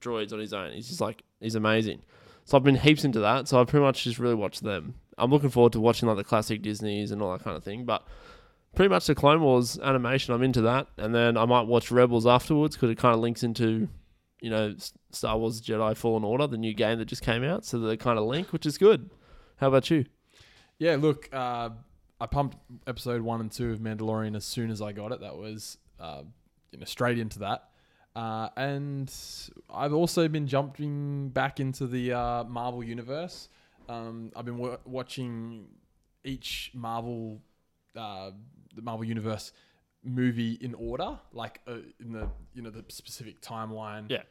droids 0.00 0.32
on 0.32 0.38
his 0.38 0.52
own. 0.52 0.72
He's 0.72 0.88
just 0.88 1.00
like 1.00 1.22
he's 1.40 1.54
amazing. 1.54 2.02
So 2.44 2.58
I've 2.58 2.64
been 2.64 2.76
heaps 2.76 3.04
into 3.04 3.20
that. 3.20 3.48
So 3.48 3.58
I've 3.58 3.66
pretty 3.68 3.84
much 3.84 4.04
just 4.04 4.18
really 4.18 4.34
watched 4.34 4.62
them. 4.62 4.94
I'm 5.16 5.30
looking 5.30 5.48
forward 5.48 5.72
to 5.72 5.80
watching 5.80 6.08
like 6.08 6.18
the 6.18 6.24
classic 6.24 6.60
Disney's 6.60 7.10
and 7.10 7.22
all 7.22 7.32
that 7.32 7.42
kind 7.42 7.56
of 7.56 7.64
thing. 7.64 7.84
But 7.86 8.06
pretty 8.74 8.88
much 8.88 9.06
the 9.06 9.14
Clone 9.14 9.40
Wars 9.40 9.78
animation, 9.78 10.34
I'm 10.34 10.42
into 10.42 10.62
that. 10.62 10.88
And 10.96 11.14
then 11.14 11.36
I 11.36 11.44
might 11.44 11.62
watch 11.62 11.90
Rebels 11.90 12.26
afterwards 12.26 12.76
because 12.76 12.90
it 12.90 12.98
kind 12.98 13.14
of 13.14 13.20
links 13.20 13.42
into, 13.42 13.88
you 14.40 14.50
know, 14.50 14.74
Star 15.10 15.38
Wars 15.38 15.60
Jedi 15.60 15.96
Fallen 15.96 16.24
Order, 16.24 16.46
the 16.46 16.58
new 16.58 16.74
game 16.74 16.98
that 16.98 17.06
just 17.06 17.22
came 17.22 17.44
out. 17.44 17.64
So 17.64 17.78
they 17.78 17.96
kind 17.96 18.18
of 18.18 18.24
link, 18.24 18.52
which 18.52 18.66
is 18.66 18.78
good. 18.78 19.10
How 19.56 19.68
about 19.68 19.90
you? 19.90 20.04
Yeah, 20.78 20.96
look, 20.96 21.28
uh, 21.32 21.70
I 22.20 22.26
pumped 22.26 22.56
episode 22.86 23.22
one 23.22 23.40
and 23.40 23.50
two 23.50 23.70
of 23.72 23.78
Mandalorian 23.78 24.36
as 24.36 24.44
soon 24.44 24.70
as 24.70 24.82
I 24.82 24.92
got 24.92 25.12
it. 25.12 25.20
That 25.20 25.36
was 25.36 25.78
uh, 26.00 26.22
you 26.72 26.78
know 26.78 26.84
straight 26.84 27.18
into 27.18 27.40
that. 27.40 27.68
Uh, 28.16 28.48
and 28.56 29.12
I've 29.72 29.92
also 29.92 30.28
been 30.28 30.46
jumping 30.46 31.30
back 31.30 31.58
into 31.58 31.86
the 31.86 32.12
uh, 32.12 32.44
Marvel 32.44 32.84
universe. 32.84 33.48
Um, 33.88 34.30
I've 34.36 34.44
been 34.44 34.56
w- 34.58 34.78
watching 34.84 35.66
each 36.24 36.70
Marvel, 36.74 37.40
uh, 37.96 38.30
the 38.74 38.82
Marvel 38.82 39.04
universe 39.04 39.52
movie 40.02 40.52
in 40.60 40.74
order, 40.74 41.18
like 41.32 41.60
uh, 41.66 41.76
in 42.00 42.12
the 42.12 42.28
you 42.52 42.62
know 42.62 42.70
the 42.70 42.84
specific 42.88 43.40
timeline. 43.40 44.10
Yeah. 44.10 44.22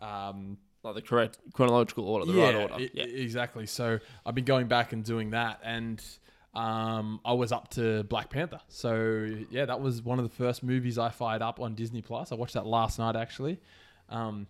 Um, 0.00 0.58
Like 0.82 0.94
the 0.94 1.02
correct 1.02 1.38
chronological 1.52 2.04
order, 2.08 2.24
the 2.24 2.38
right 2.38 2.54
order. 2.54 2.80
e- 2.80 2.90
yeah. 2.94 3.04
exactly. 3.04 3.66
So 3.66 3.98
I've 4.24 4.34
been 4.34 4.46
going 4.46 4.66
back 4.66 4.92
and 4.94 5.04
doing 5.04 5.30
that, 5.30 5.60
and 5.62 6.02
um, 6.54 7.20
I 7.24 7.34
was 7.34 7.52
up 7.52 7.68
to 7.72 8.02
Black 8.04 8.30
Panther. 8.30 8.60
So 8.68 9.28
yeah, 9.50 9.66
that 9.66 9.80
was 9.80 10.02
one 10.02 10.18
of 10.18 10.24
the 10.28 10.34
first 10.34 10.62
movies 10.62 10.98
I 10.98 11.10
fired 11.10 11.42
up 11.42 11.60
on 11.60 11.74
Disney 11.74 12.02
Plus. 12.02 12.32
I 12.32 12.34
watched 12.34 12.54
that 12.54 12.66
last 12.66 12.98
night 12.98 13.14
actually, 13.14 13.60
um, 14.08 14.46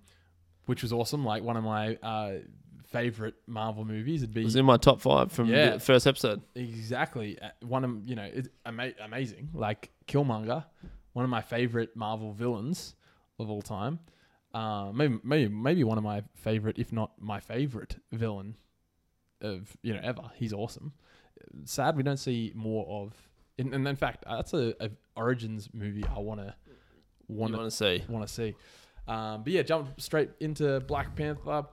which 0.66 0.82
was 0.82 0.92
awesome. 0.92 1.24
Like 1.24 1.42
one 1.42 1.57
of 1.57 1.64
my 1.64 1.96
uh, 1.96 2.32
favorite 2.91 3.34
Marvel 3.47 3.84
movies. 3.84 4.22
It'd 4.22 4.32
It 4.32 4.41
be 4.41 4.45
was 4.45 4.57
in 4.57 4.64
my 4.64 4.76
top 4.76 5.01
five 5.01 5.30
from 5.32 5.47
Yeah. 5.49 5.70
the 5.74 5.80
first 5.80 6.07
episode. 6.07 6.43
exactly 6.55 7.38
uh, 7.41 7.51
one 7.62 7.84
of 7.84 8.09
you 8.09 8.16
know 8.16 8.24
it's 8.32 8.49
ama- 8.66 8.93
amazing. 9.03 9.51
Like 9.55 9.91
Killmonger 10.07 10.64
one 11.12 11.24
of 11.24 11.30
my 11.30 11.41
favorite 11.43 11.97
Marvel 11.97 12.32
villains 12.32 12.95
of 13.38 13.51
all 13.51 13.62
time. 13.62 13.99
Uh, 14.55 14.91
maybe 14.93 15.18
maybe 15.22 15.53
maybe 15.53 15.84
one 15.84 15.99
of 15.99 16.05
my 16.05 16.22
favorite, 16.34 16.78
if 16.78 16.93
not 16.93 17.12
my 17.20 17.38
favorite 17.41 17.97
villain 18.12 18.57
of 19.41 19.76
you 19.82 19.95
know 19.95 20.01
ever. 20.03 20.22
He's 20.34 20.53
awesome. 20.53 20.93
Sad 21.64 21.97
we 21.97 22.03
don't 22.03 22.18
see 22.18 22.53
more 22.55 22.86
of. 22.86 23.14
In, 23.59 23.74
and 23.74 23.86
in 23.86 23.97
fact, 23.97 24.24
that's 24.28 24.53
a, 24.55 24.74
a 24.80 24.91
origins 25.16 25.68
movie 25.72 26.05
I 26.05 26.18
wanna 26.18 26.55
wanna 27.28 27.59
want 27.59 27.70
to 27.70 27.76
see? 27.76 28.03
want 28.09 28.26
to 28.26 28.32
see. 28.32 28.55
Um, 29.07 29.43
but 29.43 29.53
yeah, 29.53 29.62
jump 29.62 30.01
straight 30.01 30.30
into 30.41 30.80
Black 30.80 31.14
Panther. 31.16 31.64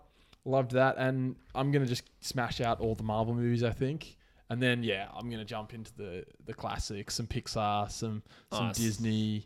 Loved 0.47 0.71
that, 0.71 0.95
and 0.97 1.35
I'm 1.53 1.71
gonna 1.71 1.85
just 1.85 2.03
smash 2.21 2.61
out 2.61 2.79
all 2.79 2.95
the 2.95 3.03
Marvel 3.03 3.33
movies. 3.35 3.63
I 3.63 3.71
think, 3.71 4.15
and 4.49 4.61
then 4.63 4.81
yeah, 4.81 5.09
I'm 5.13 5.29
gonna 5.29 5.43
jump 5.43 5.73
into 5.73 5.93
the 5.95 6.23
the 6.45 6.53
classics, 6.53 7.15
some 7.15 7.27
Pixar, 7.27 7.91
some 7.91 8.23
some 8.51 8.67
Nice. 8.67 8.77
Disney. 8.77 9.45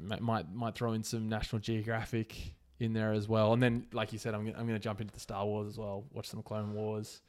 Might, 0.00 0.20
might 0.22 0.54
might 0.54 0.74
throw 0.76 0.92
in 0.92 1.02
some 1.02 1.28
National 1.28 1.58
Geographic 1.60 2.54
in 2.78 2.92
there 2.92 3.12
as 3.12 3.26
well, 3.28 3.52
and 3.52 3.60
then 3.62 3.86
like 3.92 4.12
you 4.12 4.18
said, 4.18 4.32
I'm 4.32 4.44
gonna, 4.46 4.56
I'm 4.58 4.66
gonna 4.66 4.78
jump 4.78 5.00
into 5.00 5.12
the 5.12 5.18
Star 5.20 5.44
Wars 5.44 5.66
as 5.68 5.76
well. 5.76 6.04
Watch 6.12 6.28
some 6.28 6.42
Clone 6.42 6.72
Wars. 6.74 7.20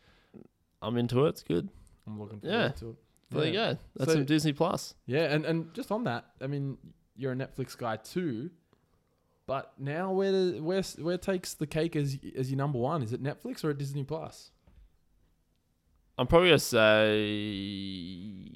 I'm 0.82 0.98
into 0.98 1.26
it. 1.26 1.30
It's 1.30 1.44
good. 1.44 1.68
I'm 2.06 2.20
looking 2.20 2.40
forward 2.40 2.56
Yeah. 2.56 2.68
to 2.70 2.90
it. 2.92 2.96
There 3.32 3.46
you 3.48 3.54
Yeah. 3.54 3.74
go. 3.74 3.80
That's 3.96 4.12
So- 4.12 4.18
some 4.18 4.26
Disney 4.26 4.54
Plus. 4.54 4.94
Yeah, 5.08 5.34
and, 5.34 5.46
and 5.46 5.74
just 5.74 5.92
on 5.92 6.04
that, 6.04 6.26
I 6.40 6.46
mean, 6.48 6.78
you're 7.16 7.32
a 7.32 7.36
Netflix 7.36 7.76
guy 7.76 7.98
too, 7.98 8.52
but 9.48 9.74
now 9.80 10.12
where 10.12 10.32
does, 10.32 10.62
where 10.62 10.84
where 11.04 11.18
takes 11.18 11.56
the 11.56 11.66
cake 11.66 11.96
as 11.96 12.18
as 12.38 12.52
your 12.52 12.58
number 12.58 12.78
one? 12.78 13.02
Is 13.02 13.14
it 13.14 13.24
Netflix 13.24 13.64
or 13.64 13.74
Disney 13.74 14.04
Plus? 14.04 14.52
I'm 16.20 16.28
probably 16.28 16.50
gonna 16.50 16.60
say 16.60 18.52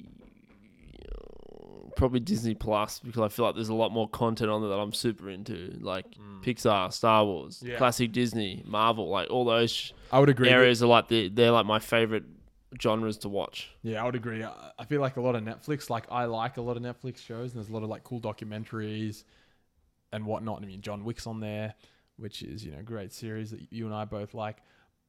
probably 1.96 2.20
Disney 2.20 2.54
Plus 2.54 2.98
because 3.00 3.20
I 3.22 3.28
feel 3.28 3.44
like 3.44 3.54
there's 3.54 3.68
a 3.68 3.74
lot 3.74 3.92
more 3.92 4.08
content 4.08 4.50
on 4.50 4.60
there 4.60 4.70
that 4.70 4.78
I'm 4.78 4.92
super 4.92 5.30
into, 5.30 5.76
like 5.80 6.06
mm. 6.16 6.42
Pixar, 6.42 6.92
Star 6.92 7.24
Wars, 7.24 7.62
Yeah. 7.64 7.76
classic 7.76 8.12
Disney, 8.12 8.62
Marvel, 8.66 9.08
like 9.08 9.30
all 9.30 9.44
those 9.44 9.70
sh- 9.70 9.92
I 10.10 10.18
would 10.18 10.28
agree. 10.28 10.48
areas 10.48 10.82
are 10.82 10.86
like 10.86 11.08
the 11.08 11.28
they're 11.28 11.52
like 11.52 11.66
my 11.66 11.78
favorite 11.78 12.24
genres 12.80 13.18
to 13.18 13.28
watch. 13.28 13.70
Yeah, 13.82 14.02
I 14.02 14.06
would 14.06 14.16
agree. 14.16 14.42
I, 14.42 14.52
I 14.78 14.84
feel 14.84 15.00
like 15.00 15.16
a 15.16 15.20
lot 15.20 15.36
of 15.36 15.42
Netflix, 15.44 15.90
like 15.90 16.04
I 16.10 16.24
like 16.24 16.56
a 16.56 16.62
lot 16.62 16.76
of 16.76 16.82
Netflix 16.82 17.18
shows, 17.18 17.52
and 17.52 17.60
there's 17.62 17.68
a 17.68 17.72
lot 17.72 17.82
of 17.82 17.88
like 17.88 18.04
cool 18.04 18.20
documentaries 18.20 19.24
and 20.12 20.26
whatnot. 20.26 20.62
I 20.62 20.66
mean, 20.66 20.80
John 20.80 21.04
Wick's 21.04 21.26
on 21.26 21.40
there, 21.40 21.74
which 22.16 22.42
is 22.42 22.64
you 22.64 22.72
know 22.72 22.78
a 22.78 22.82
great 22.82 23.12
series 23.12 23.50
that 23.50 23.72
you 23.72 23.86
and 23.86 23.94
I 23.94 24.04
both 24.04 24.34
like. 24.34 24.58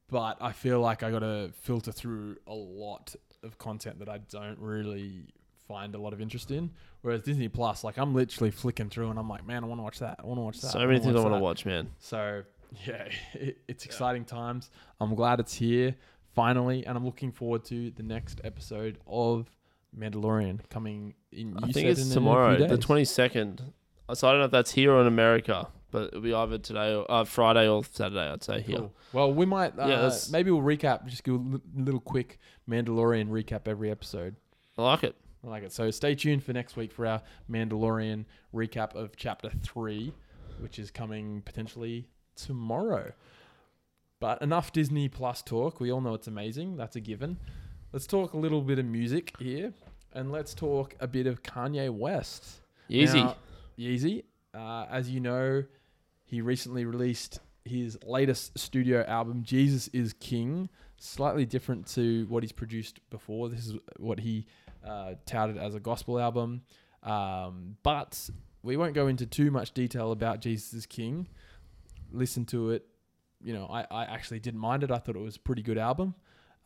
But 0.09 0.37
I 0.41 0.51
feel 0.51 0.79
like 0.79 1.01
I 1.01 1.11
got 1.11 1.19
to 1.19 1.51
filter 1.61 1.91
through 1.91 2.37
a 2.45 2.53
lot 2.53 3.15
of 3.41 3.57
content 3.57 3.99
that 3.99 4.09
I 4.09 4.19
don't 4.29 4.59
really 4.59 5.27
find 5.67 5.95
a 5.95 5.97
lot 5.97 6.13
of 6.13 6.21
interest 6.21 6.51
in. 6.51 6.71
Whereas 7.01 7.21
Disney 7.21 7.47
Plus, 7.47 7.83
like 7.83 7.97
I'm 7.97 8.13
literally 8.13 8.51
flicking 8.51 8.89
through, 8.89 9.09
and 9.09 9.19
I'm 9.19 9.29
like, 9.29 9.45
man, 9.45 9.63
I 9.63 9.67
want 9.67 9.79
to 9.79 9.83
watch 9.83 9.99
that. 9.99 10.19
I 10.21 10.25
want 10.25 10.37
to 10.37 10.43
watch 10.43 10.61
that. 10.61 10.71
so 10.71 10.85
many 10.85 10.99
things 10.99 11.15
I 11.15 11.19
want 11.19 11.33
to 11.33 11.39
watch, 11.39 11.65
man. 11.65 11.89
So 11.99 12.43
yeah, 12.85 13.07
it, 13.33 13.57
it's 13.67 13.85
exciting 13.85 14.25
times. 14.25 14.69
I'm 14.99 15.15
glad 15.15 15.39
it's 15.39 15.53
here 15.53 15.95
finally, 16.33 16.85
and 16.85 16.97
I'm 16.97 17.05
looking 17.05 17.31
forward 17.31 17.63
to 17.65 17.91
the 17.91 18.03
next 18.03 18.41
episode 18.43 18.99
of 19.07 19.49
Mandalorian 19.97 20.59
coming 20.69 21.13
in. 21.31 21.57
I 21.57 21.61
think 21.71 21.73
said 21.73 21.85
it's 21.85 22.07
in 22.07 22.11
tomorrow, 22.11 22.67
the 22.67 22.77
22nd. 22.77 23.59
So 24.13 24.27
I 24.27 24.31
don't 24.31 24.39
know 24.39 24.45
if 24.45 24.51
that's 24.51 24.71
here 24.71 24.91
or 24.91 25.01
in 25.01 25.07
America, 25.07 25.67
but 25.91 26.07
it'll 26.07 26.21
be 26.21 26.33
either 26.33 26.57
today 26.57 26.93
or 26.93 27.09
uh, 27.09 27.23
Friday 27.23 27.67
or 27.67 27.83
Saturday. 27.85 28.29
I'd 28.31 28.43
say 28.43 28.61
here. 28.61 28.77
Cool. 28.79 28.93
Well, 29.13 29.33
we 29.33 29.45
might. 29.45 29.77
Uh, 29.79 29.87
Yeah, 29.87 29.95
that's- 30.01 30.29
maybe 30.31 30.51
we'll 30.51 30.61
recap. 30.61 31.05
Just 31.07 31.23
do 31.23 31.35
a 31.35 31.37
li- 31.37 31.61
little 31.75 31.99
quick 32.01 32.39
Mandalorian 32.69 33.29
recap 33.29 33.67
every 33.67 33.89
episode. 33.89 34.35
I 34.77 34.81
like 34.83 35.03
it. 35.03 35.15
I 35.45 35.49
like 35.49 35.63
it. 35.63 35.71
So 35.71 35.89
stay 35.91 36.15
tuned 36.15 36.43
for 36.43 36.53
next 36.53 36.75
week 36.75 36.91
for 36.91 37.05
our 37.05 37.21
Mandalorian 37.49 38.25
recap 38.53 38.95
of 38.95 39.15
Chapter 39.15 39.49
Three, 39.61 40.13
which 40.59 40.79
is 40.79 40.89
coming 40.91 41.41
potentially 41.45 42.07
tomorrow. 42.35 43.11
But 44.19 44.41
enough 44.41 44.71
Disney 44.71 45.09
Plus 45.09 45.41
talk. 45.41 45.79
We 45.79 45.91
all 45.91 46.01
know 46.01 46.13
it's 46.13 46.27
amazing. 46.27 46.77
That's 46.77 46.95
a 46.95 47.01
given. 47.01 47.37
Let's 47.91 48.07
talk 48.07 48.33
a 48.33 48.37
little 48.37 48.61
bit 48.61 48.79
of 48.79 48.85
music 48.85 49.33
here, 49.37 49.73
and 50.13 50.31
let's 50.31 50.53
talk 50.53 50.95
a 50.99 51.07
bit 51.07 51.27
of 51.27 51.43
Kanye 51.43 51.89
West. 51.89 52.61
Easy. 52.89 53.21
Now, 53.21 53.35
Yeezy, 53.77 54.23
uh, 54.53 54.85
as 54.89 55.09
you 55.09 55.19
know, 55.19 55.63
he 56.23 56.41
recently 56.41 56.85
released 56.85 57.39
his 57.65 57.97
latest 58.05 58.57
studio 58.57 59.03
album, 59.07 59.43
Jesus 59.43 59.87
is 59.89 60.13
King. 60.13 60.69
Slightly 60.97 61.45
different 61.45 61.87
to 61.93 62.25
what 62.27 62.43
he's 62.43 62.51
produced 62.51 62.99
before. 63.09 63.49
This 63.49 63.67
is 63.67 63.75
what 63.97 64.19
he 64.19 64.45
uh, 64.85 65.13
touted 65.25 65.57
as 65.57 65.75
a 65.75 65.79
gospel 65.79 66.19
album. 66.19 66.61
Um, 67.03 67.77
but 67.83 68.29
we 68.63 68.77
won't 68.77 68.93
go 68.93 69.07
into 69.07 69.25
too 69.25 69.51
much 69.51 69.73
detail 69.73 70.11
about 70.11 70.39
Jesus 70.39 70.73
is 70.73 70.85
King. 70.85 71.27
Listen 72.11 72.45
to 72.45 72.71
it. 72.71 72.85
You 73.41 73.53
know, 73.53 73.65
I, 73.65 73.85
I 73.91 74.03
actually 74.05 74.39
didn't 74.39 74.61
mind 74.61 74.83
it. 74.83 74.91
I 74.91 74.97
thought 74.97 75.15
it 75.15 75.21
was 75.21 75.35
a 75.35 75.39
pretty 75.39 75.61
good 75.61 75.77
album. 75.77 76.15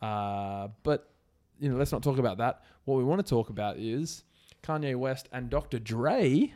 Uh, 0.00 0.68
but, 0.84 1.10
you 1.58 1.68
know, 1.68 1.76
let's 1.76 1.90
not 1.90 2.02
talk 2.02 2.18
about 2.18 2.38
that. 2.38 2.62
What 2.84 2.96
we 2.96 3.04
want 3.04 3.24
to 3.24 3.28
talk 3.28 3.50
about 3.50 3.78
is 3.78 4.22
Kanye 4.62 4.94
West 4.94 5.28
and 5.32 5.50
Dr. 5.50 5.80
Dre 5.80 6.54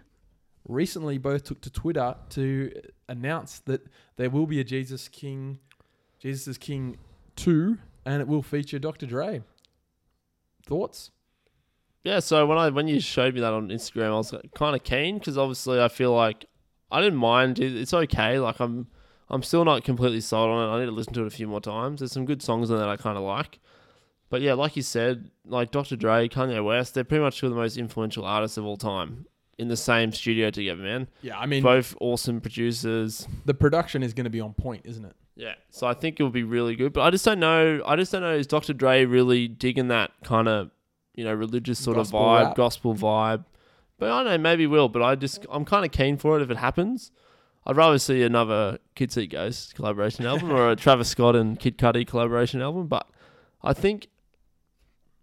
recently 0.66 1.18
both 1.18 1.44
took 1.44 1.60
to 1.62 1.70
Twitter 1.70 2.14
to 2.30 2.72
announce 3.08 3.60
that 3.60 3.86
there 4.16 4.30
will 4.30 4.46
be 4.46 4.60
a 4.60 4.64
Jesus 4.64 5.08
King, 5.08 5.58
Jesus 6.18 6.46
is 6.46 6.58
King 6.58 6.96
2, 7.36 7.78
and 8.04 8.20
it 8.20 8.28
will 8.28 8.42
feature 8.42 8.78
Dr. 8.78 9.06
Dre. 9.06 9.42
Thoughts? 10.64 11.10
Yeah, 12.04 12.18
so 12.18 12.46
when 12.46 12.58
I 12.58 12.68
when 12.70 12.88
you 12.88 12.98
showed 12.98 13.34
me 13.34 13.40
that 13.40 13.52
on 13.52 13.68
Instagram, 13.68 14.08
I 14.08 14.16
was 14.16 14.34
kind 14.54 14.74
of 14.74 14.82
keen 14.82 15.18
because 15.18 15.38
obviously 15.38 15.80
I 15.80 15.86
feel 15.88 16.12
like 16.12 16.46
I 16.90 17.00
didn't 17.00 17.18
mind. 17.18 17.60
It's 17.60 17.94
okay. 17.94 18.40
Like 18.40 18.58
I'm 18.58 18.88
I'm 19.30 19.42
still 19.42 19.64
not 19.64 19.84
completely 19.84 20.20
sold 20.20 20.50
on 20.50 20.68
it. 20.68 20.72
I 20.72 20.80
need 20.80 20.86
to 20.86 20.92
listen 20.92 21.12
to 21.14 21.22
it 21.22 21.26
a 21.28 21.30
few 21.30 21.46
more 21.46 21.60
times. 21.60 22.00
There's 22.00 22.12
some 22.12 22.24
good 22.26 22.42
songs 22.42 22.72
on 22.72 22.78
that 22.78 22.88
I 22.88 22.96
kind 22.96 23.16
of 23.16 23.22
like. 23.22 23.60
But 24.30 24.40
yeah, 24.40 24.54
like 24.54 24.76
you 24.76 24.82
said, 24.82 25.30
like 25.44 25.70
Dr. 25.70 25.94
Dre, 25.94 26.28
Kanye 26.28 26.64
West, 26.64 26.94
they're 26.94 27.04
pretty 27.04 27.22
much 27.22 27.38
two 27.38 27.46
of 27.46 27.50
the 27.52 27.58
most 27.58 27.76
influential 27.76 28.24
artists 28.24 28.56
of 28.56 28.64
all 28.64 28.76
time 28.76 29.26
in 29.59 29.68
the 29.68 29.76
same 29.76 30.12
studio 30.12 30.50
together, 30.50 30.82
man. 30.82 31.09
Yeah, 31.22 31.38
I 31.38 31.46
mean, 31.46 31.62
Both 31.62 31.94
awesome 32.00 32.40
producers. 32.40 33.26
the 33.44 33.55
production 33.55 34.03
is 34.03 34.12
going 34.14 34.24
to 34.24 34.30
be 34.30 34.40
on 34.40 34.55
point, 34.55 34.82
isn't 34.86 35.05
it? 35.05 35.14
Yeah, 35.34 35.55
so 35.70 35.86
I 35.86 35.94
think 35.94 36.20
it 36.20 36.22
will 36.22 36.30
be 36.30 36.42
really 36.42 36.76
good. 36.76 36.92
But 36.92 37.03
I 37.03 37.11
just 37.11 37.24
don't 37.24 37.40
know. 37.40 37.82
I 37.86 37.96
just 37.96 38.12
don't 38.12 38.22
know. 38.22 38.34
Is 38.34 38.46
Dr. 38.46 38.72
Dre 38.74 39.05
really 39.05 39.48
digging 39.48 39.88
that 39.88 40.11
kind 40.24 40.46
of, 40.48 40.70
you 41.14 41.24
know, 41.24 41.32
religious 41.32 41.78
sort 41.78 41.96
Gospel 41.96 42.20
of 42.20 42.26
vibe, 42.26 42.46
rap. 42.48 42.57
gospel 42.57 42.94
vibe? 42.94 43.44
But 43.98 44.11
I 44.11 44.22
don't 44.22 44.26
know. 44.32 44.38
Maybe 44.38 44.66
will. 44.66 44.88
But 44.90 45.03
I 45.03 45.14
just 45.14 45.46
I'm 45.50 45.64
kind 45.64 45.84
of 45.86 45.90
keen 45.92 46.16
for 46.18 46.38
it 46.38 46.42
if 46.42 46.50
it 46.50 46.59
happens. 46.59 47.11
I'd 47.64 47.76
rather 47.76 47.98
see 47.98 48.22
another 48.22 48.78
Kids 48.94 49.14
See 49.14 49.26
Ghosts 49.26 49.72
collaboration 49.72 50.26
album 50.26 50.50
or 50.50 50.70
a 50.70 50.76
Travis 50.76 51.09
Scott 51.09 51.34
and 51.36 51.59
Kid 51.59 51.78
Cudi 51.78 52.07
collaboration 52.07 52.61
album. 52.61 52.88
But 52.88 53.09
I 53.62 53.72
think 53.72 54.09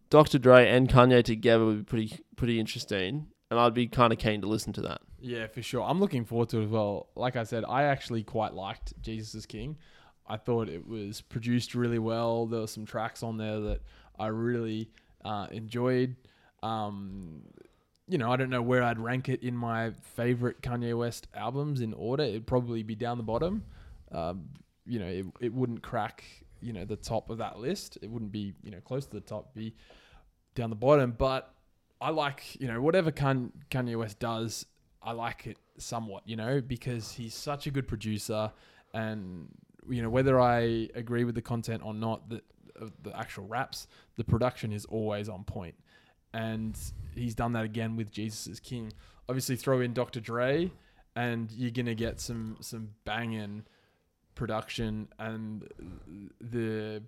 Dr. 0.09 0.39
Dre 0.39 0.67
and 0.67 0.89
Kanye 0.89 1.23
together 1.23 1.65
would 1.65 1.77
be 1.79 1.83
pretty 1.83 2.19
pretty 2.35 2.59
interesting, 2.59 3.27
and 3.49 3.59
I'd 3.59 3.73
be 3.73 3.87
kind 3.87 4.13
of 4.13 4.19
keen 4.19 4.41
to 4.41 4.47
listen 4.47 4.73
to 4.73 4.81
that. 4.81 5.01
Yeah, 5.19 5.47
for 5.47 5.61
sure. 5.61 5.83
I'm 5.83 5.99
looking 5.99 6.25
forward 6.25 6.49
to 6.49 6.59
it 6.61 6.65
as 6.65 6.69
well. 6.69 7.07
Like 7.15 7.35
I 7.35 7.43
said, 7.43 7.65
I 7.67 7.83
actually 7.83 8.23
quite 8.23 8.53
liked 8.53 8.93
Jesus 9.01 9.35
is 9.35 9.45
King. 9.45 9.77
I 10.27 10.37
thought 10.37 10.69
it 10.69 10.87
was 10.87 11.21
produced 11.21 11.73
really 11.73 11.99
well. 11.99 12.45
There 12.45 12.61
were 12.61 12.67
some 12.67 12.85
tracks 12.85 13.23
on 13.23 13.37
there 13.37 13.59
that 13.61 13.81
I 14.17 14.27
really 14.27 14.91
uh, 15.25 15.47
enjoyed. 15.51 16.15
Um, 16.61 17.41
you 18.07 18.17
know, 18.17 18.31
I 18.31 18.37
don't 18.37 18.49
know 18.49 18.61
where 18.61 18.83
I'd 18.83 18.99
rank 18.99 19.29
it 19.29 19.43
in 19.43 19.55
my 19.55 19.91
favorite 20.15 20.61
Kanye 20.61 20.97
West 20.97 21.27
albums 21.33 21.81
in 21.81 21.93
order. 21.93 22.23
It'd 22.23 22.47
probably 22.47 22.83
be 22.83 22.95
down 22.95 23.17
the 23.17 23.23
bottom. 23.23 23.63
Um, 24.11 24.49
you 24.85 24.99
know, 24.99 25.07
it, 25.07 25.25
it 25.39 25.53
wouldn't 25.53 25.81
crack, 25.81 26.23
you 26.61 26.73
know, 26.73 26.85
the 26.85 26.95
top 26.95 27.29
of 27.29 27.39
that 27.39 27.59
list. 27.59 27.97
It 28.01 28.09
wouldn't 28.09 28.31
be, 28.31 28.53
you 28.63 28.71
know, 28.71 28.79
close 28.81 29.05
to 29.07 29.13
the 29.13 29.21
top, 29.21 29.53
be 29.53 29.75
down 30.55 30.69
the 30.69 30.75
bottom. 30.75 31.15
But 31.17 31.53
I 32.01 32.11
like, 32.11 32.59
you 32.59 32.67
know, 32.67 32.81
whatever 32.81 33.11
Kan- 33.11 33.51
Kanye 33.69 33.97
West 33.97 34.19
does, 34.19 34.65
I 35.01 35.11
like 35.11 35.47
it 35.47 35.57
somewhat, 35.77 36.23
you 36.25 36.35
know, 36.35 36.61
because 36.61 37.11
he's 37.11 37.33
such 37.33 37.67
a 37.67 37.71
good 37.71 37.87
producer, 37.87 38.51
and 38.93 39.47
you 39.89 40.01
know 40.01 40.09
whether 40.09 40.39
I 40.39 40.89
agree 40.95 41.23
with 41.23 41.35
the 41.35 41.41
content 41.41 41.83
or 41.83 41.93
not, 41.93 42.29
the 42.29 42.41
of 42.75 42.91
the 43.03 43.17
actual 43.17 43.45
raps, 43.45 43.87
the 44.15 44.23
production 44.23 44.71
is 44.71 44.85
always 44.85 45.29
on 45.29 45.43
point, 45.43 45.75
and 46.33 46.77
he's 47.15 47.35
done 47.35 47.53
that 47.53 47.65
again 47.65 47.95
with 47.95 48.11
Jesus 48.11 48.47
is 48.47 48.59
King. 48.59 48.91
Obviously, 49.27 49.55
throw 49.55 49.81
in 49.81 49.93
Dr. 49.93 50.19
Dre, 50.19 50.71
and 51.15 51.51
you're 51.51 51.71
gonna 51.71 51.95
get 51.95 52.19
some 52.19 52.57
some 52.61 52.89
banging 53.05 53.65
production, 54.35 55.09
and 55.17 55.67
the 56.39 57.03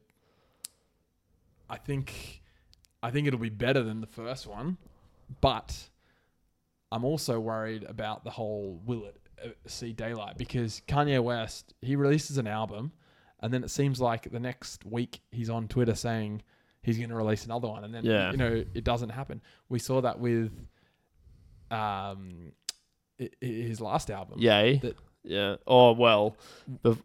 I 1.70 1.78
think 1.78 2.41
I 3.04 3.10
think 3.12 3.28
it'll 3.28 3.40
be 3.40 3.50
better 3.50 3.82
than 3.84 4.02
the 4.02 4.08
first 4.08 4.46
one, 4.48 4.78
but 5.42 5.90
I'm 6.92 7.04
also 7.04 7.40
worried 7.40 7.84
about 7.84 8.24
the 8.24 8.30
whole 8.32 8.80
will 8.86 9.06
it 9.06 9.18
uh, 9.44 9.50
see 9.66 9.92
daylight 9.94 10.38
because 10.38 10.82
Kanye 10.88 11.22
West 11.24 11.74
he 11.82 11.96
releases 11.96 12.38
an 12.38 12.48
album 12.48 12.92
and 13.40 13.52
then 13.54 13.64
it 13.64 13.72
seems 13.72 14.00
like 14.00 14.30
the 14.32 14.40
next 14.40 14.86
week 14.86 15.22
he's 15.32 15.50
on 15.50 15.68
Twitter 15.68 15.96
saying 15.96 16.44
he's 16.84 16.98
going 16.98 17.10
to 17.10 17.16
release 17.16 17.46
another 17.46 17.68
one 17.70 17.84
and 17.84 17.94
then 17.94 18.04
Yeah. 18.06 18.32
you 18.32 18.38
know 18.38 18.64
it 18.74 18.84
doesn't 18.84 19.10
happen. 19.10 19.42
We 19.70 19.80
saw 19.80 20.02
that 20.02 20.20
with 20.20 20.52
um, 21.72 22.52
his 23.40 23.80
last 23.82 24.10
album. 24.12 24.40
Yay. 24.40 24.78
That- 24.78 24.98
yeah. 25.24 25.58
Oh 25.68 25.92
well. 25.94 26.36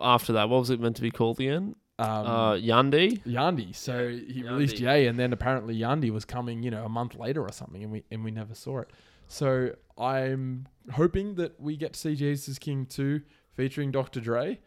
After 0.00 0.32
that, 0.34 0.48
what 0.48 0.58
was 0.60 0.70
it 0.70 0.80
meant 0.80 0.96
to 0.96 1.02
be 1.02 1.10
called 1.10 1.38
again? 1.38 1.76
Um, 1.98 2.08
uh, 2.08 2.52
Yandi. 2.54 3.22
Yandi. 3.22 3.74
So 3.74 4.08
he 4.08 4.42
released 4.42 4.78
Yay, 4.78 5.06
and 5.06 5.18
then 5.18 5.32
apparently 5.32 5.76
Yandi 5.78 6.10
was 6.10 6.24
coming, 6.24 6.62
you 6.62 6.70
know, 6.70 6.84
a 6.84 6.88
month 6.88 7.14
later 7.14 7.42
or 7.42 7.52
something, 7.52 7.82
and 7.82 7.92
we 7.92 8.04
and 8.10 8.22
we 8.24 8.30
never 8.30 8.54
saw 8.54 8.80
it. 8.80 8.90
So 9.28 9.70
I'm 9.98 10.68
hoping 10.92 11.34
that 11.36 11.60
we 11.60 11.76
get 11.76 11.94
to 11.94 11.98
see 11.98 12.14
Jesus 12.14 12.58
King 12.58 12.86
2 12.86 13.22
featuring 13.54 13.90
Dr. 13.90 14.20
Dre, 14.20 14.60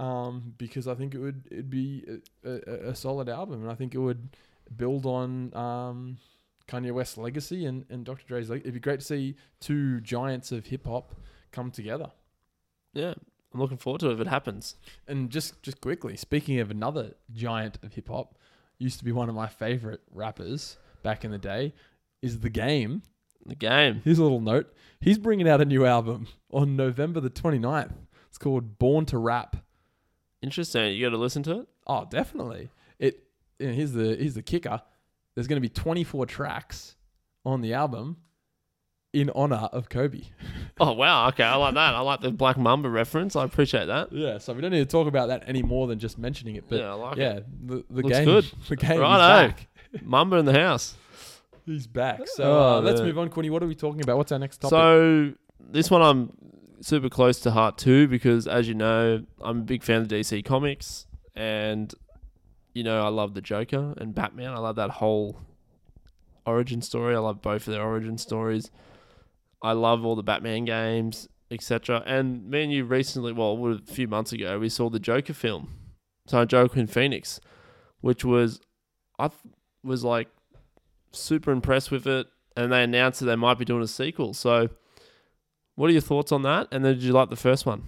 um, 0.00 0.54
because 0.56 0.88
I 0.88 0.94
think 0.94 1.14
it 1.14 1.18
would 1.18 1.44
it'd 1.50 1.70
be 1.70 2.04
a, 2.44 2.50
a, 2.50 2.90
a 2.90 2.94
solid 2.94 3.28
album, 3.28 3.62
and 3.62 3.70
I 3.70 3.74
think 3.74 3.94
it 3.94 3.98
would 3.98 4.36
build 4.74 5.04
on 5.04 5.54
um, 5.54 6.16
Kanye 6.66 6.92
West's 6.92 7.18
legacy 7.18 7.66
and, 7.66 7.84
and 7.90 8.04
Dr. 8.04 8.24
Dre's 8.26 8.48
legacy. 8.48 8.64
It'd 8.64 8.74
be 8.74 8.80
great 8.80 9.00
to 9.00 9.06
see 9.06 9.36
two 9.60 10.00
giants 10.00 10.50
of 10.50 10.66
hip 10.66 10.86
hop 10.86 11.14
come 11.52 11.70
together. 11.70 12.10
Yeah. 12.94 13.14
I'm 13.54 13.60
looking 13.60 13.76
forward 13.76 14.00
to 14.00 14.10
it 14.10 14.14
if 14.14 14.20
it 14.20 14.26
happens. 14.26 14.74
And 15.06 15.30
just 15.30 15.62
just 15.62 15.80
quickly, 15.80 16.16
speaking 16.16 16.58
of 16.58 16.70
another 16.70 17.14
giant 17.32 17.78
of 17.84 17.94
hip 17.94 18.08
hop, 18.08 18.36
used 18.78 18.98
to 18.98 19.04
be 19.04 19.12
one 19.12 19.28
of 19.28 19.34
my 19.34 19.46
favorite 19.46 20.00
rappers 20.12 20.76
back 21.02 21.24
in 21.24 21.30
the 21.30 21.38
day, 21.38 21.72
is 22.20 22.40
the 22.40 22.50
game. 22.50 23.02
The 23.46 23.54
game. 23.54 24.00
Here's 24.04 24.18
a 24.18 24.22
little 24.22 24.40
note. 24.40 24.74
He's 25.00 25.18
bringing 25.18 25.48
out 25.48 25.60
a 25.60 25.66
new 25.66 25.84
album 25.84 26.26
on 26.50 26.76
November 26.76 27.20
the 27.20 27.30
29th. 27.30 27.92
It's 28.28 28.38
called 28.38 28.78
Born 28.78 29.04
to 29.06 29.18
Rap. 29.18 29.56
Interesting. 30.42 30.94
You 30.94 31.06
got 31.06 31.10
to 31.10 31.18
listen 31.18 31.42
to 31.44 31.60
it. 31.60 31.68
Oh, 31.86 32.06
definitely. 32.08 32.70
It. 32.98 33.20
You 33.58 33.68
know, 33.68 33.72
here's 33.74 33.92
the 33.92 34.16
here's 34.16 34.34
the 34.34 34.42
kicker. 34.42 34.82
There's 35.34 35.46
going 35.46 35.56
to 35.56 35.68
be 35.68 35.68
24 35.68 36.26
tracks 36.26 36.96
on 37.44 37.60
the 37.60 37.74
album 37.74 38.16
in 39.14 39.30
honor 39.34 39.68
of 39.72 39.88
Kobe. 39.88 40.22
Oh 40.80 40.90
wow. 40.90 41.28
Okay, 41.28 41.44
I 41.44 41.54
like 41.54 41.74
that. 41.74 41.94
I 41.94 42.00
like 42.00 42.20
the 42.20 42.32
Black 42.32 42.58
Mamba 42.58 42.88
reference. 42.88 43.36
I 43.36 43.44
appreciate 43.44 43.86
that. 43.86 44.10
Yeah, 44.10 44.38
so 44.38 44.52
we 44.52 44.60
don't 44.60 44.72
need 44.72 44.80
to 44.80 44.86
talk 44.86 45.06
about 45.06 45.28
that 45.28 45.44
any 45.46 45.62
more 45.62 45.86
than 45.86 46.00
just 46.00 46.18
mentioning 46.18 46.56
it. 46.56 46.64
But 46.68 46.80
yeah, 46.80 46.90
I 46.90 46.94
like 46.94 47.16
yeah, 47.16 47.38
the, 47.64 47.84
the 47.88 48.02
Looks 48.02 48.08
game, 48.08 48.24
good. 48.24 48.44
the 48.68 48.74
game, 48.74 48.90
is 48.94 48.98
back. 48.98 49.68
Mamba 50.02 50.38
in 50.38 50.46
the 50.46 50.52
house. 50.52 50.96
He's 51.64 51.86
back. 51.86 52.22
So 52.26 52.42
Oh, 52.42 52.78
uh, 52.78 52.80
let's 52.80 53.00
move 53.00 53.16
on, 53.20 53.28
Quinny. 53.28 53.50
What 53.50 53.62
are 53.62 53.68
we 53.68 53.76
talking 53.76 54.00
about? 54.02 54.16
What's 54.16 54.32
our 54.32 54.38
next 54.40 54.56
topic? 54.56 54.70
So 54.70 55.32
this 55.60 55.92
one 55.92 56.02
I'm 56.02 56.32
super 56.80 57.08
close 57.08 57.38
to 57.42 57.52
heart 57.52 57.78
too 57.78 58.08
because 58.08 58.48
as 58.48 58.66
you 58.66 58.74
know, 58.74 59.24
I'm 59.40 59.58
a 59.60 59.62
big 59.62 59.84
fan 59.84 60.02
of 60.02 60.08
DC 60.08 60.44
Comics 60.44 61.06
and 61.36 61.94
you 62.74 62.82
know, 62.82 63.00
I 63.00 63.10
love 63.10 63.34
the 63.34 63.40
Joker 63.42 63.94
and 63.96 64.12
Batman. 64.12 64.50
I 64.50 64.58
love 64.58 64.74
that 64.74 64.90
whole 64.90 65.38
origin 66.44 66.82
story. 66.82 67.14
I 67.14 67.20
love 67.20 67.40
both 67.40 67.68
of 67.68 67.72
their 67.74 67.82
origin 67.84 68.18
stories. 68.18 68.72
I 69.64 69.72
love 69.72 70.04
all 70.04 70.14
the 70.14 70.22
Batman 70.22 70.66
games, 70.66 71.26
etc. 71.50 72.02
And 72.04 72.48
me 72.48 72.62
and 72.62 72.72
you 72.72 72.84
recently, 72.84 73.32
well, 73.32 73.72
a 73.72 73.92
few 73.92 74.06
months 74.06 74.32
ago, 74.32 74.58
we 74.58 74.68
saw 74.68 74.90
the 74.90 75.00
Joker 75.00 75.32
film. 75.32 75.70
So 76.26 76.46
Joaquin 76.50 76.86
Phoenix, 76.86 77.40
which 78.00 78.24
was 78.24 78.60
I 79.18 79.30
was 79.82 80.04
like 80.04 80.28
super 81.12 81.50
impressed 81.50 81.90
with 81.90 82.06
it 82.06 82.26
and 82.56 82.72
they 82.72 82.82
announced 82.82 83.20
that 83.20 83.26
they 83.26 83.36
might 83.36 83.58
be 83.58 83.64
doing 83.64 83.82
a 83.82 83.88
sequel. 83.88 84.34
So, 84.34 84.68
what 85.74 85.88
are 85.88 85.92
your 85.92 86.02
thoughts 86.02 86.30
on 86.30 86.42
that? 86.42 86.68
And 86.70 86.84
then, 86.84 86.94
did 86.94 87.02
you 87.02 87.12
like 87.12 87.30
the 87.30 87.36
first 87.36 87.66
one? 87.66 87.82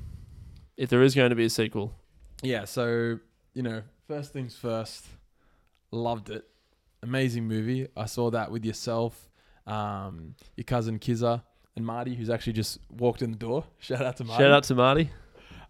If 0.77 0.91
there 0.91 1.03
is 1.03 1.15
going 1.15 1.31
to 1.31 1.37
be 1.37 1.45
a 1.45 1.51
sequel, 1.51 1.93
yeah, 2.43 2.65
so 2.65 3.19
you 3.55 3.63
know, 3.63 3.83
first 4.07 4.33
things 4.33 4.57
first. 4.57 5.07
Loved 5.93 6.31
it. 6.31 6.45
Amazing 7.03 7.47
movie. 7.47 7.87
I 7.97 8.07
saw 8.07 8.31
that 8.31 8.51
with 8.51 8.65
yourself, 8.65 9.31
um, 9.67 10.35
your 10.57 10.65
cousin 10.65 10.99
Kizza, 10.99 11.43
and 11.77 11.85
Marty, 11.85 12.15
who's 12.15 12.31
actually 12.31 12.55
just 12.55 12.79
walked 12.91 13.23
in 13.23 13.31
the 13.31 13.37
door. 13.37 13.65
Shout 13.79 14.03
out 14.03 14.17
to 14.17 14.25
Marty. 14.25 14.43
shout 14.43 14.53
out 14.53 14.65
to 14.65 14.75
Marty. 14.75 15.11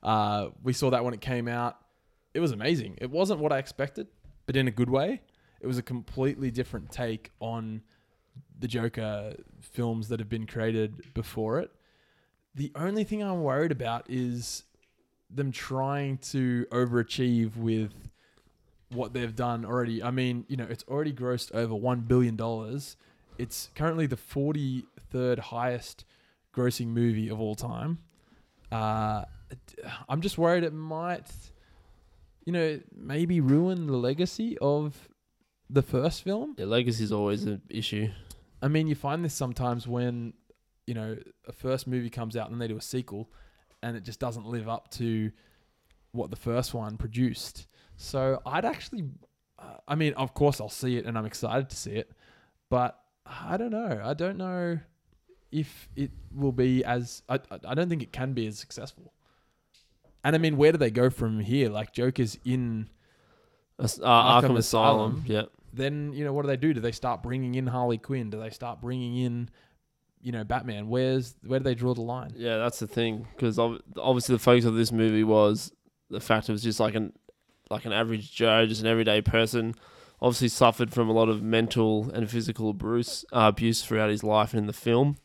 Uh, 0.02 0.48
we 0.62 0.72
saw 0.72 0.90
that 0.90 1.04
when 1.04 1.12
it 1.14 1.20
came 1.20 1.48
out. 1.48 1.76
It 2.32 2.40
was 2.40 2.52
amazing. 2.52 2.96
It 3.00 3.10
wasn't 3.10 3.40
what 3.40 3.52
I 3.52 3.58
expected, 3.58 4.06
but 4.46 4.56
in 4.56 4.68
a 4.68 4.70
good 4.70 4.90
way. 4.90 5.22
It 5.60 5.66
was 5.66 5.78
a 5.78 5.82
completely 5.82 6.50
different 6.50 6.92
take 6.92 7.32
on 7.40 7.82
the 8.58 8.68
Joker 8.68 9.34
films 9.60 10.08
that 10.08 10.20
have 10.20 10.28
been 10.28 10.46
created 10.46 11.14
before 11.14 11.58
it. 11.58 11.70
The 12.54 12.72
only 12.76 13.04
thing 13.04 13.22
I'm 13.22 13.42
worried 13.42 13.72
about 13.72 14.06
is 14.08 14.64
them 15.30 15.50
trying 15.50 16.18
to 16.18 16.66
overachieve 16.70 17.56
with 17.56 17.92
what 18.90 19.12
they've 19.12 19.34
done 19.34 19.64
already. 19.64 20.02
I 20.02 20.10
mean, 20.10 20.44
you 20.48 20.56
know, 20.56 20.66
it's 20.68 20.84
already 20.88 21.12
grossed 21.12 21.54
over 21.54 21.74
$1 21.74 22.06
billion. 22.06 22.38
It's 23.38 23.70
currently 23.74 24.06
the 24.06 24.16
43rd 25.12 25.38
highest 25.38 26.04
grossing 26.54 26.88
movie 26.88 27.28
of 27.28 27.40
all 27.40 27.54
time. 27.54 27.98
Uh, 28.72 29.24
I'm 30.08 30.20
just 30.20 30.38
worried 30.38 30.64
it 30.64 30.72
might, 30.72 31.30
you 32.44 32.52
know, 32.52 32.80
maybe 32.94 33.40
ruin 33.40 33.86
the 33.86 33.96
legacy 33.96 34.56
of 34.58 35.08
the 35.70 35.82
first 35.82 36.22
film. 36.22 36.54
Yeah, 36.58 36.66
legacy 36.66 37.04
is 37.04 37.12
always 37.12 37.44
an 37.44 37.62
issue. 37.68 38.08
I 38.62 38.68
mean, 38.68 38.86
you 38.86 38.94
find 38.94 39.24
this 39.24 39.34
sometimes 39.34 39.86
when, 39.86 40.32
you 40.86 40.94
know, 40.94 41.16
a 41.46 41.52
first 41.52 41.86
movie 41.86 42.10
comes 42.10 42.36
out 42.36 42.50
and 42.50 42.54
then 42.54 42.58
they 42.58 42.72
do 42.72 42.78
a 42.78 42.82
sequel 42.82 43.30
and 43.82 43.96
it 43.96 44.04
just 44.04 44.18
doesn't 44.18 44.46
live 44.46 44.68
up 44.68 44.90
to 44.92 45.30
what 46.12 46.30
the 46.30 46.36
first 46.36 46.74
one 46.74 46.96
produced. 46.96 47.66
So 47.96 48.40
I'd 48.46 48.64
actually, 48.64 49.04
uh, 49.58 49.76
I 49.86 49.94
mean, 49.94 50.14
of 50.14 50.34
course 50.34 50.60
I'll 50.60 50.68
see 50.68 50.96
it 50.96 51.04
and 51.04 51.16
I'm 51.16 51.26
excited 51.26 51.68
to 51.70 51.76
see 51.76 51.92
it, 51.92 52.10
but 52.70 52.98
I 53.26 53.56
don't 53.56 53.70
know. 53.70 54.00
I 54.02 54.14
don't 54.14 54.38
know 54.38 54.78
if 55.52 55.88
it 55.96 56.10
will 56.34 56.52
be 56.52 56.84
as, 56.84 57.22
I, 57.28 57.38
I- 57.64 57.74
don't 57.74 57.88
think 57.88 58.02
it 58.02 58.12
can 58.12 58.32
be 58.32 58.46
as 58.46 58.58
successful. 58.58 59.12
And 60.24 60.34
I 60.34 60.38
mean, 60.38 60.56
where 60.56 60.72
do 60.72 60.78
they 60.78 60.90
go 60.90 61.08
from 61.10 61.40
here? 61.40 61.68
Like 61.70 61.92
Joker's 61.92 62.36
in 62.44 62.88
Uh, 63.78 63.84
Arkham 63.84 64.00
Arkham, 64.02 64.56
Asylum. 64.56 64.56
Asylum. 64.58 65.24
Yeah. 65.26 65.42
then 65.72 66.12
you 66.14 66.24
know 66.24 66.32
what 66.32 66.42
do 66.42 66.48
they 66.48 66.56
do? 66.56 66.72
Do 66.74 66.80
they 66.80 66.92
start 66.92 67.22
bringing 67.22 67.54
in 67.54 67.66
Harley 67.68 67.98
Quinn? 67.98 68.30
Do 68.30 68.40
they 68.40 68.50
start 68.50 68.80
bringing 68.80 69.16
in, 69.18 69.48
you 70.20 70.32
know, 70.32 70.42
Batman? 70.42 70.88
Where's 70.88 71.36
where 71.44 71.60
do 71.60 71.64
they 71.64 71.74
draw 71.76 71.94
the 71.94 72.00
line? 72.02 72.32
Yeah, 72.34 72.56
that's 72.58 72.78
the 72.80 72.86
thing 72.88 73.28
because 73.36 73.58
obviously 73.58 74.34
the 74.34 74.38
focus 74.40 74.64
of 74.64 74.74
this 74.74 74.90
movie 74.90 75.22
was 75.24 75.70
the 76.10 76.20
fact 76.20 76.48
it 76.48 76.52
was 76.52 76.62
just 76.62 76.80
like 76.80 76.94
an 76.96 77.12
like 77.70 77.84
an 77.84 77.92
average 77.92 78.32
Joe, 78.34 78.66
just 78.66 78.80
an 78.80 78.86
everyday 78.88 79.20
person. 79.22 79.74
Obviously 80.20 80.48
suffered 80.48 80.92
from 80.92 81.08
a 81.10 81.12
lot 81.12 81.28
of 81.28 81.42
mental 81.42 82.10
and 82.14 82.28
physical 82.30 82.70
abuse, 82.70 83.24
uh, 83.32 83.50
abuse 83.54 83.84
throughout 83.84 84.08
his 84.08 84.24
life 84.24 84.54
and 84.54 84.60
in 84.60 84.66
the 84.66 84.72
film, 84.72 85.16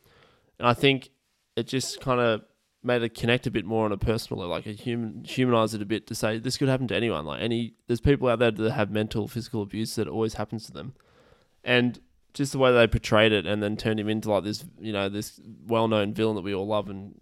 and 0.62 0.70
I 0.70 0.76
think 0.76 1.10
it 1.56 1.68
just 1.68 2.00
kind 2.02 2.20
of 2.20 2.44
made 2.84 3.02
it 3.02 3.16
connect 3.16 3.48
a 3.48 3.52
bit 3.52 3.66
more 3.66 3.84
on 3.86 3.92
a 3.92 3.98
personal 3.98 4.42
level, 4.42 4.56
like 4.56 4.68
a 4.68 4.72
human 4.72 5.24
humanize 5.24 5.74
it 5.74 5.82
a 5.82 5.86
bit 5.86 6.06
to 6.06 6.14
say 6.14 6.38
this 6.38 6.58
could 6.58 6.70
happen 6.70 6.88
to 6.88 6.96
anyone. 6.96 7.26
Like 7.26 7.42
any, 7.42 7.74
there's 7.88 8.00
people 8.00 8.28
out 8.28 8.38
there 8.38 8.52
that 8.52 8.72
have 8.72 8.92
mental, 8.92 9.28
physical 9.28 9.64
abuse 9.64 9.96
that 9.96 10.08
always 10.08 10.36
happens 10.36 10.68
to 10.68 10.72
them, 10.72 10.94
and 11.64 12.00
just 12.36 12.52
the 12.52 12.60
way 12.60 12.72
they 12.72 12.88
portrayed 12.88 13.32
it 13.32 13.48
and 13.48 13.62
then 13.62 13.76
turned 13.76 14.00
him 14.00 14.08
into 14.08 14.32
like 14.32 14.44
this, 14.44 14.64
you 14.80 14.94
know, 14.94 15.10
this 15.10 15.42
well-known 15.66 16.14
villain 16.14 16.36
that 16.36 16.44
we 16.44 16.54
all 16.54 16.68
love 16.68 16.90
and 16.90 17.20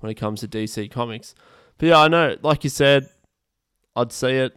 when 0.00 0.10
it 0.10 0.14
comes 0.14 0.40
to 0.40 0.48
DC 0.48 0.90
Comics. 0.90 1.34
But 1.76 1.90
yeah, 1.90 2.00
I 2.00 2.08
know, 2.08 2.36
like 2.42 2.64
you 2.64 2.70
said, 2.70 3.10
I'd 3.94 4.10
see 4.10 4.32
it, 4.32 4.56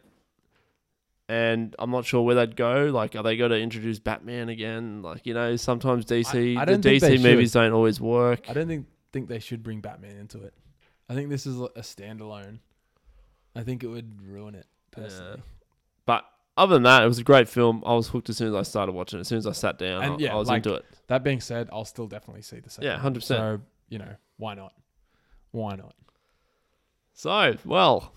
and 1.28 1.76
I'm 1.80 1.91
not 1.91 2.05
sure 2.05 2.21
where 2.21 2.36
they'd 2.36 2.55
go. 2.55 2.86
Like, 2.93 3.15
are 3.15 3.23
they 3.23 3.36
going 3.38 3.51
to 3.51 3.59
introduce 3.59 3.99
Batman 3.99 4.49
again? 4.49 5.01
Like, 5.01 5.26
you 5.26 5.34
know, 5.34 5.55
sometimes 5.55 6.05
DC, 6.05 6.55
I- 6.57 6.61
I 6.61 6.65
the 6.65 6.71
don't 6.73 6.82
think 6.84 7.01
they 7.01 7.17
DC 7.17 7.23
movies 7.23 7.51
should. 7.51 7.59
don't 7.59 7.73
always 7.73 7.99
work. 7.99 8.49
I 8.49 8.53
don't 8.53 8.67
think 8.67 8.88
think 9.11 9.28
they 9.30 9.39
should 9.39 9.63
bring 9.63 9.80
Batman 9.82 10.17
into 10.17 10.41
it. 10.43 10.53
I 11.09 11.13
think 11.15 11.30
this 11.30 11.45
is 11.45 11.59
a 11.59 11.69
standalone. 11.82 12.59
I 13.55 13.63
think 13.63 13.84
it 13.84 13.88
would 13.88 14.21
ruin 14.28 14.55
it 14.55 14.65
personally. 14.91 15.41
But 16.05 16.26
other 16.57 16.73
than 16.76 16.84
that, 16.84 17.03
it 17.03 17.07
was 17.07 17.19
a 17.19 17.23
great 17.23 17.47
film. 17.47 17.82
I 17.86 17.93
was 17.93 18.09
hooked 18.09 18.30
as 18.30 18.38
soon 18.38 18.49
as 18.49 18.53
I 18.55 18.63
started 18.63 18.91
watching 18.91 19.17
it. 19.19 19.21
As 19.21 19.28
soon 19.30 19.38
as 19.38 19.47
I 19.47 19.53
sat 19.53 19.78
down, 19.78 20.03
And 20.03 20.13
I, 20.13 20.17
yeah, 20.17 20.34
I 20.34 20.36
was 20.36 20.47
like- 20.49 20.57
into 20.65 20.76
it. 20.76 20.86
That 21.07 21.23
being 21.23 21.39
said, 21.39 21.69
I'll 21.71 21.86
still 21.86 22.07
definitely 22.07 22.41
see 22.41 22.59
the 22.59 22.69
second. 22.69 22.88
Yeah, 22.89 22.99
100%. 22.99 23.23
So 23.23 23.61
you 23.89 23.99
know, 23.99 24.15
why 24.38 24.53
not? 24.55 24.73
Why 25.51 25.76
not? 25.76 25.95
So, 27.13 27.55
well, 27.63 28.11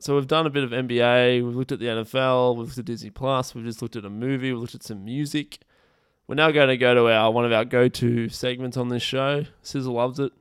so 0.00 0.14
we've 0.16 0.26
done 0.26 0.46
a 0.46 0.50
bit 0.50 0.64
of 0.64 0.70
NBA. 0.70 1.44
We've 1.44 1.54
looked 1.54 1.72
at 1.72 1.78
the 1.78 1.86
NFL. 1.86 2.56
We've 2.56 2.66
looked 2.66 2.78
at 2.78 2.86
Disney 2.86 3.10
Plus. 3.10 3.54
We've 3.54 3.64
just 3.64 3.82
looked 3.82 3.96
at 3.96 4.04
a 4.06 4.10
movie. 4.10 4.50
We've 4.50 4.60
looked 4.60 4.74
at 4.74 4.82
some 4.82 5.04
music. 5.04 5.58
We're 6.26 6.36
now 6.36 6.50
going 6.52 6.68
to 6.68 6.76
go 6.76 6.94
to 6.94 7.12
our 7.12 7.30
one 7.30 7.44
of 7.44 7.52
our 7.52 7.64
go-to 7.64 8.28
segments 8.30 8.76
on 8.76 8.88
this 8.88 9.02
show. 9.02 9.44
Sizzle 9.62 9.94
loves 9.94 10.18
it. 10.18 10.32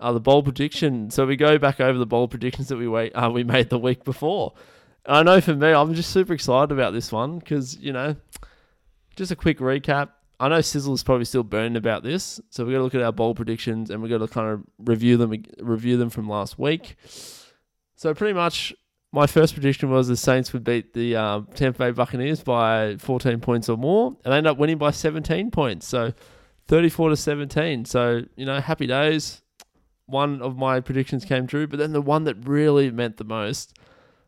Uh, 0.00 0.12
the 0.12 0.20
bold 0.20 0.44
prediction. 0.44 1.10
So 1.10 1.26
we 1.26 1.36
go 1.36 1.58
back 1.58 1.80
over 1.80 1.98
the 1.98 2.06
bold 2.06 2.30
predictions 2.30 2.68
that 2.68 2.76
we 2.76 2.88
wait, 2.88 3.12
uh, 3.12 3.30
we 3.30 3.44
made 3.44 3.68
the 3.68 3.78
week 3.78 4.04
before. 4.04 4.54
And 5.04 5.16
I 5.16 5.22
know 5.22 5.40
for 5.40 5.54
me, 5.54 5.72
I'm 5.72 5.92
just 5.94 6.10
super 6.10 6.32
excited 6.32 6.72
about 6.72 6.92
this 6.92 7.12
one 7.12 7.40
because 7.40 7.76
you 7.78 7.92
know, 7.92 8.16
just 9.16 9.32
a 9.32 9.36
quick 9.36 9.58
recap. 9.58 10.10
I 10.40 10.48
know 10.48 10.60
Sizzle 10.60 10.94
is 10.94 11.02
probably 11.02 11.24
still 11.24 11.42
burning 11.42 11.76
about 11.76 12.04
this, 12.04 12.40
so 12.48 12.64
we're 12.64 12.72
gonna 12.72 12.84
look 12.84 12.94
at 12.94 13.02
our 13.02 13.10
bold 13.10 13.36
predictions 13.36 13.90
and 13.90 14.00
we're 14.00 14.08
gonna 14.08 14.28
kind 14.28 14.48
of 14.48 14.62
review 14.78 15.16
them 15.16 15.42
review 15.58 15.96
them 15.96 16.10
from 16.10 16.28
last 16.28 16.58
week. 16.58 16.96
So 17.98 18.14
pretty 18.14 18.32
much, 18.32 18.72
my 19.10 19.26
first 19.26 19.54
prediction 19.54 19.90
was 19.90 20.06
the 20.06 20.16
Saints 20.16 20.52
would 20.52 20.62
beat 20.62 20.94
the 20.94 21.16
um, 21.16 21.48
Tampa 21.56 21.80
Bay 21.80 21.90
Buccaneers 21.90 22.44
by 22.44 22.96
14 22.98 23.40
points 23.40 23.68
or 23.68 23.76
more, 23.76 24.16
and 24.24 24.32
they 24.32 24.36
end 24.36 24.46
up 24.46 24.56
winning 24.56 24.78
by 24.78 24.92
17 24.92 25.50
points. 25.50 25.88
So 25.88 26.12
34 26.68 27.10
to 27.10 27.16
17. 27.16 27.86
So, 27.86 28.22
you 28.36 28.46
know, 28.46 28.60
happy 28.60 28.86
days. 28.86 29.42
One 30.06 30.40
of 30.42 30.56
my 30.56 30.78
predictions 30.78 31.24
came 31.24 31.48
true, 31.48 31.66
but 31.66 31.80
then 31.80 31.90
the 31.90 32.00
one 32.00 32.22
that 32.22 32.36
really 32.46 32.88
meant 32.92 33.16
the 33.16 33.24
most, 33.24 33.76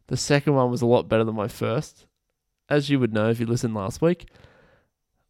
the 0.08 0.16
second 0.16 0.54
one 0.56 0.68
was 0.72 0.82
a 0.82 0.86
lot 0.86 1.08
better 1.08 1.22
than 1.22 1.36
my 1.36 1.46
first. 1.46 2.06
As 2.68 2.90
you 2.90 2.98
would 2.98 3.14
know 3.14 3.30
if 3.30 3.38
you 3.38 3.46
listened 3.46 3.74
last 3.74 4.02
week, 4.02 4.30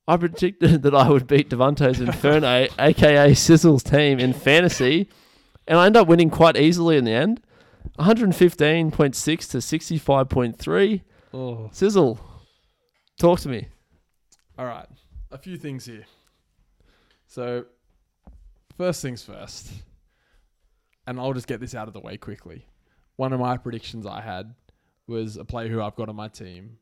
I 0.08 0.16
predicted 0.16 0.80
that 0.84 0.94
I 0.94 1.10
would 1.10 1.26
beat 1.26 1.50
Devontae's 1.50 2.00
Inferno, 2.00 2.68
aka 2.78 3.34
Sizzle's 3.34 3.82
team, 3.82 4.18
in 4.18 4.32
fantasy, 4.32 5.10
and 5.68 5.78
I 5.78 5.84
end 5.84 5.98
up 5.98 6.08
winning 6.08 6.30
quite 6.30 6.56
easily 6.56 6.96
in 6.96 7.04
the 7.04 7.12
end. 7.12 7.42
115.6 7.98 9.50
to 9.50 9.58
65.3. 9.58 11.02
Oh. 11.32 11.68
Sizzle, 11.72 12.18
talk 13.18 13.40
to 13.40 13.48
me. 13.48 13.68
All 14.58 14.66
right. 14.66 14.86
A 15.30 15.38
few 15.38 15.56
things 15.56 15.84
here. 15.86 16.04
So, 17.26 17.66
first 18.76 19.00
things 19.02 19.22
first, 19.22 19.70
and 21.06 21.20
I'll 21.20 21.32
just 21.32 21.46
get 21.46 21.60
this 21.60 21.74
out 21.74 21.86
of 21.86 21.94
the 21.94 22.00
way 22.00 22.16
quickly. 22.16 22.66
One 23.16 23.32
of 23.32 23.38
my 23.40 23.56
predictions 23.56 24.06
I 24.06 24.20
had 24.20 24.54
was 25.06 25.36
a 25.36 25.44
player 25.44 25.68
who 25.68 25.80
I've 25.80 25.94
got 25.94 26.08
on 26.08 26.16
my 26.16 26.28
team, 26.28 26.78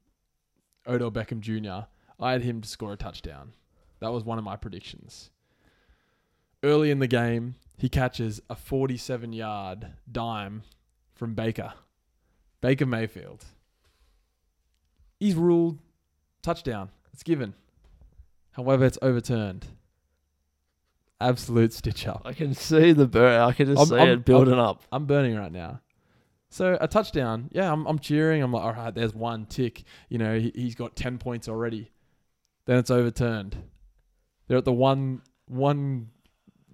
Odell 0.86 1.10
Beckham 1.10 1.40
Jr. 1.40 1.86
I 2.18 2.32
had 2.32 2.42
him 2.42 2.60
to 2.62 2.68
score 2.68 2.92
a 2.92 2.96
touchdown. 2.96 3.52
That 4.00 4.12
was 4.12 4.24
one 4.24 4.38
of 4.38 4.44
my 4.44 4.56
predictions. 4.56 5.30
Early 6.62 6.90
in 6.90 6.98
the 6.98 7.06
game, 7.06 7.56
he 7.76 7.88
catches 7.88 8.40
a 8.48 8.56
47 8.56 9.32
yard 9.32 9.88
dime 10.10 10.62
from 11.18 11.34
Baker. 11.34 11.74
Baker 12.60 12.86
Mayfield. 12.86 13.44
He's 15.20 15.34
ruled 15.34 15.78
touchdown. 16.42 16.90
It's 17.12 17.22
given. 17.22 17.54
However, 18.52 18.84
it's 18.86 18.98
overturned. 19.02 19.66
Absolute 21.20 21.72
stitch 21.72 22.06
up. 22.06 22.22
I 22.24 22.32
can 22.32 22.54
see 22.54 22.92
the 22.92 23.06
burn. 23.08 23.40
I 23.40 23.52
can 23.52 23.66
just 23.66 23.78
I'm- 23.78 23.88
see 23.88 23.96
I'm- 23.96 24.08
it 24.20 24.24
building 24.24 24.58
up. 24.58 24.82
I'm 24.92 25.06
burning 25.06 25.36
right 25.36 25.52
now. 25.52 25.80
So 26.50 26.78
a 26.80 26.88
touchdown, 26.88 27.50
yeah, 27.52 27.70
I'm, 27.70 27.84
I'm 27.86 27.98
cheering. 27.98 28.42
I'm 28.42 28.52
like, 28.52 28.62
all 28.64 28.72
right, 28.72 28.94
there's 28.94 29.12
one 29.14 29.44
tick. 29.44 29.82
You 30.08 30.16
know, 30.16 30.38
he, 30.38 30.50
he's 30.54 30.74
got 30.74 30.96
ten 30.96 31.18
points 31.18 31.46
already. 31.46 31.90
Then 32.64 32.78
it's 32.78 32.90
overturned. 32.90 33.56
They're 34.46 34.56
at 34.56 34.64
the 34.64 34.72
one, 34.72 35.20
one, 35.46 36.08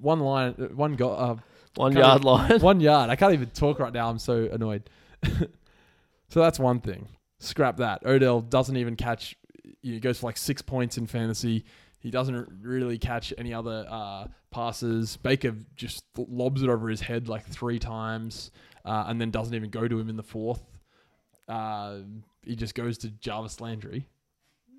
one 0.01 0.21
line, 0.21 0.55
uh, 0.61 0.67
one 0.67 0.95
go, 0.95 1.11
uh, 1.11 1.37
One 1.77 1.93
Can't 1.93 2.05
yard 2.05 2.25
line. 2.25 2.61
one 2.61 2.81
yard. 2.81 3.11
I 3.11 3.17
can't 3.17 3.33
even 3.33 3.51
talk 3.51 3.79
right 3.79 3.93
now. 3.93 4.09
I'm 4.09 4.19
so 4.19 4.49
annoyed. 4.53 4.89
so 5.25 6.41
that's 6.41 6.59
one 6.59 6.81
thing. 6.81 7.09
Scrap 7.41 7.79
that. 7.79 8.07
Odell 8.07 8.41
doesn't 8.41 8.77
even 8.77 8.97
catch. 8.97 9.37
He 9.83 9.99
goes 10.01 10.21
for 10.21 10.27
like 10.27 10.37
six 10.37 10.63
points 10.63 10.99
in 10.99 11.07
fantasy. 11.07 11.65
He 11.99 12.11
doesn't 12.11 12.49
really 12.63 12.99
catch 12.99 13.33
any 13.39 13.53
other 13.53 13.87
uh, 13.89 14.27
passes. 14.51 15.17
Baker 15.17 15.55
just 15.75 16.05
lobs 16.17 16.63
it 16.63 16.69
over 16.69 16.89
his 16.89 17.01
head 17.01 17.29
like 17.29 17.45
three 17.47 17.79
times, 17.79 18.51
uh, 18.85 19.05
and 19.07 19.21
then 19.21 19.31
doesn't 19.31 19.55
even 19.55 19.71
go 19.71 19.89
to 19.89 19.99
him 19.99 20.09
in 20.09 20.17
the 20.17 20.23
fourth. 20.23 20.63
Uh, 21.49 21.99
he 22.45 22.57
just 22.57 22.75
goes 22.75 22.99
to 22.99 23.09
Jarvis 23.09 23.61
Landry. 23.61 24.07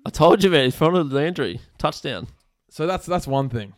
I 0.06 0.10
told 0.10 0.42
you, 0.44 0.50
man. 0.50 0.66
In 0.66 0.70
front 0.70 0.96
of 0.96 1.12
Landry, 1.12 1.60
touchdown. 1.78 2.28
So 2.70 2.86
that's 2.86 3.06
that's 3.06 3.26
one 3.26 3.48
thing. 3.48 3.74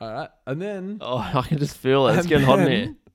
All 0.00 0.12
right, 0.12 0.30
and 0.46 0.60
then 0.60 0.98
Oh, 1.00 1.18
I 1.34 1.42
can 1.42 1.58
just 1.58 1.76
feel 1.76 2.08
it. 2.08 2.12
It's 2.12 2.20
And 2.20 2.28
getting 2.28 2.46
hot 2.46 2.58
in 2.60 2.64
then- 2.64 2.72
here. 2.86 2.94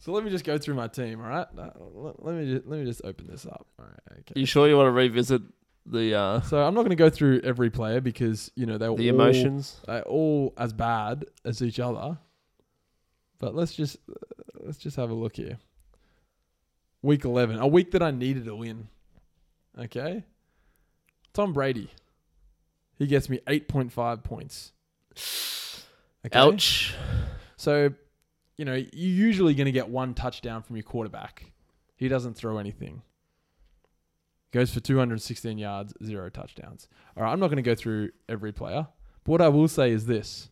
So 0.00 0.12
let 0.12 0.22
me 0.22 0.30
just 0.30 0.44
go 0.44 0.56
through 0.58 0.74
my 0.76 0.86
team. 0.86 1.20
All 1.20 1.28
right, 1.28 1.46
Uh, 1.58 1.70
let, 1.92 2.24
let 2.24 2.34
me 2.36 2.54
just, 2.54 2.66
let 2.68 2.78
me 2.78 2.86
just 2.86 3.00
open 3.04 3.26
this 3.26 3.44
up. 3.44 3.66
All 3.80 3.84
right, 3.84 4.18
okay. 4.20 4.40
You 4.40 4.46
sure 4.46 4.68
you 4.68 4.76
want 4.76 4.86
to 4.86 4.92
revisit 4.92 5.42
the 5.86 6.14
uh, 6.14 6.40
So 6.42 6.62
I'm 6.62 6.72
not 6.72 6.82
going 6.82 6.90
to 6.90 6.96
go 6.96 7.10
through 7.10 7.40
every 7.42 7.68
player 7.68 8.00
because 8.00 8.50
you 8.54 8.64
know 8.64 8.78
they're 8.78 8.94
the 8.94 9.10
all, 9.10 9.20
emotions? 9.20 9.80
they're 9.86 10.02
all 10.02 10.54
as 10.56 10.72
bad 10.72 11.24
as 11.44 11.60
each 11.62 11.80
other. 11.80 12.16
But 13.40 13.56
let's 13.56 13.74
just 13.74 13.96
let's 14.60 14.78
just 14.78 14.96
have 14.96 15.10
a 15.10 15.14
look 15.14 15.34
here. 15.36 15.58
Week 17.02 17.24
11, 17.24 17.58
a 17.58 17.66
week 17.66 17.90
that 17.90 18.02
I 18.02 18.12
needed 18.12 18.44
to 18.46 18.54
win. 18.54 18.88
Okay, 19.78 20.22
Tom 21.34 21.52
Brady. 21.52 21.90
He 22.98 23.06
gets 23.08 23.28
me 23.28 23.40
8.5 23.48 24.22
points. 24.22 24.72
Okay? 26.26 26.38
Ouch. 26.38 26.94
So, 27.56 27.92
you 28.56 28.64
know, 28.64 28.74
you're 28.74 28.86
usually 28.92 29.54
going 29.54 29.66
to 29.66 29.72
get 29.72 29.88
one 29.88 30.14
touchdown 30.14 30.62
from 30.62 30.76
your 30.76 30.82
quarterback. 30.82 31.52
He 31.96 32.08
doesn't 32.08 32.34
throw 32.34 32.58
anything. 32.58 33.02
Goes 34.52 34.72
for 34.72 34.80
216 34.80 35.58
yards, 35.58 35.92
zero 36.02 36.30
touchdowns. 36.30 36.88
All 37.16 37.22
right, 37.22 37.32
I'm 37.32 37.40
not 37.40 37.48
going 37.48 37.56
to 37.56 37.62
go 37.62 37.74
through 37.74 38.10
every 38.28 38.52
player. 38.52 38.86
But 39.24 39.32
what 39.32 39.42
I 39.42 39.48
will 39.48 39.68
say 39.68 39.90
is 39.90 40.06
this 40.06 40.48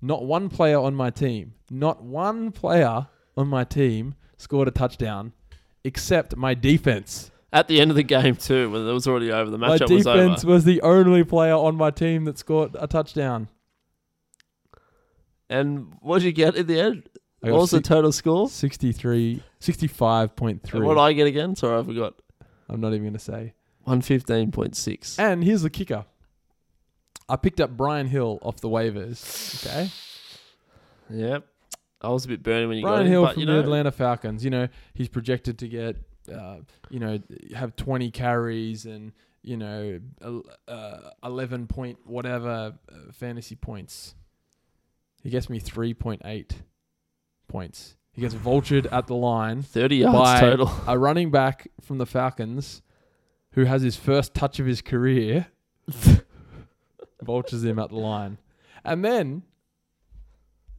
not 0.00 0.24
one 0.24 0.48
player 0.48 0.78
on 0.78 0.94
my 0.94 1.10
team, 1.10 1.54
not 1.70 2.02
one 2.02 2.50
player 2.50 3.06
on 3.36 3.48
my 3.48 3.64
team 3.64 4.14
scored 4.36 4.66
a 4.66 4.72
touchdown 4.72 5.32
except 5.84 6.36
my 6.36 6.54
defense. 6.54 7.30
At 7.52 7.68
the 7.68 7.80
end 7.80 7.90
of 7.90 7.96
the 7.96 8.02
game 8.02 8.34
too, 8.34 8.70
when 8.70 8.88
it 8.88 8.92
was 8.92 9.06
already 9.06 9.30
over, 9.30 9.50
the 9.50 9.58
matchup 9.58 9.90
was 9.90 10.06
over. 10.06 10.18
My 10.18 10.22
defense 10.24 10.44
was 10.44 10.64
the 10.64 10.80
only 10.82 11.22
player 11.22 11.54
on 11.54 11.76
my 11.76 11.90
team 11.90 12.24
that 12.24 12.38
scored 12.38 12.74
a 12.78 12.86
touchdown. 12.86 13.48
And 15.52 15.94
what 16.00 16.18
did 16.20 16.24
you 16.26 16.32
get 16.32 16.56
in 16.56 16.66
the 16.66 16.80
end? 16.80 17.08
I 17.42 17.48
got 17.48 17.52
What 17.54 17.60
was 17.62 17.70
the 17.72 17.76
six- 17.78 17.88
total 17.88 18.12
score? 18.12 18.48
63, 18.48 19.42
65.3. 19.60 20.74
And 20.74 20.84
what 20.84 20.94
did 20.94 21.00
I 21.00 21.12
get 21.12 21.26
again? 21.26 21.56
Sorry, 21.56 21.78
I 21.80 21.82
forgot. 21.82 22.14
I'm 22.68 22.80
not 22.80 22.88
even 22.88 23.02
going 23.02 23.12
to 23.14 23.18
say. 23.18 23.54
One 23.84 24.00
fifteen 24.00 24.52
point 24.52 24.76
six. 24.76 25.18
And 25.18 25.42
here's 25.42 25.62
the 25.62 25.70
kicker. 25.70 26.04
I 27.28 27.34
picked 27.36 27.60
up 27.60 27.76
Brian 27.76 28.06
Hill 28.06 28.38
off 28.42 28.60
the 28.60 28.68
waivers. 28.68 29.66
Okay. 29.66 29.90
Yep. 31.10 31.46
I 32.00 32.08
was 32.08 32.24
a 32.24 32.28
bit 32.28 32.42
burning 32.44 32.68
when 32.68 32.76
you 32.78 32.82
Brian 32.84 32.98
got 33.00 33.06
him, 33.06 33.12
Hill 33.12 33.22
but 33.24 33.32
from 33.34 33.40
you 33.40 33.46
the 33.46 33.58
Atlanta 33.60 33.90
Falcons. 33.90 34.44
You 34.44 34.50
know, 34.50 34.68
he's 34.94 35.08
projected 35.08 35.58
to 35.58 35.68
get, 35.68 35.96
uh, 36.32 36.58
you 36.90 37.00
know, 37.00 37.18
have 37.54 37.74
20 37.76 38.10
carries 38.12 38.86
and, 38.86 39.12
you 39.42 39.56
know, 39.56 39.98
el- 40.22 40.44
uh, 40.68 41.10
11 41.24 41.66
point 41.66 41.98
whatever 42.04 42.74
uh, 42.88 43.12
fantasy 43.12 43.54
points. 43.56 44.14
He 45.22 45.30
gets 45.30 45.48
me 45.48 45.60
3.8 45.60 46.50
points. 47.48 47.96
He 48.12 48.20
gets 48.20 48.34
vultured 48.34 48.86
at 48.92 49.06
the 49.06 49.14
line. 49.14 49.62
thirty 49.62 49.96
yards 49.96 50.18
by- 50.18 50.40
total. 50.40 50.70
A 50.86 50.98
running 50.98 51.30
back 51.30 51.68
from 51.80 51.98
the 51.98 52.06
Falcons 52.06 52.82
who 53.52 53.64
has 53.64 53.82
his 53.82 53.96
first 53.96 54.34
touch 54.34 54.58
of 54.58 54.66
his 54.66 54.80
career 54.82 55.46
vultures 57.22 57.64
him 57.64 57.78
at 57.78 57.90
the 57.90 57.96
line. 57.96 58.38
And 58.84 59.04
then, 59.04 59.42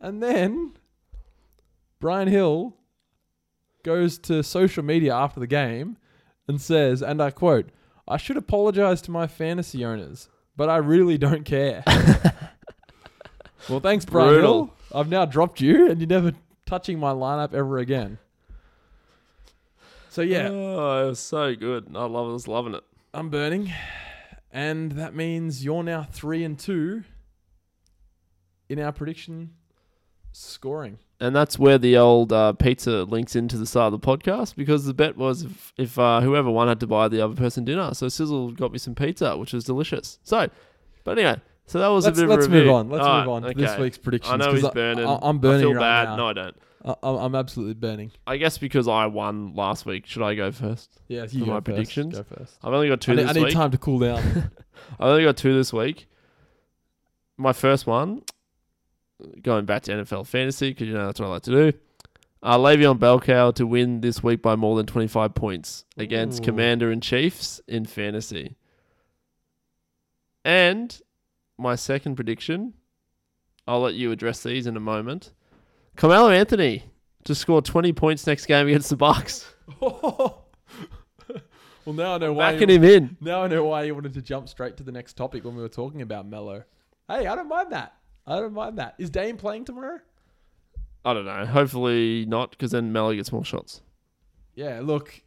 and 0.01 0.21
then, 0.21 0.73
Brian 1.99 2.27
Hill 2.27 2.75
goes 3.83 4.17
to 4.19 4.43
social 4.43 4.83
media 4.83 5.13
after 5.13 5.39
the 5.39 5.47
game 5.47 5.97
and 6.47 6.59
says, 6.59 7.01
and 7.01 7.21
I 7.21 7.31
quote, 7.31 7.69
I 8.07 8.17
should 8.17 8.37
apologize 8.37 9.01
to 9.03 9.11
my 9.11 9.27
fantasy 9.27 9.85
owners, 9.85 10.29
but 10.57 10.69
I 10.69 10.77
really 10.77 11.17
don't 11.17 11.45
care. 11.45 11.83
Well, 13.69 13.79
thanks, 13.79 14.05
Brian 14.05 14.29
Brutal. 14.29 14.65
Hill. 14.65 14.73
I've 14.99 15.09
now 15.09 15.25
dropped 15.25 15.61
you, 15.61 15.89
and 15.89 15.99
you're 15.99 16.07
never 16.07 16.33
touching 16.65 16.99
my 16.99 17.11
lineup 17.11 17.53
ever 17.53 17.77
again. 17.77 18.17
So, 20.09 20.21
yeah, 20.21 20.49
Oh, 20.51 21.05
it 21.05 21.07
was 21.09 21.19
so 21.19 21.55
good. 21.55 21.87
I 21.95 22.05
love 22.05 22.29
I 22.29 22.33
was 22.33 22.47
loving 22.47 22.75
it. 22.75 22.83
I'm 23.13 23.29
burning, 23.29 23.71
and 24.51 24.91
that 24.93 25.15
means 25.15 25.63
you're 25.63 25.83
now 25.83 26.03
three 26.11 26.43
and 26.43 26.57
two 26.57 27.03
in 28.69 28.79
our 28.79 28.91
prediction 28.91 29.51
scoring. 30.31 30.99
And 31.19 31.35
that's 31.35 31.57
where 31.57 31.77
the 31.77 31.97
old 31.97 32.33
uh, 32.33 32.53
pizza 32.53 33.03
links 33.03 33.35
into 33.35 33.57
the 33.57 33.65
start 33.65 33.93
of 33.93 34.01
the 34.01 34.05
podcast 34.05 34.55
because 34.55 34.85
the 34.85 34.93
bet 34.93 35.15
was 35.15 35.43
if, 35.43 35.73
if 35.77 35.97
uh, 35.99 36.21
whoever 36.21 36.49
won 36.51 36.67
had 36.67 36.79
to 36.81 36.87
buy 36.87 37.07
the 37.07 37.21
other 37.21 37.35
person 37.35 37.63
dinner. 37.63 37.93
So 37.93 38.09
Sizzle 38.09 38.51
got 38.51 38.71
me 38.73 38.77
some 38.77 38.93
pizza, 38.93 39.37
which 39.37 39.53
was 39.53 39.63
delicious. 39.63 40.19
So, 40.23 40.49
but 41.05 41.17
anyway, 41.17 41.39
so 41.65 41.79
that 41.79 41.87
was 41.87 42.05
Let's, 42.05 42.17
a 42.17 42.21
bit 42.21 42.29
let's 42.29 42.45
of 42.45 42.51
a 42.51 42.55
review. 42.55 42.67
move 42.67 42.75
on. 42.75 42.89
Let's 42.89 43.03
Alright, 43.05 43.25
move 43.25 43.33
on 43.33 43.41
to 43.43 43.47
okay. 43.49 43.61
this 43.61 43.77
week's 43.77 43.97
predictions. 43.97 44.33
I 44.33 44.37
know 44.37 44.51
'cause 44.51 44.61
he's 44.61 44.69
burning. 44.71 45.05
I, 45.07 45.19
am 45.29 45.39
burning 45.39 45.59
I 45.59 45.61
feel 45.61 45.73
right 45.73 45.79
bad. 45.79 46.03
now. 46.09 46.15
No, 46.17 46.27
I 46.27 46.33
don't. 46.33 46.55
I, 46.85 46.95
I'm 47.03 47.15
I'm 47.17 47.35
absolutely 47.35 47.75
burning. 47.75 48.11
I 48.27 48.37
guess 48.37 48.57
because 48.57 48.87
I 48.87 49.05
won 49.05 49.55
last 49.55 49.85
week, 49.85 50.05
should 50.05 50.21
I 50.23 50.35
go 50.35 50.51
first? 50.51 50.89
Yeah, 51.07 51.23
you 51.23 51.39
For 51.41 51.45
go 51.45 51.45
my 51.45 51.53
first. 51.57 51.63
predictions? 51.65 52.17
Go 52.17 52.23
first. 52.23 52.57
I've 52.63 52.73
only 52.73 52.89
got 52.89 52.99
two 53.01 53.13
I 53.13 53.15
need, 53.15 53.23
this 53.23 53.29
I 53.29 53.33
need 53.33 53.43
week. 53.45 53.53
time 53.53 53.71
to 53.71 53.77
cool 53.77 53.99
down. 53.99 54.19
I've 54.99 55.07
only 55.07 55.23
got 55.23 55.37
two 55.37 55.53
this 55.55 55.71
week. 55.71 56.07
My 57.37 57.53
first 57.53 57.87
one, 57.87 58.21
going 59.41 59.65
back 59.65 59.83
to 59.83 59.91
NFL 59.93 60.27
fantasy 60.27 60.69
because 60.71 60.87
you 60.87 60.93
know 60.93 61.05
that's 61.05 61.19
what 61.19 61.27
I 61.27 61.29
like 61.29 61.43
to 61.43 61.71
do. 61.71 61.77
Uh, 62.43 62.57
Le'Veon 62.57 62.99
Belcow 62.99 63.55
to 63.55 63.65
win 63.65 64.01
this 64.01 64.21
week 64.21 64.41
by 64.41 64.57
more 64.57 64.75
than 64.75 64.85
25 64.85 65.33
points 65.33 65.85
against 65.97 66.41
Ooh. 66.41 66.45
Commander 66.45 66.91
and 66.91 67.01
Chiefs 67.01 67.61
in 67.69 67.85
fantasy. 67.85 68.57
And 70.43 70.99
my 71.57 71.75
second 71.75 72.15
prediction, 72.15 72.73
I'll 73.67 73.81
let 73.81 73.93
you 73.93 74.11
address 74.11 74.43
these 74.43 74.67
in 74.67 74.75
a 74.75 74.79
moment. 74.81 75.31
Carmelo 75.95 76.29
Anthony 76.29 76.83
to 77.25 77.35
score 77.35 77.61
20 77.61 77.93
points 77.93 78.25
next 78.27 78.45
game 78.45 78.67
against 78.67 78.89
the 78.89 78.95
Bucks. 78.97 79.47
well, 79.81 80.45
now 81.85 82.15
I 82.15 82.17
know 82.17 82.33
why. 82.33 82.53
Backing 82.53 82.69
You, 82.69 82.75
him 82.75 82.83
in. 82.83 83.17
now 83.21 83.43
I 83.43 83.47
know 83.47 83.63
why 83.65 83.83
you 83.83 83.93
wanted 83.93 84.13
to 84.13 84.21
jump 84.21 84.49
straight 84.49 84.77
to 84.77 84.83
the 84.83 84.91
next 84.91 85.13
topic 85.17 85.43
when 85.43 85.55
we 85.55 85.61
were 85.61 85.69
talking 85.69 86.01
about 86.01 86.27
Melo. 86.27 86.63
Hey, 87.07 87.27
I 87.27 87.35
don't 87.35 87.47
mind 87.49 87.71
that. 87.71 87.93
I 88.25 88.39
don't 88.39 88.53
mind 88.53 88.77
that. 88.79 88.95
Is 88.97 89.09
Dame 89.09 89.37
playing 89.37 89.65
tomorrow? 89.65 89.99
I 91.05 91.13
don't 91.13 91.25
know. 91.25 91.45
Hopefully 91.45 92.25
not, 92.25 92.51
because 92.51 92.71
then 92.71 92.93
Melo 92.93 93.13
gets 93.13 93.31
more 93.31 93.43
shots. 93.43 93.81
Yeah, 94.55 94.79
look, 94.81 95.21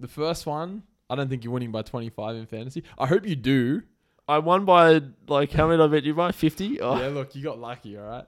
the 0.00 0.08
first 0.08 0.46
one, 0.46 0.82
I 1.08 1.14
don't 1.14 1.28
think 1.28 1.44
you're 1.44 1.52
winning 1.52 1.70
by 1.70 1.82
25 1.82 2.34
in 2.36 2.46
fantasy. 2.46 2.82
I 2.98 3.06
hope 3.06 3.26
you 3.26 3.36
do. 3.36 3.82
I 4.28 4.38
won 4.38 4.64
by 4.64 5.00
like 5.28 5.52
how 5.52 5.66
many 5.66 5.78
did 5.78 5.84
I 5.84 5.86
bet 5.88 6.04
you 6.04 6.14
by? 6.14 6.32
Fifty. 6.32 6.80
Oh, 6.80 6.98
Yeah, 7.00 7.08
look, 7.08 7.34
you 7.34 7.42
got 7.42 7.58
lucky, 7.58 7.96
all 7.98 8.04
right? 8.04 8.24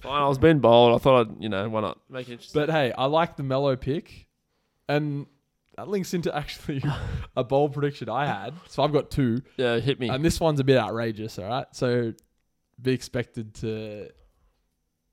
fine. 0.00 0.22
I 0.22 0.28
was 0.28 0.38
being 0.38 0.58
bold. 0.58 0.94
I 0.94 1.02
thought 1.02 1.20
I'd, 1.28 1.42
you 1.42 1.48
know, 1.48 1.68
why 1.68 1.80
not 1.80 1.98
make 2.10 2.28
it 2.28 2.32
interesting. 2.32 2.60
But 2.60 2.70
hey, 2.70 2.92
I 2.92 3.06
like 3.06 3.36
the 3.36 3.42
Melo 3.42 3.74
pick, 3.76 4.26
and 4.88 5.26
that 5.76 5.88
links 5.88 6.12
into 6.14 6.34
actually 6.34 6.82
a 7.36 7.44
bold 7.44 7.72
prediction 7.72 8.08
I 8.08 8.26
had. 8.26 8.54
So 8.68 8.82
I've 8.82 8.92
got 8.92 9.10
two, 9.10 9.42
yeah, 9.56 9.78
hit 9.78 9.98
me. 10.00 10.08
and 10.08 10.24
this 10.24 10.40
one's 10.40 10.60
a 10.60 10.64
bit 10.64 10.76
outrageous. 10.78 11.38
All 11.38 11.48
right, 11.48 11.66
so 11.72 12.12
be 12.82 12.92
expected 12.92 13.54
to, 13.56 14.08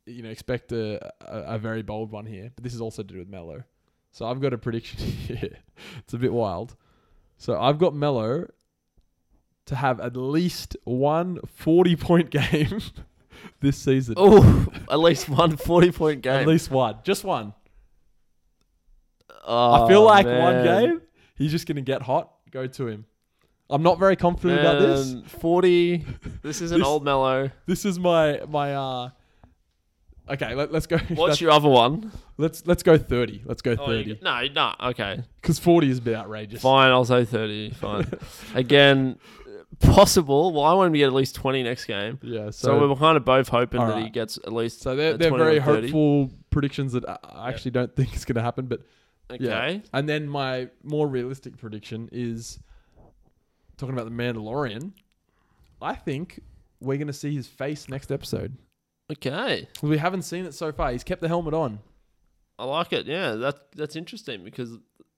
you 0.06 0.22
know, 0.24 0.30
expect 0.30 0.72
a, 0.74 1.00
a, 1.26 1.56
a 1.56 1.58
very 1.58 1.82
bold 1.82 2.12
one 2.12 2.26
here. 2.26 2.52
But 2.56 2.64
this 2.64 2.74
is 2.74 2.82
also 2.82 3.04
to 3.04 3.08
do 3.14 3.20
with 3.20 3.30
Melo. 3.30 3.64
So 4.12 4.26
I've 4.28 4.42
got 4.42 4.54
a 4.54 4.58
prediction 4.58 5.00
here. 5.00 5.58
It's 6.00 6.14
a 6.14 6.18
bit 6.18 6.34
wild. 6.34 6.76
So 7.38 7.60
I've 7.60 7.78
got 7.78 7.96
Melo 7.96 8.48
to 9.68 9.76
have 9.76 10.00
at 10.00 10.16
least 10.16 10.76
one 10.84 11.40
40 11.48 11.96
point 11.96 12.30
game 12.32 12.82
this 13.62 13.78
season. 13.78 14.16
oh, 14.18 14.68
at 14.92 15.00
least 15.00 15.30
one 15.30 15.58
40 15.58 15.92
point 15.92 16.22
game. 16.22 16.34
At 16.42 16.48
least 16.48 16.70
one, 16.72 16.98
just 17.04 17.24
one. 17.24 17.54
Oh, 19.46 19.84
I 19.84 19.88
feel 19.90 20.04
like 20.04 20.26
one 20.26 20.64
game, 20.64 21.02
he's 21.36 21.52
just 21.52 21.68
going 21.68 21.76
to 21.76 21.82
get 21.82 22.02
hot. 22.02 22.32
Go 22.52 22.68
to 22.68 22.88
him. 22.88 23.06
I'm 23.70 23.82
not 23.84 23.98
very 23.98 24.16
confident 24.16 24.60
about 24.60 24.80
this. 24.80 25.16
40. 25.40 26.06
This 26.42 26.62
is 26.62 26.72
an 26.72 26.80
This- 26.80 26.88
old 26.88 27.04
Melo. 27.04 27.50
This 27.66 27.86
is 27.86 27.98
my 28.00 28.42
my. 28.48 28.74
uh 28.76 29.10
Okay, 30.30 30.56
let, 30.56 30.72
let's 30.72 30.86
go. 30.88 30.98
What's 31.16 31.42
your 31.42 31.52
other 31.52 31.68
one? 31.68 32.12
let's 32.38 32.66
let's 32.66 32.82
go 32.84 32.98
30. 32.98 33.42
Let's 33.46 33.62
go 33.62 33.72
Oh, 33.72 33.92
you 33.92 34.04
30 34.04 34.16
go- 34.16 34.48
no, 34.48 34.48
no. 34.80 34.90
Okay. 34.92 35.22
because 35.42 35.60
40 35.60 35.90
is 35.90 35.98
a 35.98 36.02
bit 36.02 36.16
outrageous. 36.16 36.62
Fine, 36.62 36.92
I'll 36.92 37.04
say 37.04 37.26
30. 37.26 37.72
Fine. 37.72 38.10
Again, 38.56 39.18
possible. 39.80 40.52
Well, 40.54 40.64
I 40.64 40.74
want 40.74 40.88
him 40.88 40.94
to 40.94 41.00
get 41.00 41.08
at 41.08 41.14
least 41.14 41.36
20 41.36 41.64
next 41.64 41.86
game. 41.86 42.20
Yeah, 42.22 42.50
So, 42.52 42.68
so 42.80 42.90
we're 42.90 42.96
kind 42.96 43.18
of 43.18 43.26
both 43.26 43.48
hoping 43.50 43.80
that 43.80 44.04
he 44.04 44.10
gets 44.10 44.38
at 44.38 44.54
least. 44.54 44.82
so 44.82 44.96
they're 44.96 45.18
they're 45.18 45.36
very 45.36 45.60
hopeful 45.60 46.32
predictions 46.50 46.94
that 46.94 47.04
I- 47.08 47.50
actually 47.50 47.72
don't 47.72 47.96
think 47.96 48.16
is 48.16 48.26
going 48.26 48.36
to 48.36 48.42
happen. 48.44 48.66
But 48.68 48.82
Okay. 49.32 49.44
yeah. 49.46 49.78
and 49.94 50.08
then 50.08 50.28
my 50.28 50.70
more 50.84 51.08
realistic 51.08 51.58
prediction 51.58 52.10
is 52.12 52.60
talking 53.78 53.94
about 53.96 54.06
the 54.06 54.12
Mandalorian. 54.12 54.92
I 55.82 55.96
think 55.96 56.42
we're 56.80 56.98
going 56.98 57.08
to 57.08 57.14
see 57.14 57.34
his 57.34 57.48
face 57.48 57.90
next 57.90 58.12
episode. 58.12 58.58
Okay. 59.12 59.68
We 59.82 59.98
haven't 59.98 60.22
seen 60.24 60.46
it 60.46 60.54
so 60.54 60.72
far. 60.72 60.92
He's 60.92 61.04
kept 61.04 61.22
the 61.22 61.28
helmet 61.28 61.54
on. 61.54 61.80
I 62.60 62.66
like 62.66 62.94
it. 62.94 63.06
Yeah, 63.08 63.32
that's 63.34 63.60
that's 63.76 63.96
interesting 63.96 64.44
because, 64.44 64.78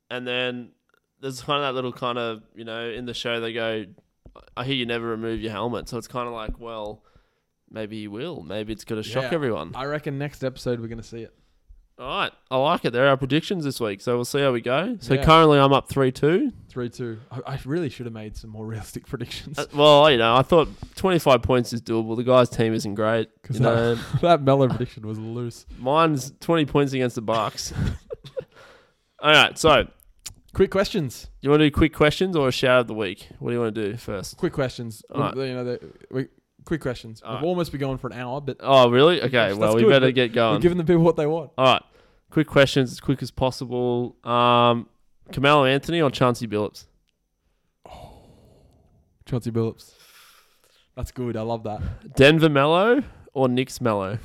and 0.10 0.26
then 0.26 0.72
there's 1.20 1.42
kind 1.42 1.64
of 1.64 1.68
that 1.68 1.74
little 1.76 1.92
kind 1.92 2.18
of 2.18 2.44
you 2.56 2.64
know 2.64 2.90
in 2.90 3.06
the 3.06 3.14
show 3.14 3.40
they 3.40 3.54
go, 3.54 3.86
I 4.58 4.64
hear 4.66 4.76
you 4.76 4.86
never 4.86 5.08
remove 5.08 5.40
your 5.42 5.52
helmet, 5.52 5.90
so 5.90 5.98
it's 5.98 6.08
kind 6.08 6.28
of 6.28 6.34
like 6.34 6.60
well, 6.60 7.04
maybe 7.70 7.98
you 7.98 8.12
will, 8.12 8.42
maybe 8.44 8.74
it's 8.74 8.84
gonna 8.84 9.04
shock 9.04 9.24
Yeah. 9.24 9.34
everyone. 9.34 9.72
I 9.76 9.86
reckon 9.86 10.18
next 10.18 10.44
episode 10.44 10.80
we're 10.80 10.88
going 10.88 10.98
to 11.02 11.04
see 11.08 11.22
it. 11.22 11.34
All 11.98 12.06
right, 12.08 12.32
I 12.52 12.58
like 12.58 12.84
it. 12.84 12.92
There 12.92 13.06
are 13.06 13.10
our 13.12 13.16
predictions 13.18 13.64
this 13.64 13.80
week, 13.80 14.02
so 14.02 14.16
we'll 14.16 14.26
see 14.26 14.42
how 14.42 14.52
we 14.52 14.60
go. 14.60 14.98
So 15.00 15.14
Yeah. 15.14 15.24
currently 15.24 15.58
I'm 15.60 15.72
up 15.72 15.88
three 15.88 16.12
two. 16.12 16.52
Three 16.68 16.90
two. 16.90 17.22
I, 17.32 17.54
I 17.54 17.60
really 17.64 17.88
should 17.90 18.06
have 18.06 18.12
made 18.14 18.36
some 18.36 18.50
more 18.50 18.66
realistic 18.74 19.08
predictions. 19.08 19.58
Uh, 19.58 19.66
well, 19.74 20.12
you 20.12 20.18
know 20.18 20.36
I 20.36 20.42
thought 20.42 20.68
25 20.98 21.42
points 21.42 21.72
is 21.72 21.82
doable. 21.82 22.18
The 22.18 22.24
guy's 22.26 22.50
team 22.50 22.74
isn't 22.74 22.96
great. 22.96 23.30
You 23.50 23.62
know, 23.62 23.96
that 24.22 24.42
Melo 24.42 24.68
prediction 24.68 25.08
was 25.08 25.18
loose. 25.18 25.66
mine's 25.80 26.34
20 26.42 26.66
points 26.66 26.92
against 26.92 27.16
the 27.16 27.22
Bucks. 27.22 27.72
All 29.22 29.32
right, 29.32 29.58
so 29.58 29.88
Quick 30.56 30.72
questions. 30.72 31.28
you 31.42 31.50
want 31.50 31.60
to 31.60 31.70
do 31.70 31.72
quick 31.76 31.94
questions 31.94 32.34
or 32.34 32.48
a 32.48 32.52
shout 32.52 32.80
of 32.80 32.88
the 32.88 32.94
week? 32.94 33.28
What 33.40 33.50
do 33.50 33.56
you 33.56 33.62
want 33.62 33.76
to 33.76 33.92
do 33.92 33.98
first? 33.98 34.38
Quick 34.38 34.54
questions. 34.54 35.04
Alright. 35.14 35.36
You 35.36 35.54
know, 35.54 35.78
we, 36.10 36.28
quick 36.64 36.80
questions. 36.80 37.22
Alright. 37.22 37.42
We've 37.42 37.50
almost 37.50 37.74
been 37.74 37.82
going 37.82 37.98
for 37.98 38.08
an 38.08 38.14
hour, 38.14 38.40
but 38.40 38.56
Oh, 38.62 38.90
really? 38.90 39.22
Okay. 39.22 39.52
Well, 39.54 39.76
we 39.76 39.82
good. 39.82 39.90
better 39.90 40.06
We're- 40.06 40.14
get 40.14 40.32
we're 40.32 40.36
going. 40.36 40.62
giving 40.62 40.78
the 40.78 40.86
people 40.86 41.04
what 41.04 41.18
they 41.18 41.28
want. 41.28 41.52
All 41.58 41.66
right. 41.74 41.84
Quick 42.30 42.48
questions, 42.48 42.94
as 42.94 43.02
quick 43.02 43.22
as 43.22 43.32
possible. 43.32 44.16
Um, 44.24 44.88
Carmelo 45.34 45.66
Anthony 45.66 46.02
or 46.02 46.10
Chauncey 46.10 46.48
Billups? 46.48 46.86
Chauncey 49.26 49.52
Billups. 49.52 49.92
That's 50.96 51.12
good. 51.12 51.36
I 51.36 51.42
love 51.42 51.64
that. 51.64 52.16
Denver 52.16 52.48
Melo 52.48 53.04
or 53.34 53.50
Knicks 53.50 53.82
Melo? 53.82 54.20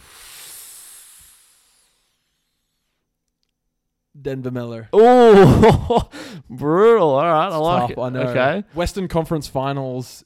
Denver 4.20 4.50
Melo. 4.50 4.86
Oh, 4.92 6.08
brutal. 6.50 7.10
All 7.10 7.24
right. 7.24 7.48
I 7.52 7.56
like 7.56 7.90
it. 7.90 7.98
I 7.98 8.08
know. 8.08 8.20
Okay. 8.22 8.64
Western 8.74 9.08
Conference 9.08 9.46
Finals. 9.46 10.24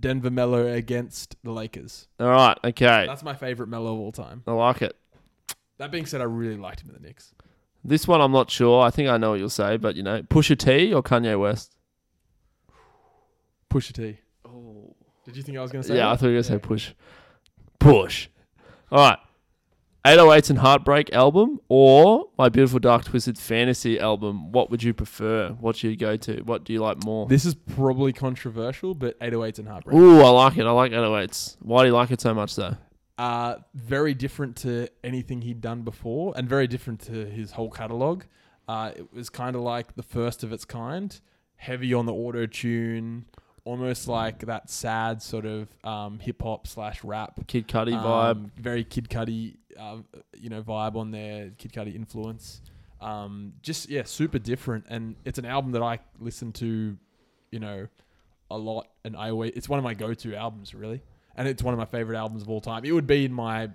Denver 0.00 0.30
Melo 0.30 0.66
against 0.66 1.36
the 1.44 1.52
Lakers. 1.52 2.08
All 2.18 2.26
right. 2.26 2.58
Okay. 2.64 3.04
That's 3.06 3.22
my 3.22 3.34
favorite 3.34 3.68
Melo 3.68 3.94
of 3.94 4.00
all 4.00 4.10
time. 4.12 4.42
I 4.48 4.52
like 4.52 4.82
it. 4.82 4.96
That 5.78 5.92
being 5.92 6.06
said, 6.06 6.20
I 6.20 6.24
really 6.24 6.56
liked 6.56 6.80
him 6.82 6.88
in 6.88 6.94
the 6.94 7.00
Knicks. 7.00 7.32
This 7.84 8.08
one 8.08 8.20
I'm 8.20 8.32
not 8.32 8.50
sure. 8.50 8.82
I 8.82 8.90
think 8.90 9.08
I 9.08 9.16
know 9.16 9.30
what 9.30 9.38
you'll 9.38 9.48
say, 9.48 9.76
but 9.76 9.94
you 9.94 10.02
know, 10.02 10.22
Pusha 10.22 10.58
T 10.58 10.92
or 10.92 11.02
Kanye 11.02 11.38
West? 11.38 11.76
Pusha 13.70 13.92
T. 13.92 14.18
Oh. 14.44 14.94
Did 15.24 15.36
you 15.36 15.42
think 15.42 15.56
I 15.56 15.62
was 15.62 15.70
going 15.70 15.82
to 15.82 15.88
say? 15.88 15.94
Yeah, 15.96 16.06
that? 16.06 16.12
I 16.12 16.16
thought 16.16 16.26
you 16.26 16.32
were 16.36 16.42
going 16.42 16.44
to 16.44 16.52
Yeah. 16.52 16.58
say 16.58 16.66
push. 16.66 16.90
Push. 17.78 18.28
All 18.90 18.98
right. 19.10 19.18
808s 20.04 20.50
and 20.50 20.58
Heartbreak 20.58 21.12
album 21.12 21.60
or 21.68 22.26
My 22.36 22.48
Beautiful 22.48 22.80
Dark 22.80 23.04
Twisted 23.04 23.38
Fantasy 23.38 24.00
album. 24.00 24.50
What 24.50 24.68
would 24.68 24.82
you 24.82 24.92
prefer? 24.92 25.50
What 25.60 25.76
should 25.76 25.90
you 25.90 25.96
go 25.96 26.16
to? 26.16 26.40
What 26.42 26.64
do 26.64 26.72
you 26.72 26.80
like 26.80 27.04
more? 27.04 27.28
This 27.28 27.44
is 27.44 27.54
probably 27.54 28.12
controversial, 28.12 28.94
but 28.94 29.16
808s 29.20 29.60
and 29.60 29.68
Heartbreak. 29.68 29.96
Ooh, 29.96 30.20
I 30.20 30.30
like 30.30 30.58
it. 30.58 30.66
I 30.66 30.70
like 30.72 30.90
808s. 30.90 31.56
Why 31.60 31.82
do 31.82 31.88
you 31.88 31.94
like 31.94 32.10
it 32.10 32.20
so 32.20 32.34
much 32.34 32.56
though? 32.56 32.76
uh, 33.18 33.56
very 33.74 34.14
different 34.14 34.56
to 34.56 34.88
anything 35.04 35.42
he'd 35.42 35.60
done 35.60 35.82
before, 35.82 36.32
and 36.36 36.48
very 36.48 36.66
different 36.66 36.98
to 37.02 37.26
his 37.26 37.52
whole 37.52 37.70
catalog. 37.70 38.24
Uh, 38.66 38.90
it 38.96 39.12
was 39.12 39.30
kind 39.30 39.54
of 39.54 39.62
like 39.62 39.94
the 39.94 40.02
first 40.02 40.42
of 40.42 40.52
its 40.52 40.64
kind, 40.64 41.20
heavy 41.56 41.94
on 41.94 42.06
the 42.06 42.12
auto 42.12 42.46
tune, 42.46 43.26
almost 43.64 44.08
like 44.08 44.40
that 44.46 44.68
sad 44.70 45.22
sort 45.22 45.44
of 45.44 45.68
um, 45.84 46.18
hip 46.18 46.42
hop 46.42 46.66
slash 46.66 47.04
rap 47.04 47.38
Kid 47.46 47.68
Cudi 47.68 47.92
vibe. 47.92 48.30
um, 48.30 48.52
very 48.56 48.82
Kid 48.82 49.08
Cudi, 49.08 49.56
uh, 49.78 49.98
you 50.36 50.48
know, 50.50 50.62
vibe 50.62 50.96
on 50.96 51.10
there. 51.10 51.50
Kid 51.58 51.72
Cudi 51.72 51.94
influence. 51.94 52.60
Um, 53.00 53.54
just 53.62 53.88
yeah, 53.88 54.04
super 54.04 54.38
different, 54.38 54.84
and 54.88 55.16
it's 55.24 55.38
an 55.38 55.44
album 55.44 55.72
that 55.72 55.82
I 55.82 55.98
listen 56.20 56.52
to, 56.52 56.96
you 57.50 57.58
know, 57.58 57.88
a 58.50 58.56
lot, 58.56 58.86
and 59.04 59.16
I 59.16 59.30
always 59.30 59.52
it's 59.56 59.68
one 59.68 59.78
of 59.78 59.84
my 59.84 59.94
go-to 59.94 60.36
albums, 60.36 60.72
really, 60.74 61.02
and 61.34 61.48
it's 61.48 61.62
one 61.62 61.74
of 61.74 61.78
my 61.78 61.84
favorite 61.84 62.16
albums 62.16 62.42
of 62.42 62.48
all 62.50 62.60
time. 62.60 62.84
It 62.84 62.92
would 62.92 63.06
be 63.08 63.24
in 63.24 63.32
my 63.32 63.70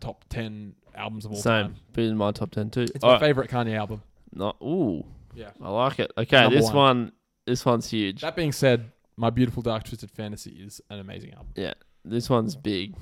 top 0.00 0.24
ten 0.30 0.74
albums 0.94 1.24
of 1.26 1.32
all 1.32 1.42
time. 1.42 1.66
Same. 1.66 1.72
time. 1.74 1.82
Be 1.92 2.06
in 2.08 2.16
my 2.16 2.32
top 2.32 2.50
10 2.50 2.70
too. 2.70 2.82
It's 2.82 3.02
All 3.02 3.10
my 3.10 3.14
right. 3.14 3.20
favorite 3.20 3.50
Kanye 3.50 3.74
album. 3.76 4.02
Not, 4.34 4.56
ooh, 4.62 5.04
Yeah. 5.34 5.50
I 5.62 5.70
like 5.70 5.98
it. 5.98 6.12
Okay, 6.18 6.40
Number 6.40 6.56
this 6.56 6.66
one. 6.66 6.74
one. 6.74 7.12
this 7.46 7.64
one's 7.64 7.88
huge. 7.90 8.20
That 8.20 8.36
being 8.36 8.52
said, 8.52 8.90
my 9.16 9.30
beautiful 9.30 9.62
dark 9.62 9.84
twisted 9.84 10.10
fantasy 10.10 10.50
is 10.50 10.80
an 10.90 10.98
amazing 10.98 11.32
album. 11.32 11.48
Yeah. 11.56 11.72
This 12.04 12.28
one's 12.28 12.56
big. 12.56 12.94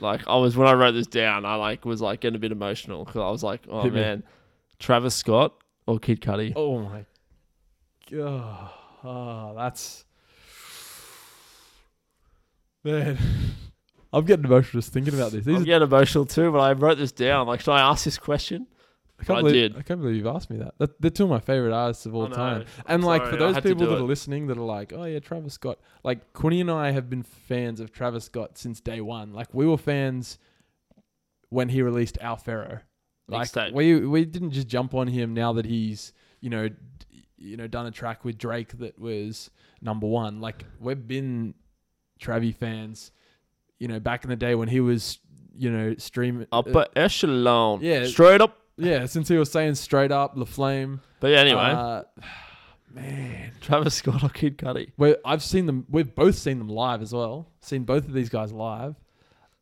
Like 0.00 0.26
I 0.28 0.36
was 0.36 0.56
when 0.56 0.68
I 0.68 0.72
wrote 0.74 0.92
this 0.92 1.06
down, 1.06 1.44
I 1.44 1.56
like 1.56 1.84
was 1.84 2.00
like 2.00 2.20
getting 2.20 2.36
a 2.36 2.38
bit 2.38 2.52
emotional 2.52 3.04
because 3.04 3.20
I 3.20 3.30
was 3.30 3.42
like, 3.42 3.62
oh 3.68 3.82
Hit 3.82 3.92
me. 3.92 4.00
man, 4.00 4.22
Travis 4.78 5.14
Scott 5.14 5.54
or 5.86 5.98
Kid 5.98 6.20
Cudi. 6.20 6.52
Oh 6.56 6.78
my 6.80 7.04
god, 8.10 8.70
oh, 9.04 9.54
that's 9.56 10.04
man. 12.84 13.18
I'm 14.12 14.24
getting 14.24 14.46
emotional 14.46 14.80
just 14.80 14.92
thinking 14.92 15.12
about 15.14 15.32
this. 15.32 15.44
These 15.44 15.56
I'm 15.56 15.62
are- 15.62 15.66
getting 15.66 15.86
emotional 15.88 16.24
too, 16.24 16.50
but 16.50 16.60
I 16.60 16.72
wrote 16.72 16.96
this 16.96 17.12
down. 17.12 17.46
Like, 17.46 17.60
should 17.60 17.72
I 17.72 17.80
ask 17.80 18.04
this 18.04 18.16
question? 18.18 18.66
I 19.20 19.24
can't 19.24 19.38
I 19.38 19.42
believe, 19.42 19.72
did. 19.72 19.76
I 19.76 19.82
can't 19.82 20.00
believe 20.00 20.16
you've 20.16 20.26
asked 20.26 20.48
me 20.48 20.58
that. 20.58 20.74
that. 20.78 21.00
They're 21.00 21.10
two 21.10 21.24
of 21.24 21.30
my 21.30 21.40
favorite 21.40 21.72
artists 21.74 22.06
of 22.06 22.14
all 22.14 22.28
time. 22.28 22.64
I'm 22.86 22.94
And 22.94 23.04
like 23.04 23.22
sorry, 23.22 23.30
for 23.32 23.36
those 23.36 23.54
people 23.60 23.86
that 23.86 23.94
it. 23.94 24.00
are 24.00 24.04
listening 24.04 24.46
that 24.46 24.56
are 24.56 24.60
like, 24.64 24.92
oh 24.92 25.04
yeah, 25.04 25.18
Travis 25.18 25.54
Scott. 25.54 25.78
Like 26.04 26.32
Quinny 26.34 26.60
and 26.60 26.70
I 26.70 26.92
have 26.92 27.10
been 27.10 27.22
fans 27.24 27.80
of 27.80 27.90
Travis 27.90 28.24
Scott 28.24 28.58
since 28.58 28.80
day 28.80 29.00
one. 29.00 29.32
Like 29.32 29.52
we 29.52 29.66
were 29.66 29.76
fans 29.76 30.38
when 31.48 31.68
he 31.70 31.82
released 31.82 32.18
Owl 32.20 32.36
Pharaoh. 32.36 32.80
Like 33.26 33.50
we 33.74 34.06
we 34.06 34.24
didn't 34.24 34.52
just 34.52 34.68
jump 34.68 34.94
on 34.94 35.06
him 35.08 35.34
now 35.34 35.52
that 35.54 35.66
he's 35.66 36.12
you 36.40 36.48
know 36.48 36.68
d- 36.68 36.76
you 37.36 37.56
know 37.56 37.66
done 37.66 37.86
a 37.86 37.90
track 37.90 38.24
with 38.24 38.38
Drake 38.38 38.78
that 38.78 38.98
was 38.98 39.50
number 39.82 40.06
one. 40.06 40.40
Like 40.40 40.64
we've 40.80 41.06
been 41.06 41.54
Travi 42.20 42.54
fans. 42.54 43.10
You 43.78 43.88
know 43.88 44.00
back 44.00 44.24
in 44.24 44.30
the 44.30 44.36
day 44.36 44.54
when 44.54 44.68
he 44.68 44.80
was 44.80 45.18
you 45.56 45.70
know 45.70 45.94
streaming 45.98 46.46
Upper 46.52 46.78
uh, 46.80 46.84
echelon. 46.96 47.80
yeah. 47.82 48.06
straight 48.06 48.40
up. 48.40 48.56
Yeah, 48.78 49.06
since 49.06 49.28
he 49.28 49.36
was 49.36 49.50
saying 49.50 49.74
straight 49.74 50.12
up 50.12 50.32
La 50.36 50.44
Flame. 50.44 51.00
But 51.20 51.28
yeah, 51.32 51.38
anyway, 51.40 51.60
Uh, 51.60 52.02
man, 52.94 53.52
Travis 53.60 53.94
Scott 53.94 54.22
or 54.22 54.28
Kid 54.28 54.56
Cudi. 54.56 54.92
we 54.96 55.16
I've 55.24 55.42
seen 55.42 55.66
them. 55.66 55.84
We've 55.90 56.14
both 56.14 56.36
seen 56.36 56.58
them 56.58 56.68
live 56.68 57.02
as 57.02 57.12
well. 57.12 57.48
Seen 57.60 57.82
both 57.84 58.06
of 58.06 58.12
these 58.12 58.28
guys 58.28 58.52
live. 58.52 58.94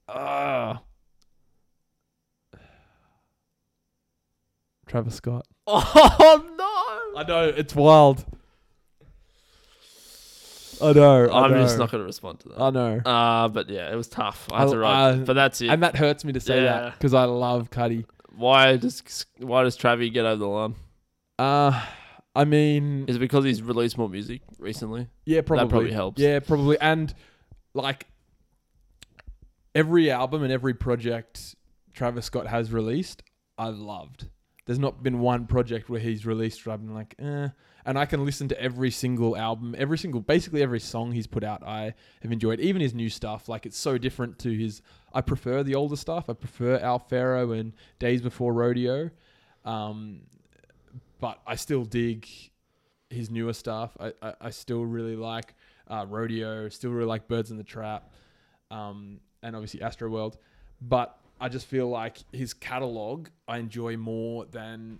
Ah. 0.08 0.82
Travis 4.86 5.14
Scott. 5.16 5.46
Oh 5.68 6.44
no! 6.56 7.20
I 7.20 7.24
know 7.26 7.48
it's 7.48 7.74
wild. 7.74 8.24
I 10.80 10.92
know. 10.92 11.26
I 11.28 11.40
I'm 11.44 11.50
know. 11.52 11.62
just 11.62 11.78
not 11.78 11.90
going 11.90 12.02
to 12.02 12.06
respond 12.06 12.40
to 12.40 12.48
that. 12.50 12.60
I 12.60 12.70
know. 12.70 12.98
Uh, 12.98 13.48
but 13.48 13.70
yeah, 13.70 13.90
it 13.90 13.96
was 13.96 14.08
tough. 14.08 14.46
I 14.52 14.58
had 14.60 14.68
I- 14.68 14.70
to 14.72 14.78
write, 14.78 15.10
uh, 15.12 15.16
but 15.24 15.32
that's 15.32 15.60
it. 15.62 15.68
And 15.68 15.82
that 15.82 15.96
hurts 15.96 16.22
me 16.24 16.32
to 16.34 16.40
say 16.40 16.62
Yeah. 16.62 16.80
that 16.82 16.92
because 16.98 17.14
I 17.14 17.24
love 17.24 17.70
Cudi. 17.70 18.04
Why 18.36 18.76
does 18.76 19.24
why 19.38 19.62
does 19.64 19.76
Travi 19.76 20.12
get 20.12 20.24
over 20.24 20.36
the 20.36 20.46
line? 20.46 20.74
Uh, 21.38 21.84
I 22.34 22.44
mean, 22.44 23.06
Is 23.08 23.16
it 23.16 23.18
because 23.18 23.44
he's 23.44 23.62
released 23.62 23.96
more 23.98 24.08
music 24.08 24.42
recently? 24.58 25.08
yeah, 25.24 25.40
probably. 25.40 25.64
That 25.64 25.70
probably 25.70 25.92
helps. 25.92 26.20
Yeah, 26.20 26.40
probably. 26.40 26.78
And 26.80 27.12
like 27.74 28.06
every 29.74 30.10
album 30.10 30.42
and 30.42 30.52
every 30.52 30.74
project 30.74 31.54
Travis 31.94 32.26
Scott 32.26 32.46
has 32.46 32.72
released, 32.72 33.22
I've 33.58 33.76
loved. 33.76 34.28
There's 34.66 34.78
not 34.78 35.02
been 35.02 35.20
one 35.20 35.46
project 35.46 35.88
where 35.88 36.00
he's 36.00 36.26
released 36.26 36.66
where 36.66 36.74
I've 36.74 36.84
been 36.84 36.94
like, 36.94 37.14
eh. 37.18 37.48
And 37.84 37.96
I 37.96 38.04
can 38.04 38.24
listen 38.24 38.48
to 38.48 38.60
every 38.60 38.90
single 38.90 39.36
album, 39.36 39.76
every 39.78 39.96
single, 39.96 40.20
basically 40.20 40.60
every 40.60 40.80
song 40.80 41.12
he's 41.12 41.28
put 41.28 41.44
out. 41.44 41.62
I 41.62 41.94
have 42.20 42.32
enjoyed, 42.32 42.58
even 42.58 42.82
his 42.82 42.92
new 42.92 43.08
stuff. 43.08 43.48
Like 43.48 43.64
it's 43.64 43.78
so 43.78 43.96
different 43.96 44.40
to 44.40 44.50
his. 44.50 44.82
I 45.14 45.20
prefer 45.20 45.62
the 45.62 45.76
older 45.76 45.94
stuff. 45.94 46.28
I 46.28 46.32
prefer 46.32 46.80
Owl 46.80 46.98
Pharaoh 46.98 47.52
and 47.52 47.74
Days 48.00 48.20
Before 48.20 48.52
Rodeo. 48.52 49.10
Um, 49.64 50.22
but 51.20 51.40
I 51.46 51.54
still 51.54 51.84
dig 51.84 52.26
his 53.08 53.30
newer 53.30 53.52
stuff. 53.52 53.96
I, 54.00 54.12
I, 54.20 54.34
I 54.40 54.50
still 54.50 54.84
really 54.84 55.16
like 55.16 55.54
uh, 55.88 56.06
Rodeo, 56.08 56.68
still 56.68 56.90
really 56.90 57.06
like 57.06 57.28
Birds 57.28 57.50
in 57.50 57.56
the 57.56 57.64
Trap, 57.64 58.12
um, 58.70 59.20
and 59.42 59.54
obviously 59.54 59.82
Astro 59.82 60.08
World. 60.08 60.38
But 60.80 61.18
I 61.40 61.48
just 61.48 61.66
feel 61.66 61.88
like 61.88 62.18
his 62.32 62.54
catalog 62.54 63.28
I 63.46 63.58
enjoy 63.58 63.96
more 63.96 64.46
than 64.46 64.98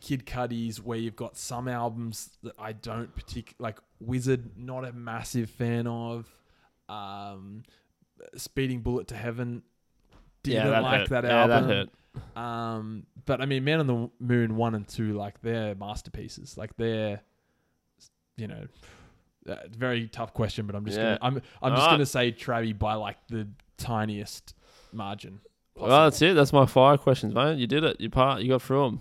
Kid 0.00 0.26
Cudi's, 0.26 0.80
where 0.82 0.98
you've 0.98 1.16
got 1.16 1.36
some 1.36 1.68
albums 1.68 2.30
that 2.42 2.54
I 2.58 2.72
don't 2.72 3.14
particularly 3.14 3.56
like. 3.58 3.78
Wizard, 4.00 4.58
not 4.58 4.84
a 4.84 4.92
massive 4.92 5.48
fan 5.48 5.86
of. 5.86 6.26
Um, 6.88 7.62
Speeding 8.36 8.80
Bullet 8.80 9.06
to 9.08 9.14
Heaven, 9.16 9.62
didn't 10.42 10.64
yeah, 10.64 10.70
that 10.70 10.82
like 10.82 11.00
hurt. 11.00 11.08
that 11.10 11.24
yeah, 11.24 11.40
album. 11.42 11.68
that 11.68 11.74
hurt. 11.74 12.36
Um, 12.36 13.06
but 13.26 13.40
I 13.40 13.46
mean, 13.46 13.64
Man 13.64 13.78
on 13.80 13.86
the 13.86 14.10
Moon 14.20 14.56
one 14.56 14.74
and 14.74 14.86
two, 14.86 15.12
like 15.12 15.40
they're 15.42 15.74
masterpieces. 15.76 16.58
Like 16.58 16.76
they're, 16.76 17.20
you 18.36 18.48
know, 18.48 18.66
uh, 19.48 19.54
very 19.70 20.08
tough 20.08 20.34
question. 20.34 20.66
But 20.66 20.74
I'm 20.76 20.84
just 20.84 20.98
Yeah. 20.98 21.04
gonna, 21.04 21.18
I'm 21.22 21.34
I'm 21.62 21.72
just 21.72 21.82
Alright. 21.82 21.90
gonna 21.94 22.06
say 22.06 22.32
Travi 22.32 22.76
by 22.78 22.94
like 22.94 23.16
the 23.28 23.48
tiniest 23.78 24.54
margin. 24.92 25.40
Well, 25.76 26.04
that's 26.04 26.20
it. 26.22 26.34
That's 26.34 26.52
my 26.52 26.66
fire 26.66 26.96
questions, 26.96 27.34
mate. 27.34 27.58
You 27.58 27.66
did 27.66 27.84
it. 27.84 28.00
You 28.00 28.10
part. 28.10 28.42
You 28.42 28.48
got 28.48 28.62
through 28.62 28.84
them. 28.84 29.00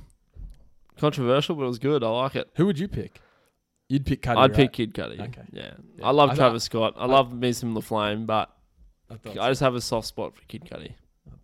Controversial, 0.97 1.55
but 1.55 1.63
it 1.63 1.67
was 1.67 1.79
good. 1.79 2.03
I 2.03 2.09
like 2.09 2.35
it. 2.35 2.49
Who 2.55 2.65
would 2.65 2.79
you 2.79 2.87
pick? 2.87 3.19
You'd 3.89 4.05
pick 4.05 4.21
Cudi. 4.21 4.37
I'd 4.37 4.51
right? 4.51 4.53
pick 4.53 4.73
Kid 4.73 4.93
Cudi. 4.93 5.19
Okay. 5.19 5.41
Yeah. 5.51 5.71
Yeah. 5.97 6.07
I 6.07 6.11
love 6.11 6.29
I 6.31 6.35
Travis 6.35 6.63
Scott. 6.63 6.93
I, 6.95 7.05
love 7.07 7.33
me 7.33 7.51
some 7.51 7.75
LaFlame, 7.75 8.25
but 8.25 8.49
I 9.09 9.15
I 9.15 9.33
so. 9.33 9.49
just 9.49 9.61
have 9.61 9.75
a 9.75 9.81
soft 9.81 10.07
spot 10.07 10.33
for 10.35 10.41
Kid. 10.43 10.63
I 10.71 10.77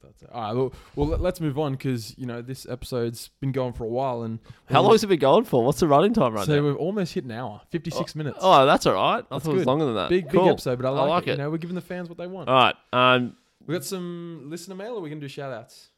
thought 0.01 0.17
so. 0.17 0.29
All 0.31 0.41
right. 0.41 0.53
Well, 0.55 0.73
well, 0.95 1.07
let- 1.09 1.21
let's 1.21 1.41
move 1.41 1.59
on 1.59 1.73
because 1.73 2.17
you 2.17 2.25
know 2.25 2.41
this 2.41 2.65
episode's 2.69 3.31
been 3.41 3.51
going 3.51 3.73
for 3.73 3.83
a 3.83 3.89
while, 3.89 4.23
and 4.23 4.39
How 4.69 4.81
long's 4.81 5.03
it 5.03 5.07
been 5.07 5.19
going 5.19 5.43
for? 5.43 5.65
What's 5.65 5.81
the 5.81 5.87
running 5.89 6.13
time 6.13 6.33
right 6.33 6.45
so 6.45 6.53
now? 6.53 6.59
So 6.59 6.65
we've 6.67 6.77
almost 6.77 7.13
hit 7.13 7.25
an 7.25 7.31
hour, 7.31 7.61
fifty 7.69 7.91
six 7.91 8.15
minutes. 8.15 8.37
Oh, 8.41 8.65
that's 8.65 8.85
all 8.85 8.93
right. 8.93 9.17
I 9.19 9.21
That's 9.29 9.43
thought 9.43 9.51
it 9.51 9.55
was 9.57 9.65
longer 9.65 9.85
than 9.85 9.95
that. 9.95 10.09
big 10.09 10.29
cool. 10.29 10.43
big 10.43 10.51
episode, 10.53 10.79
but 10.81 10.87
I 10.87 10.91
I 10.91 11.01
like, 11.01 11.09
like 11.09 11.23
it. 11.23 11.29
it. 11.29 11.31
You 11.33 11.37
know, 11.39 11.49
we're 11.49 11.57
giving 11.57 11.75
the 11.75 11.81
fans 11.81 12.07
what 12.07 12.17
they 12.17 12.27
want. 12.27 12.47
All 12.47 12.55
right. 12.55 12.75
Um, 12.93 13.35
We 13.67 13.73
got 13.73 13.83
some 13.83 14.43
listener 14.45 14.75
mail, 14.75 14.95
or 14.95 15.01
we 15.01 15.09
can 15.09 15.19
do 15.19 15.27
shout 15.27 15.51
outs. 15.53 15.89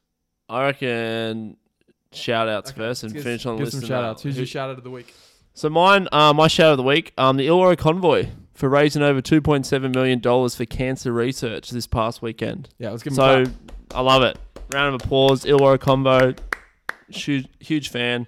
I 0.50 0.66
reckon 0.66 1.58
shout 2.12 2.50
outs 2.50 2.72
Okay, 2.72 2.78
first 2.80 3.04
and 3.04 3.14
give- 3.14 3.24
finish 3.24 3.46
on 3.46 3.58
give 3.58 3.66
listener 3.66 3.82
some 3.82 3.90
shout 3.90 4.02
mail. 4.04 4.12
outs. 4.12 4.24
Who's 4.24 4.36
Who- 4.36 4.40
your 4.42 4.48
shout 4.48 4.70
out 4.72 4.78
of 4.80 4.84
the 4.84 4.90
week? 4.90 5.14
So 5.54 5.70
mine, 5.70 6.08
uh, 6.12 6.34
my 6.34 6.48
shout 6.48 6.72
of 6.72 6.78
the 6.78 6.84
week, 6.84 7.14
um, 7.18 7.38
the 7.38 7.48
Illawarra 7.48 7.78
Convoy 7.78 8.30
for 8.54 8.70
raising 8.70 9.02
over 9.04 9.22
two 9.22 9.42
point 9.42 9.66
seven 9.66 9.92
million 9.92 10.20
dollars 10.20 10.56
for 10.56 10.66
cancer 10.66 11.12
research 11.12 11.70
this 11.70 11.86
past 11.88 12.22
weekend. 12.22 12.70
Yeah, 12.80 12.90
let's 12.92 13.04
give 13.04 13.12
him 13.12 13.16
So 13.16 13.44
a. 13.44 13.98
I 13.98 14.02
love 14.02 14.24
it. 14.24 14.38
Round 14.74 14.96
of 14.96 15.02
applause, 15.04 15.46
Ilro 15.46 15.78
Combo. 15.78 16.34
Huge, 17.10 17.48
huge 17.60 17.90
fan. 17.90 18.28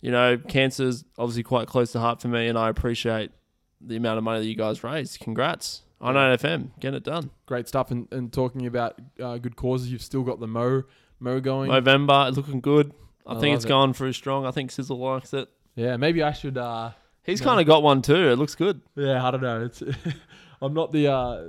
You 0.00 0.12
know, 0.12 0.38
cancer's 0.38 1.04
obviously 1.18 1.42
quite 1.42 1.66
close 1.66 1.90
to 1.92 1.98
heart 2.00 2.20
for 2.22 2.28
me, 2.28 2.46
and 2.46 2.56
I 2.56 2.68
appreciate 2.68 3.32
the 3.80 3.96
amount 3.96 4.18
of 4.18 4.24
money 4.24 4.40
that 4.40 4.46
you 4.46 4.54
guys 4.54 4.84
raised. 4.84 5.18
Congrats 5.20 5.82
on 6.00 6.14
Yeah. 6.14 6.36
FM, 6.36 6.70
getting 6.80 6.96
it 6.96 7.04
done. 7.04 7.30
Great 7.46 7.68
stuff. 7.68 7.90
And, 7.90 8.06
and 8.12 8.32
talking 8.32 8.66
about 8.66 8.98
uh, 9.20 9.38
good 9.38 9.56
causes, 9.56 9.90
you've 9.90 10.02
still 10.02 10.22
got 10.22 10.40
the 10.40 10.46
Mo 10.46 10.84
Mo 11.20 11.40
going. 11.40 11.70
November, 11.70 12.26
it's 12.28 12.36
looking 12.36 12.60
good. 12.60 12.92
I, 13.26 13.34
I 13.34 13.40
think 13.40 13.56
it's 13.56 13.64
it. 13.64 13.68
going 13.68 13.92
through 13.92 14.12
strong. 14.12 14.46
I 14.46 14.50
think 14.50 14.70
Sizzle 14.70 14.98
likes 14.98 15.34
it. 15.34 15.48
Yeah, 15.74 15.96
maybe 15.96 16.22
I 16.22 16.32
should. 16.32 16.56
Uh, 16.56 16.92
He's 17.24 17.40
kind 17.40 17.60
of 17.60 17.66
got 17.66 17.82
one 17.82 18.00
too. 18.02 18.30
It 18.30 18.36
looks 18.36 18.54
good. 18.54 18.80
yeah, 18.96 19.24
I 19.24 19.30
don't 19.30 19.42
know. 19.42 19.64
It's 19.64 19.82
I'm 20.62 20.74
not 20.74 20.92
the. 20.92 21.08
Uh, 21.12 21.42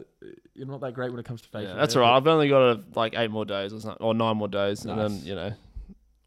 you're 0.54 0.68
not 0.68 0.82
that 0.82 0.94
great 0.94 1.10
when 1.10 1.20
it 1.20 1.26
comes 1.26 1.42
to 1.44 1.50
facial. 1.50 1.70
Yeah, 1.70 1.76
that's 1.76 1.94
hair, 1.94 2.04
all 2.04 2.12
right. 2.12 2.18
I've 2.18 2.28
only 2.28 2.50
got 2.50 2.62
uh 2.62 2.78
like 2.96 3.14
eight 3.16 3.32
more 3.32 3.46
days 3.46 3.72
or 3.74 3.80
something, 3.80 4.06
or 4.06 4.14
nine 4.14 4.36
more 4.38 4.50
days, 4.50 4.84
and 4.86 5.00
then 5.00 5.22
you 5.24 5.36
know, 5.36 5.54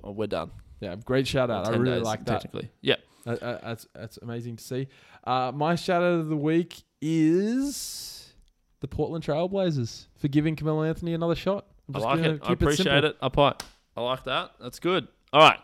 oh, 0.03 0.13
we're 0.13 0.27
done. 0.27 0.51
Yeah, 0.81 0.97
great 1.05 1.29
shout 1.29 1.51
out. 1.51 1.69
I 1.69 1.77
really 1.77 1.99
days, 1.99 2.03
like 2.05 2.25
that. 2.25 2.41
Technically, 2.41 2.71
yeah. 2.81 2.97
That- 3.25 3.41
That's 3.63 3.87
that's 3.95 4.19
amazing 4.19 4.57
to 4.57 4.65
see. 4.65 4.89
Uh, 5.25 5.53
my 5.55 5.75
shout 5.77 6.03
out 6.03 6.15
of 6.21 6.29
the 6.29 6.37
week 6.37 6.83
is 7.01 8.33
the 8.81 8.89
Portland 8.89 9.25
Trailblazers 9.25 10.07
for 10.17 10.29
giving 10.29 10.57
Carmelo 10.57 10.83
Anthony 10.85 11.15
another 11.15 11.35
shot. 11.35 11.67
I'm 11.89 11.97
I 11.97 11.99
like 12.01 12.21
it. 12.21 12.41
I 12.45 12.53
appreciate 12.53 13.05
it. 13.05 13.17
I 13.21 13.29
pipe. 13.29 13.63
I 13.97 14.01
like 14.03 14.25
that. 14.25 14.53
That's 14.61 14.79
good. 14.79 15.07
All 15.33 15.41
right, 15.41 15.59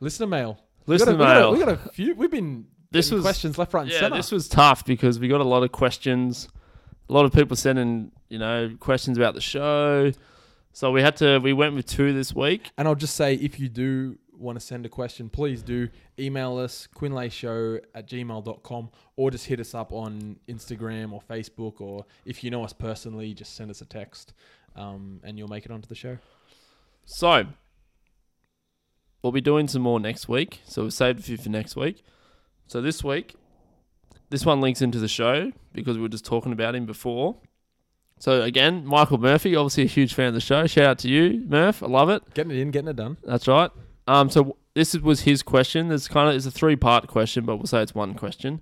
Listener 0.00 0.26
mail. 0.26 0.58
listener 0.86 1.12
we 1.12 1.18
got 1.18 1.36
a, 1.36 1.40
mail. 1.40 1.52
We 1.52 1.58
got, 1.58 1.68
a, 1.68 1.70
we 1.72 1.76
got 1.76 1.86
a 1.86 1.92
few. 1.92 2.14
We've 2.14 2.30
been 2.30 2.66
This 2.90 3.10
was- 3.10 3.22
questions 3.22 3.58
left, 3.58 3.74
right, 3.74 3.82
and 3.82 3.90
yeah, 3.90 4.00
center. 4.00 4.16
this 4.16 4.30
was 4.32 4.48
tough 4.48 4.84
because 4.84 5.18
we 5.18 5.28
got 5.28 5.40
a 5.40 5.44
lot 5.44 5.62
of 5.62 5.72
questions. 5.72 6.48
A 7.08 7.12
lot 7.12 7.24
of 7.24 7.32
people 7.32 7.56
sending, 7.56 8.10
you 8.28 8.38
know, 8.38 8.74
questions 8.80 9.16
about 9.16 9.34
the 9.34 9.40
show. 9.40 10.10
So 10.72 10.90
we 10.90 11.00
had 11.02 11.16
to. 11.18 11.38
We 11.38 11.52
went 11.52 11.74
with 11.74 11.86
two 11.86 12.12
this 12.12 12.34
week. 12.34 12.70
And 12.76 12.86
I'll 12.88 12.94
just 12.96 13.14
say, 13.16 13.34
if 13.34 13.58
you 13.60 13.68
do 13.68 14.18
want 14.38 14.58
to 14.58 14.64
send 14.64 14.86
a 14.86 14.88
question, 14.88 15.28
please 15.28 15.62
do 15.62 15.88
email 16.18 16.58
us, 16.58 16.88
quinlayshow 16.94 17.80
at 17.94 18.08
gmail.com, 18.08 18.90
or 19.16 19.30
just 19.30 19.46
hit 19.46 19.60
us 19.60 19.74
up 19.74 19.92
on 19.92 20.36
Instagram 20.48 21.12
or 21.12 21.20
Facebook, 21.20 21.80
or 21.80 22.04
if 22.24 22.42
you 22.44 22.50
know 22.50 22.64
us 22.64 22.72
personally, 22.72 23.34
just 23.34 23.56
send 23.56 23.70
us 23.70 23.80
a 23.80 23.84
text 23.84 24.32
um, 24.76 25.20
and 25.24 25.38
you'll 25.38 25.48
make 25.48 25.64
it 25.64 25.70
onto 25.70 25.88
the 25.88 25.94
show. 25.94 26.18
So 27.04 27.46
we'll 29.22 29.32
be 29.32 29.40
doing 29.40 29.68
some 29.68 29.82
more 29.82 30.00
next 30.00 30.28
week. 30.28 30.60
So 30.66 30.82
we've 30.82 30.92
saved 30.92 31.20
a 31.20 31.22
few 31.22 31.36
for 31.36 31.48
next 31.48 31.76
week. 31.76 32.02
So 32.66 32.80
this 32.80 33.02
week, 33.02 33.34
this 34.30 34.44
one 34.44 34.60
links 34.60 34.82
into 34.82 34.98
the 34.98 35.08
show 35.08 35.52
because 35.72 35.96
we 35.96 36.02
were 36.02 36.08
just 36.08 36.24
talking 36.24 36.52
about 36.52 36.74
him 36.74 36.86
before. 36.86 37.36
So 38.18 38.42
again, 38.42 38.86
Michael 38.86 39.18
Murphy, 39.18 39.54
obviously 39.54 39.84
a 39.84 39.86
huge 39.86 40.14
fan 40.14 40.28
of 40.28 40.34
the 40.34 40.40
show. 40.40 40.66
Shout 40.66 40.84
out 40.84 40.98
to 41.00 41.08
you, 41.08 41.44
Murph. 41.46 41.82
I 41.82 41.86
love 41.86 42.08
it. 42.08 42.22
Getting 42.34 42.52
it 42.52 42.58
in, 42.58 42.70
getting 42.70 42.88
it 42.88 42.96
done. 42.96 43.18
That's 43.24 43.46
right. 43.46 43.70
Um, 44.06 44.30
so 44.30 44.56
this 44.74 44.94
was 44.94 45.22
his 45.22 45.42
question. 45.42 45.88
There's 45.88 46.08
kind 46.08 46.28
of 46.28 46.34
it's 46.36 46.46
a 46.46 46.50
three 46.50 46.76
part 46.76 47.06
question, 47.08 47.44
but 47.44 47.56
we'll 47.56 47.66
say 47.66 47.82
it's 47.82 47.94
one 47.94 48.14
question. 48.14 48.60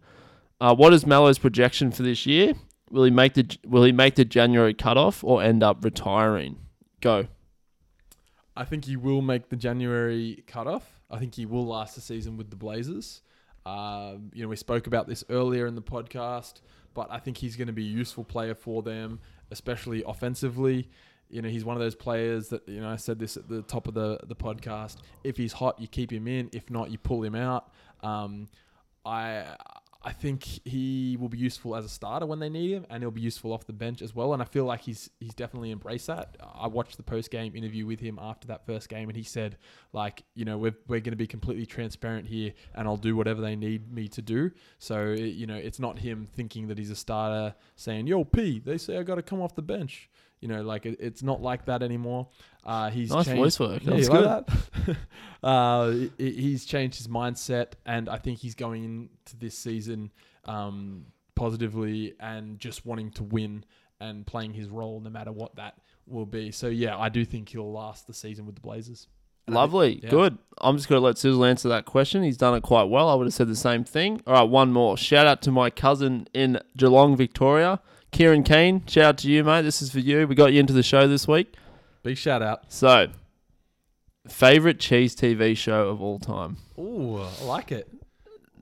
Uh, 0.60 0.74
what 0.74 0.92
is 0.92 1.06
Melo's 1.06 1.38
projection 1.38 1.90
for 1.90 2.02
this 2.02 2.26
year? 2.26 2.54
Will 2.90 3.04
he 3.04 3.10
make 3.10 3.34
the 3.34 3.58
Will 3.66 3.84
he 3.84 3.92
make 3.92 4.14
the 4.14 4.24
January 4.24 4.74
cutoff 4.74 5.24
or 5.24 5.42
end 5.42 5.62
up 5.62 5.84
retiring? 5.84 6.58
Go. 7.00 7.26
I 8.56 8.64
think 8.64 8.84
he 8.84 8.96
will 8.96 9.20
make 9.20 9.48
the 9.48 9.56
January 9.56 10.44
cutoff. 10.46 11.00
I 11.10 11.18
think 11.18 11.34
he 11.34 11.44
will 11.44 11.66
last 11.66 11.96
the 11.96 12.00
season 12.00 12.36
with 12.36 12.50
the 12.50 12.56
Blazers. 12.56 13.22
Um, 13.66 14.30
you 14.32 14.42
know, 14.42 14.48
we 14.48 14.56
spoke 14.56 14.86
about 14.86 15.08
this 15.08 15.24
earlier 15.28 15.66
in 15.66 15.74
the 15.74 15.82
podcast, 15.82 16.60
but 16.92 17.08
I 17.10 17.18
think 17.18 17.38
he's 17.38 17.56
going 17.56 17.66
to 17.66 17.72
be 17.72 17.84
a 17.84 17.90
useful 17.90 18.24
player 18.24 18.54
for 18.54 18.82
them, 18.82 19.20
especially 19.50 20.04
offensively. 20.06 20.88
You 21.34 21.42
know, 21.42 21.48
he's 21.48 21.64
one 21.64 21.76
of 21.76 21.80
those 21.80 21.96
players 21.96 22.48
that 22.50 22.68
you 22.68 22.80
know. 22.80 22.88
I 22.88 22.94
said 22.94 23.18
this 23.18 23.36
at 23.36 23.48
the 23.48 23.62
top 23.62 23.88
of 23.88 23.94
the 23.94 24.20
the 24.26 24.36
podcast. 24.36 24.98
If 25.24 25.36
he's 25.36 25.52
hot, 25.52 25.80
you 25.80 25.88
keep 25.88 26.12
him 26.12 26.28
in. 26.28 26.48
If 26.52 26.70
not, 26.70 26.90
you 26.92 26.98
pull 26.98 27.24
him 27.24 27.34
out. 27.34 27.72
Um, 28.02 28.46
I 29.04 29.56
I 30.04 30.12
think 30.12 30.44
he 30.44 31.16
will 31.18 31.30
be 31.30 31.38
useful 31.38 31.74
as 31.74 31.84
a 31.84 31.88
starter 31.88 32.26
when 32.26 32.38
they 32.38 32.50
need 32.50 32.70
him, 32.72 32.86
and 32.90 33.02
he'll 33.02 33.10
be 33.10 33.22
useful 33.22 33.52
off 33.52 33.66
the 33.66 33.72
bench 33.72 34.02
as 34.02 34.14
well. 34.14 34.34
And 34.34 34.42
I 34.42 34.44
feel 34.44 34.64
like 34.66 34.82
he's 34.82 35.08
he's 35.18 35.32
definitely 35.34 35.72
embraced 35.72 36.08
that. 36.08 36.36
I 36.54 36.66
watched 36.66 36.98
the 36.98 37.02
post 37.02 37.30
game 37.30 37.56
interview 37.56 37.86
with 37.86 38.00
him 38.00 38.18
after 38.20 38.46
that 38.48 38.66
first 38.66 38.90
game, 38.90 39.08
and 39.08 39.16
he 39.16 39.22
said, 39.22 39.56
like, 39.94 40.22
you 40.34 40.44
know, 40.44 40.58
we're 40.58 40.76
we're 40.86 41.00
going 41.00 41.12
to 41.12 41.16
be 41.16 41.26
completely 41.26 41.64
transparent 41.64 42.28
here, 42.28 42.52
and 42.74 42.86
I'll 42.86 42.98
do 42.98 43.16
whatever 43.16 43.40
they 43.40 43.56
need 43.56 43.90
me 43.92 44.06
to 44.08 44.20
do. 44.20 44.50
So 44.78 45.12
you 45.12 45.46
know, 45.46 45.56
it's 45.56 45.80
not 45.80 45.98
him 45.98 46.28
thinking 46.32 46.68
that 46.68 46.76
he's 46.76 46.90
a 46.90 46.96
starter 46.96 47.54
saying, 47.74 48.06
"Yo, 48.06 48.24
P, 48.24 48.60
they 48.60 48.76
say 48.76 48.98
I 48.98 49.02
got 49.02 49.14
to 49.16 49.22
come 49.22 49.40
off 49.40 49.54
the 49.54 49.62
bench." 49.62 50.10
You 50.44 50.50
know, 50.50 50.62
like 50.62 50.84
it, 50.84 50.98
it's 51.00 51.22
not 51.22 51.40
like 51.40 51.64
that 51.64 51.82
anymore. 51.82 52.28
Uh, 52.64 52.90
he's 52.90 53.08
Nice 53.10 53.24
changed- 53.24 53.40
voice 53.40 53.58
work. 53.58 53.82
yeah, 53.82 53.90
That's 53.90 54.02
you 54.08 54.12
good. 54.12 54.24
like 54.26 54.46
that? 54.46 54.96
uh, 55.42 55.90
he- 56.18 56.32
he's 56.32 56.66
changed 56.66 56.98
his 56.98 57.08
mindset, 57.08 57.72
and 57.86 58.10
I 58.10 58.18
think 58.18 58.40
he's 58.40 58.54
going 58.54 58.84
into 58.84 59.36
this 59.38 59.56
season 59.56 60.12
um, 60.44 61.06
positively 61.34 62.14
and 62.20 62.58
just 62.58 62.84
wanting 62.84 63.10
to 63.12 63.22
win 63.22 63.64
and 64.00 64.26
playing 64.26 64.52
his 64.52 64.68
role, 64.68 65.00
no 65.00 65.08
matter 65.10 65.32
what 65.32 65.56
that 65.56 65.76
will 66.06 66.26
be. 66.26 66.50
So 66.50 66.66
yeah, 66.68 66.98
I 66.98 67.08
do 67.08 67.24
think 67.24 67.48
he'll 67.48 67.72
last 67.72 68.06
the 68.06 68.12
season 68.14 68.44
with 68.44 68.54
the 68.56 68.60
Blazers. 68.60 69.08
And 69.46 69.56
I 69.56 69.62
think- 69.62 69.72
Lovely, 69.72 70.00
yeah. 70.02 70.10
good. 70.10 70.38
I'm 70.58 70.76
just 70.76 70.88
going 70.88 71.00
to 71.00 71.04
let 71.04 71.16
Sizzle 71.18 71.44
answer 71.44 71.68
that 71.70 71.86
question. 71.86 72.22
He's 72.22 72.36
done 72.36 72.54
it 72.54 72.62
quite 72.62 72.84
well. 72.84 73.08
I 73.08 73.14
would 73.14 73.26
have 73.26 73.34
said 73.34 73.48
the 73.48 73.56
same 73.56 73.84
thing. 73.84 74.20
All 74.26 74.34
right, 74.34 74.42
one 74.42 74.72
more. 74.72 74.96
Shout 74.98 75.26
out 75.26 75.40
to 75.42 75.50
my 75.50 75.70
cousin 75.70 76.28
in 76.34 76.60
Geelong, 76.76 77.16
Victoria, 77.16 77.80
Kieran 78.14 78.44
Kane. 78.44 78.86
Shout 78.86 79.04
out 79.04 79.18
to 79.18 79.28
you, 79.28 79.42
mate. 79.42 79.62
This 79.62 79.82
is 79.82 79.90
for 79.90 79.98
you. 79.98 80.28
We 80.28 80.36
got 80.36 80.52
you 80.52 80.60
into 80.60 80.72
the 80.72 80.84
show 80.84 81.08
this 81.08 81.26
week. 81.26 81.52
Big 82.04 82.16
shout 82.16 82.42
out. 82.42 82.72
So, 82.72 83.08
favorite 84.28 84.78
Cheez 84.78 85.14
TV 85.14 85.56
show 85.56 85.88
of 85.88 86.00
all 86.00 86.20
time. 86.20 86.58
Ooh, 86.78 87.16
I 87.18 87.44
like 87.44 87.72
it. 87.72 87.88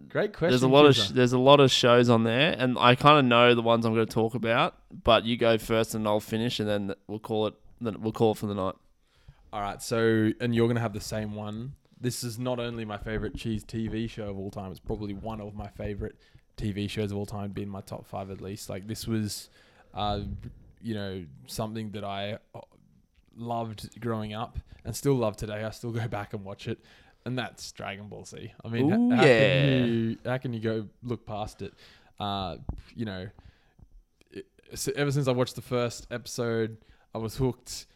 Great 0.09 0.33
question. 0.33 0.53
There's 0.53 0.63
a 0.63 0.69
lot 0.69 0.87
of 0.87 0.97
sh- 0.97 1.09
there's 1.09 1.35
a 1.35 1.39
lot 1.39 1.61
of 1.61 1.71
shows 1.71 2.09
on 2.09 2.25
there, 2.25 2.57
and 2.59 2.79
I 2.79 2.95
kind 2.95 3.19
of 3.19 3.27
know 3.27 3.55
the 3.55 3.61
ones 3.61 3.85
I'm 3.85 3.93
going 3.95 4.07
to 4.07 4.13
talk 4.13 4.35
about. 4.35 4.75
But 5.05 5.27
you 5.27 5.37
go 5.37 5.59
first, 5.59 5.95
and 5.95 6.09
I'll 6.09 6.21
finish, 6.21 6.59
and 6.59 6.67
then 6.67 6.95
we'll 7.07 7.19
call 7.19 7.47
it. 7.47 7.55
Then 7.79 8.01
we'll 8.01 8.13
call 8.13 8.33
it 8.33 8.39
for 8.39 8.47
the 8.47 8.55
night. 8.55 8.75
All 9.53 9.61
right, 9.61 9.83
so 9.83 10.31
and 10.41 10.55
you're 10.55 10.67
gonna 10.67 10.81
have 10.81 10.95
the 10.95 11.01
same 11.01 11.35
one. 11.35 11.75
This 12.01 12.25
is 12.25 12.39
not 12.39 12.59
only 12.59 12.87
my 12.87 12.97
favorite 12.97 13.35
Cheez 13.37 13.65
TV 13.65 14.09
show 14.09 14.31
of 14.31 14.39
all 14.39 14.51
time; 14.51 14.71
it's 14.71 14.81
probably 14.81 15.13
one 15.13 15.43
of 15.43 15.55
my 15.55 15.69
favorite 15.69 16.17
TV 16.57 16.89
shows 16.89 17.11
of 17.11 17.19
all 17.19 17.27
time. 17.27 17.51
Be 17.51 17.63
in 17.63 17.69
my 17.69 17.81
top 17.81 18.07
five 18.07 18.31
at 18.31 18.41
least. 18.41 18.69
Like 18.69 18.87
this 18.87 19.07
was, 19.07 19.51
uh, 19.95 20.21
you 20.81 20.95
know, 20.95 21.25
something 21.47 21.91
that 21.93 22.05
I 22.05 22.39
uh, 22.55 22.61
loved 23.37 24.01
growing 24.01 24.35
up 24.35 24.59
and 24.85 24.95
still 24.95 25.15
love 25.15 25.37
today. 25.37 25.65
I 25.65 25.71
still 25.71 25.91
go 26.03 26.07
back 26.09 26.35
and 26.35 26.45
watch 26.45 26.69
it, 26.69 26.79
and 27.25 27.39
that's 27.39 27.73
Dragon 27.73 28.09
Ball 28.09 28.25
Z. 28.25 28.53
I 28.65 28.69
mean, 28.69 28.93
Ooh, 28.93 29.15
how 29.15 29.25
yeah. 29.25 29.39
can 29.41 29.87
you 29.89 30.19
how 30.25 30.39
can 30.39 30.53
you 30.53 30.61
go 30.61 30.87
look 31.03 31.27
past 31.27 31.63
it? 31.63 31.75
Uh, 32.21 32.57
you 32.95 33.05
know, 33.05 33.29
it, 34.31 34.47
so 34.75 34.93
ever 34.97 35.11
since 35.11 35.29
I 35.29 35.33
watched 35.33 35.57
the 35.57 35.63
first 35.63 36.07
episode, 36.11 36.77
I 37.15 37.19
was 37.19 37.37
hooked 37.37 37.87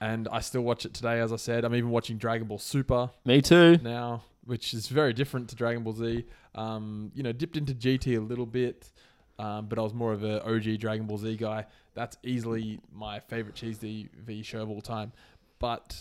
and 0.00 0.28
I 0.30 0.40
still 0.40 0.62
watch 0.62 0.84
it 0.84 0.94
today. 0.94 1.20
As 1.20 1.32
I 1.32 1.36
said, 1.36 1.64
I'm 1.64 1.74
even 1.74 1.90
watching 1.90 2.18
Dragon 2.18 2.46
Ball 2.46 2.58
Super 2.58 3.10
Me 3.24 3.42
too. 3.42 3.78
now, 3.82 4.22
which 4.48 4.72
is 4.72 4.88
very 4.88 5.12
different 5.12 5.46
to 5.50 5.54
Dragon 5.54 5.82
Ball 5.82 5.92
Z. 5.92 6.24
Um, 6.54 7.12
you 7.14 7.22
know, 7.22 7.32
dipped 7.32 7.58
into 7.58 7.74
GT 7.74 8.16
a 8.16 8.20
little 8.20 8.46
bit, 8.46 8.90
um, 9.38 9.66
but 9.66 9.78
I 9.78 9.82
was 9.82 9.92
more 9.92 10.14
of 10.14 10.24
a 10.24 10.42
OG 10.42 10.78
Dragon 10.78 11.06
Ball 11.06 11.18
Z 11.18 11.36
guy. 11.36 11.66
That's 11.92 12.16
easily 12.22 12.80
my 12.90 13.20
favorite 13.20 13.54
Cheez 13.56 13.76
TV 13.78 14.42
show 14.42 14.62
of 14.62 14.70
all 14.70 14.80
time. 14.80 15.12
But 15.58 15.94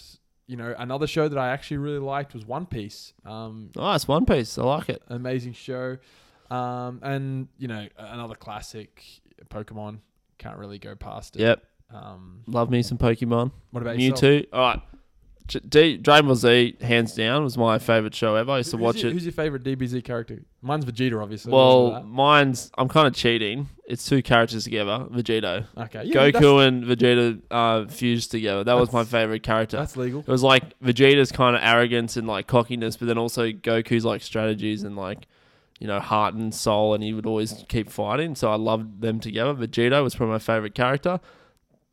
you 0.48 0.56
know, 0.56 0.74
another 0.78 1.08
show 1.08 1.28
that 1.28 1.38
I 1.38 1.50
actually 1.50 1.80
really 1.80 2.00
liked 2.00 2.34
was 2.34 2.46
One 2.46 2.66
Piece. 2.66 3.12
Um, 3.26 3.70
Nice 3.76 4.08
One 4.08 4.26
Piece. 4.26 4.58
I 4.58 4.64
like 4.64 4.88
it. 4.88 5.02
amazing 5.10 5.52
show. 5.52 5.98
Um, 6.50 7.02
and 7.04 7.50
you 7.58 7.68
know, 7.68 7.86
another 7.98 8.36
classic, 8.36 9.04
Pokemon. 9.50 10.00
Can't 10.38 10.58
really 10.58 10.80
go 10.80 10.96
past 10.96 11.36
it. 11.36 11.42
Yep. 11.42 11.64
Um, 11.94 12.44
Love 12.48 12.70
me 12.70 12.82
some 12.82 12.98
Pokemon. 12.98 13.52
what 13.72 13.82
about 13.84 14.00
yourself? 14.00 14.22
Mewtwo. 14.22 14.46
All 14.54 14.62
right. 14.62 14.82
D- 15.48 15.98
Dragon 15.98 16.28
Ball 16.28 16.36
Z, 16.36 16.78
hands 16.82 17.14
down, 17.16 17.44
was 17.44 17.58
my 17.58 17.80
favorite 17.80 18.14
show 18.14 18.36
ever. 18.36 18.52
I 18.52 18.58
used 18.58 18.72
to 18.72 18.78
Who's 18.78 18.84
watch 18.84 18.98
your, 19.02 19.10
it. 19.10 19.14
Who's 19.14 19.26
your 19.26 19.32
favorite 19.34 19.64
DBZ 19.64 20.04
character? 20.04 20.42
Mine's 20.62 20.86
Vegeta, 20.86 21.22
obviously. 21.22 21.52
we 21.52 21.58
all 21.58 21.88
know 21.88 21.92
Well, 21.94 22.04
mine's 22.04 22.72
I'm 22.78 22.88
kind 22.90 23.08
of 23.08 23.14
cheating. 23.14 23.70
It's 23.88 24.06
two 24.06 24.22
characters 24.22 24.66
together, 24.66 25.06
Vegito. 25.12 25.66
okay, 25.78 26.04
yeah, 26.04 26.30
Goku 26.32 26.68
and 26.68 26.84
Vegeta 26.84 27.42
uh, 27.50 27.88
fused 27.88 28.32
together. 28.32 28.64
That 28.66 28.74
was 28.74 28.92
my 28.92 29.04
favorite 29.06 29.44
character. 29.44 29.78
that's 29.78 29.96
legal. 29.96 30.20
It 30.22 30.28
was 30.28 30.44
like 30.44 30.78
Vegeta's 30.82 31.32
kind 31.32 31.56
of 31.56 31.62
arrogance 31.64 32.18
and 32.18 32.28
like 32.28 32.48
cockiness, 32.48 32.98
but 32.98 33.08
then 33.08 33.18
also 33.18 33.50
Goku's 33.50 34.04
like 34.04 34.22
strategies 34.22 34.84
and 34.84 34.98
like 34.98 35.28
you 35.80 35.88
know 35.88 36.00
heart 36.02 36.34
and 36.34 36.54
soul, 36.54 36.94
and 36.96 37.04
he 37.04 37.14
would 37.14 37.26
always 37.26 37.64
keep 37.70 37.90
fighting. 37.90 38.36
So 38.36 38.52
I 38.52 38.56
loved 38.56 39.00
them 39.02 39.20
together. 39.22 39.54
Vegeta 39.54 40.04
was 40.04 40.16
probably 40.16 40.34
my 40.34 40.40
favorite 40.40 40.76
character. 40.76 41.20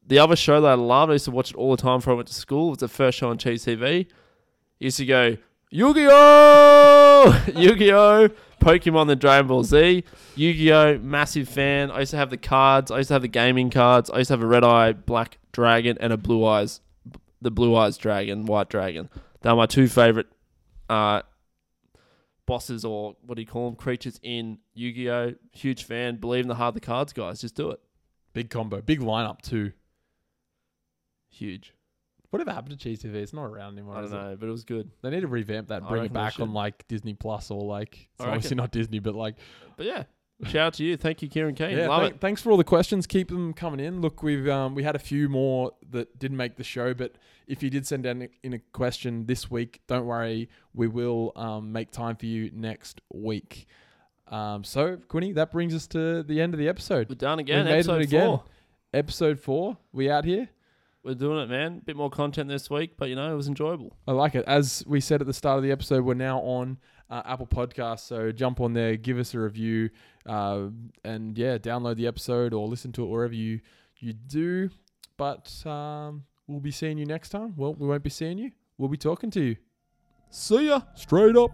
The 0.06 0.18
other 0.18 0.36
show 0.36 0.60
that 0.60 0.68
I 0.68 0.74
loved, 0.74 1.10
I 1.10 1.14
used 1.14 1.24
to 1.26 1.30
watch 1.30 1.50
it 1.50 1.56
all 1.56 1.74
the 1.74 1.82
time 1.82 1.98
before 1.98 2.12
I 2.14 2.16
went 2.16 2.28
to 2.28 2.34
school. 2.34 2.68
It 2.68 2.70
was 2.70 2.78
the 2.78 2.88
first 2.88 3.18
show 3.18 3.30
on 3.30 3.38
Cheez 3.38 3.64
TV. 3.64 4.06
used 4.78 4.98
to 4.98 5.06
go 5.06 5.36
Yu-Gi-Oh, 5.70 7.44
Yu-Gi-Oh, 7.56 8.28
Pokemon, 8.60 9.08
the 9.08 9.16
Dragon 9.16 9.48
Ball 9.48 9.64
Z, 9.64 10.04
Yu-Gi-Oh, 10.36 10.98
massive 10.98 11.48
fan. 11.48 11.90
I 11.90 12.00
used 12.00 12.12
to 12.12 12.16
have 12.16 12.30
the 12.30 12.36
cards. 12.36 12.90
I 12.90 12.98
used 12.98 13.08
to 13.08 13.14
have 13.14 13.22
the 13.22 13.28
gaming 13.28 13.70
cards. 13.70 14.10
I 14.10 14.18
used 14.18 14.28
to 14.28 14.34
have 14.34 14.42
a 14.42 14.46
red 14.46 14.62
eye 14.62 14.92
black 14.92 15.38
dragon 15.52 15.96
and 16.00 16.12
a 16.12 16.16
blue 16.16 16.44
eyes, 16.44 16.80
the 17.40 17.50
blue 17.50 17.74
eyes 17.74 17.96
dragon, 17.96 18.46
white 18.46 18.68
dragon. 18.68 19.08
They 19.40 19.50
are 19.50 19.56
my 19.56 19.66
two 19.66 19.88
favorite 19.88 20.28
uh, 20.88 21.22
bosses 22.46 22.84
or 22.84 23.16
what 23.26 23.34
do 23.34 23.42
you 23.42 23.48
call 23.48 23.70
them? 23.70 23.76
Creatures 23.76 24.20
in 24.22 24.58
Yu-Gi-Oh. 24.74 25.34
Huge 25.52 25.82
fan. 25.84 26.16
Believe 26.16 26.44
in 26.44 26.48
the 26.48 26.54
heart 26.54 26.68
of 26.68 26.74
the 26.74 26.86
cards, 26.86 27.12
guys. 27.12 27.40
Just 27.40 27.56
do 27.56 27.70
it. 27.70 27.80
Big 28.32 28.50
combo, 28.50 28.80
big 28.80 29.00
lineup 29.00 29.40
too. 29.42 29.72
Huge. 31.34 31.72
Whatever 32.30 32.50
happened 32.52 32.78
to 32.78 32.88
Cheez 32.88 32.98
TV? 32.98 33.14
It's 33.14 33.32
not 33.32 33.44
around 33.44 33.74
anymore. 33.74 33.94
I 33.94 33.98
don't 33.98 34.06
is 34.06 34.12
it? 34.12 34.16
know, 34.16 34.36
but 34.38 34.48
it 34.48 34.52
was 34.52 34.64
good. 34.64 34.90
They 35.02 35.10
need 35.10 35.20
to 35.20 35.28
revamp 35.28 35.68
that, 35.68 35.82
I 35.84 35.88
bring 35.88 36.00
it 36.00 36.02
reckon 36.04 36.14
they 36.14 36.20
back 36.20 36.40
on 36.40 36.52
like 36.52 36.86
Disney 36.88 37.14
Plus 37.14 37.50
or 37.50 37.62
like. 37.62 38.08
It's 38.14 38.24
I 38.24 38.28
obviously 38.30 38.56
not 38.56 38.72
Disney, 38.72 38.98
but 38.98 39.14
like. 39.14 39.36
But 39.76 39.86
yeah, 39.86 40.02
shout 40.46 40.56
out 40.66 40.74
to 40.74 40.84
you. 40.84 40.96
Thank 40.96 41.22
you, 41.22 41.28
Kieran 41.28 41.54
Kane. 41.54 41.76
Yeah, 41.78 41.88
Love 41.88 42.02
thank- 42.02 42.14
it. 42.16 42.20
thanks 42.20 42.42
for 42.42 42.50
all 42.50 42.56
the 42.56 42.64
questions. 42.64 43.06
Keep 43.06 43.28
them 43.28 43.52
coming 43.52 43.78
in. 43.78 44.00
Look, 44.00 44.22
we've 44.24 44.48
um, 44.48 44.74
we 44.74 44.82
had 44.82 44.96
a 44.96 44.98
few 45.00 45.28
more 45.28 45.72
that 45.90 46.18
didn't 46.18 46.36
make 46.36 46.56
the 46.56 46.64
show, 46.64 46.92
but 46.92 47.14
if 47.46 47.62
you 47.62 47.70
did 47.70 47.86
send 47.86 48.04
in 48.04 48.28
in 48.42 48.52
a 48.52 48.58
question 48.72 49.26
this 49.26 49.48
week, 49.48 49.80
don't 49.86 50.06
worry, 50.06 50.48
we 50.72 50.88
will 50.88 51.30
um, 51.36 51.70
make 51.72 51.92
time 51.92 52.16
for 52.16 52.26
you 52.26 52.50
next 52.52 53.00
week. 53.12 53.66
Um, 54.26 54.64
so, 54.64 54.96
Quinny, 55.08 55.32
that 55.34 55.52
brings 55.52 55.74
us 55.74 55.86
to 55.88 56.22
the 56.24 56.40
end 56.40 56.54
of 56.54 56.58
the 56.58 56.66
episode. 56.68 57.08
We're 57.08 57.14
done 57.14 57.38
again. 57.38 57.66
made 57.66 57.72
it 57.72 57.74
Episode 57.76 58.02
again. 58.02 58.26
four. 58.26 58.44
Episode 58.92 59.38
four, 59.38 59.76
we 59.92 60.10
out 60.10 60.24
here. 60.24 60.48
We're 61.04 61.14
doing 61.14 61.38
it, 61.38 61.50
man. 61.50 61.82
Bit 61.84 61.96
more 61.96 62.08
content 62.08 62.48
this 62.48 62.70
week, 62.70 62.92
but 62.96 63.10
you 63.10 63.14
know 63.14 63.30
it 63.30 63.36
was 63.36 63.46
enjoyable. 63.46 63.94
I 64.08 64.12
like 64.12 64.34
it. 64.34 64.44
As 64.46 64.82
we 64.86 65.00
said 65.00 65.20
at 65.20 65.26
the 65.26 65.34
start 65.34 65.58
of 65.58 65.62
the 65.62 65.70
episode, 65.70 66.02
we're 66.02 66.14
now 66.14 66.38
on 66.38 66.78
uh, 67.10 67.20
Apple 67.26 67.46
Podcasts. 67.46 68.00
So 68.00 68.32
jump 68.32 68.58
on 68.58 68.72
there, 68.72 68.96
give 68.96 69.18
us 69.18 69.34
a 69.34 69.38
review, 69.38 69.90
uh, 70.24 70.68
and 71.04 71.36
yeah, 71.36 71.58
download 71.58 71.96
the 71.96 72.06
episode 72.06 72.54
or 72.54 72.66
listen 72.66 72.90
to 72.92 73.04
it 73.04 73.08
wherever 73.08 73.34
you 73.34 73.60
you 73.98 74.14
do. 74.14 74.70
But 75.18 75.64
um, 75.66 76.24
we'll 76.46 76.60
be 76.60 76.70
seeing 76.70 76.96
you 76.96 77.04
next 77.04 77.28
time. 77.28 77.52
Well, 77.54 77.74
we 77.74 77.86
won't 77.86 78.02
be 78.02 78.10
seeing 78.10 78.38
you. 78.38 78.52
We'll 78.78 78.88
be 78.88 78.96
talking 78.96 79.30
to 79.32 79.42
you. 79.42 79.56
See 80.30 80.68
ya. 80.68 80.80
Straight 80.94 81.36
up. 81.36 81.50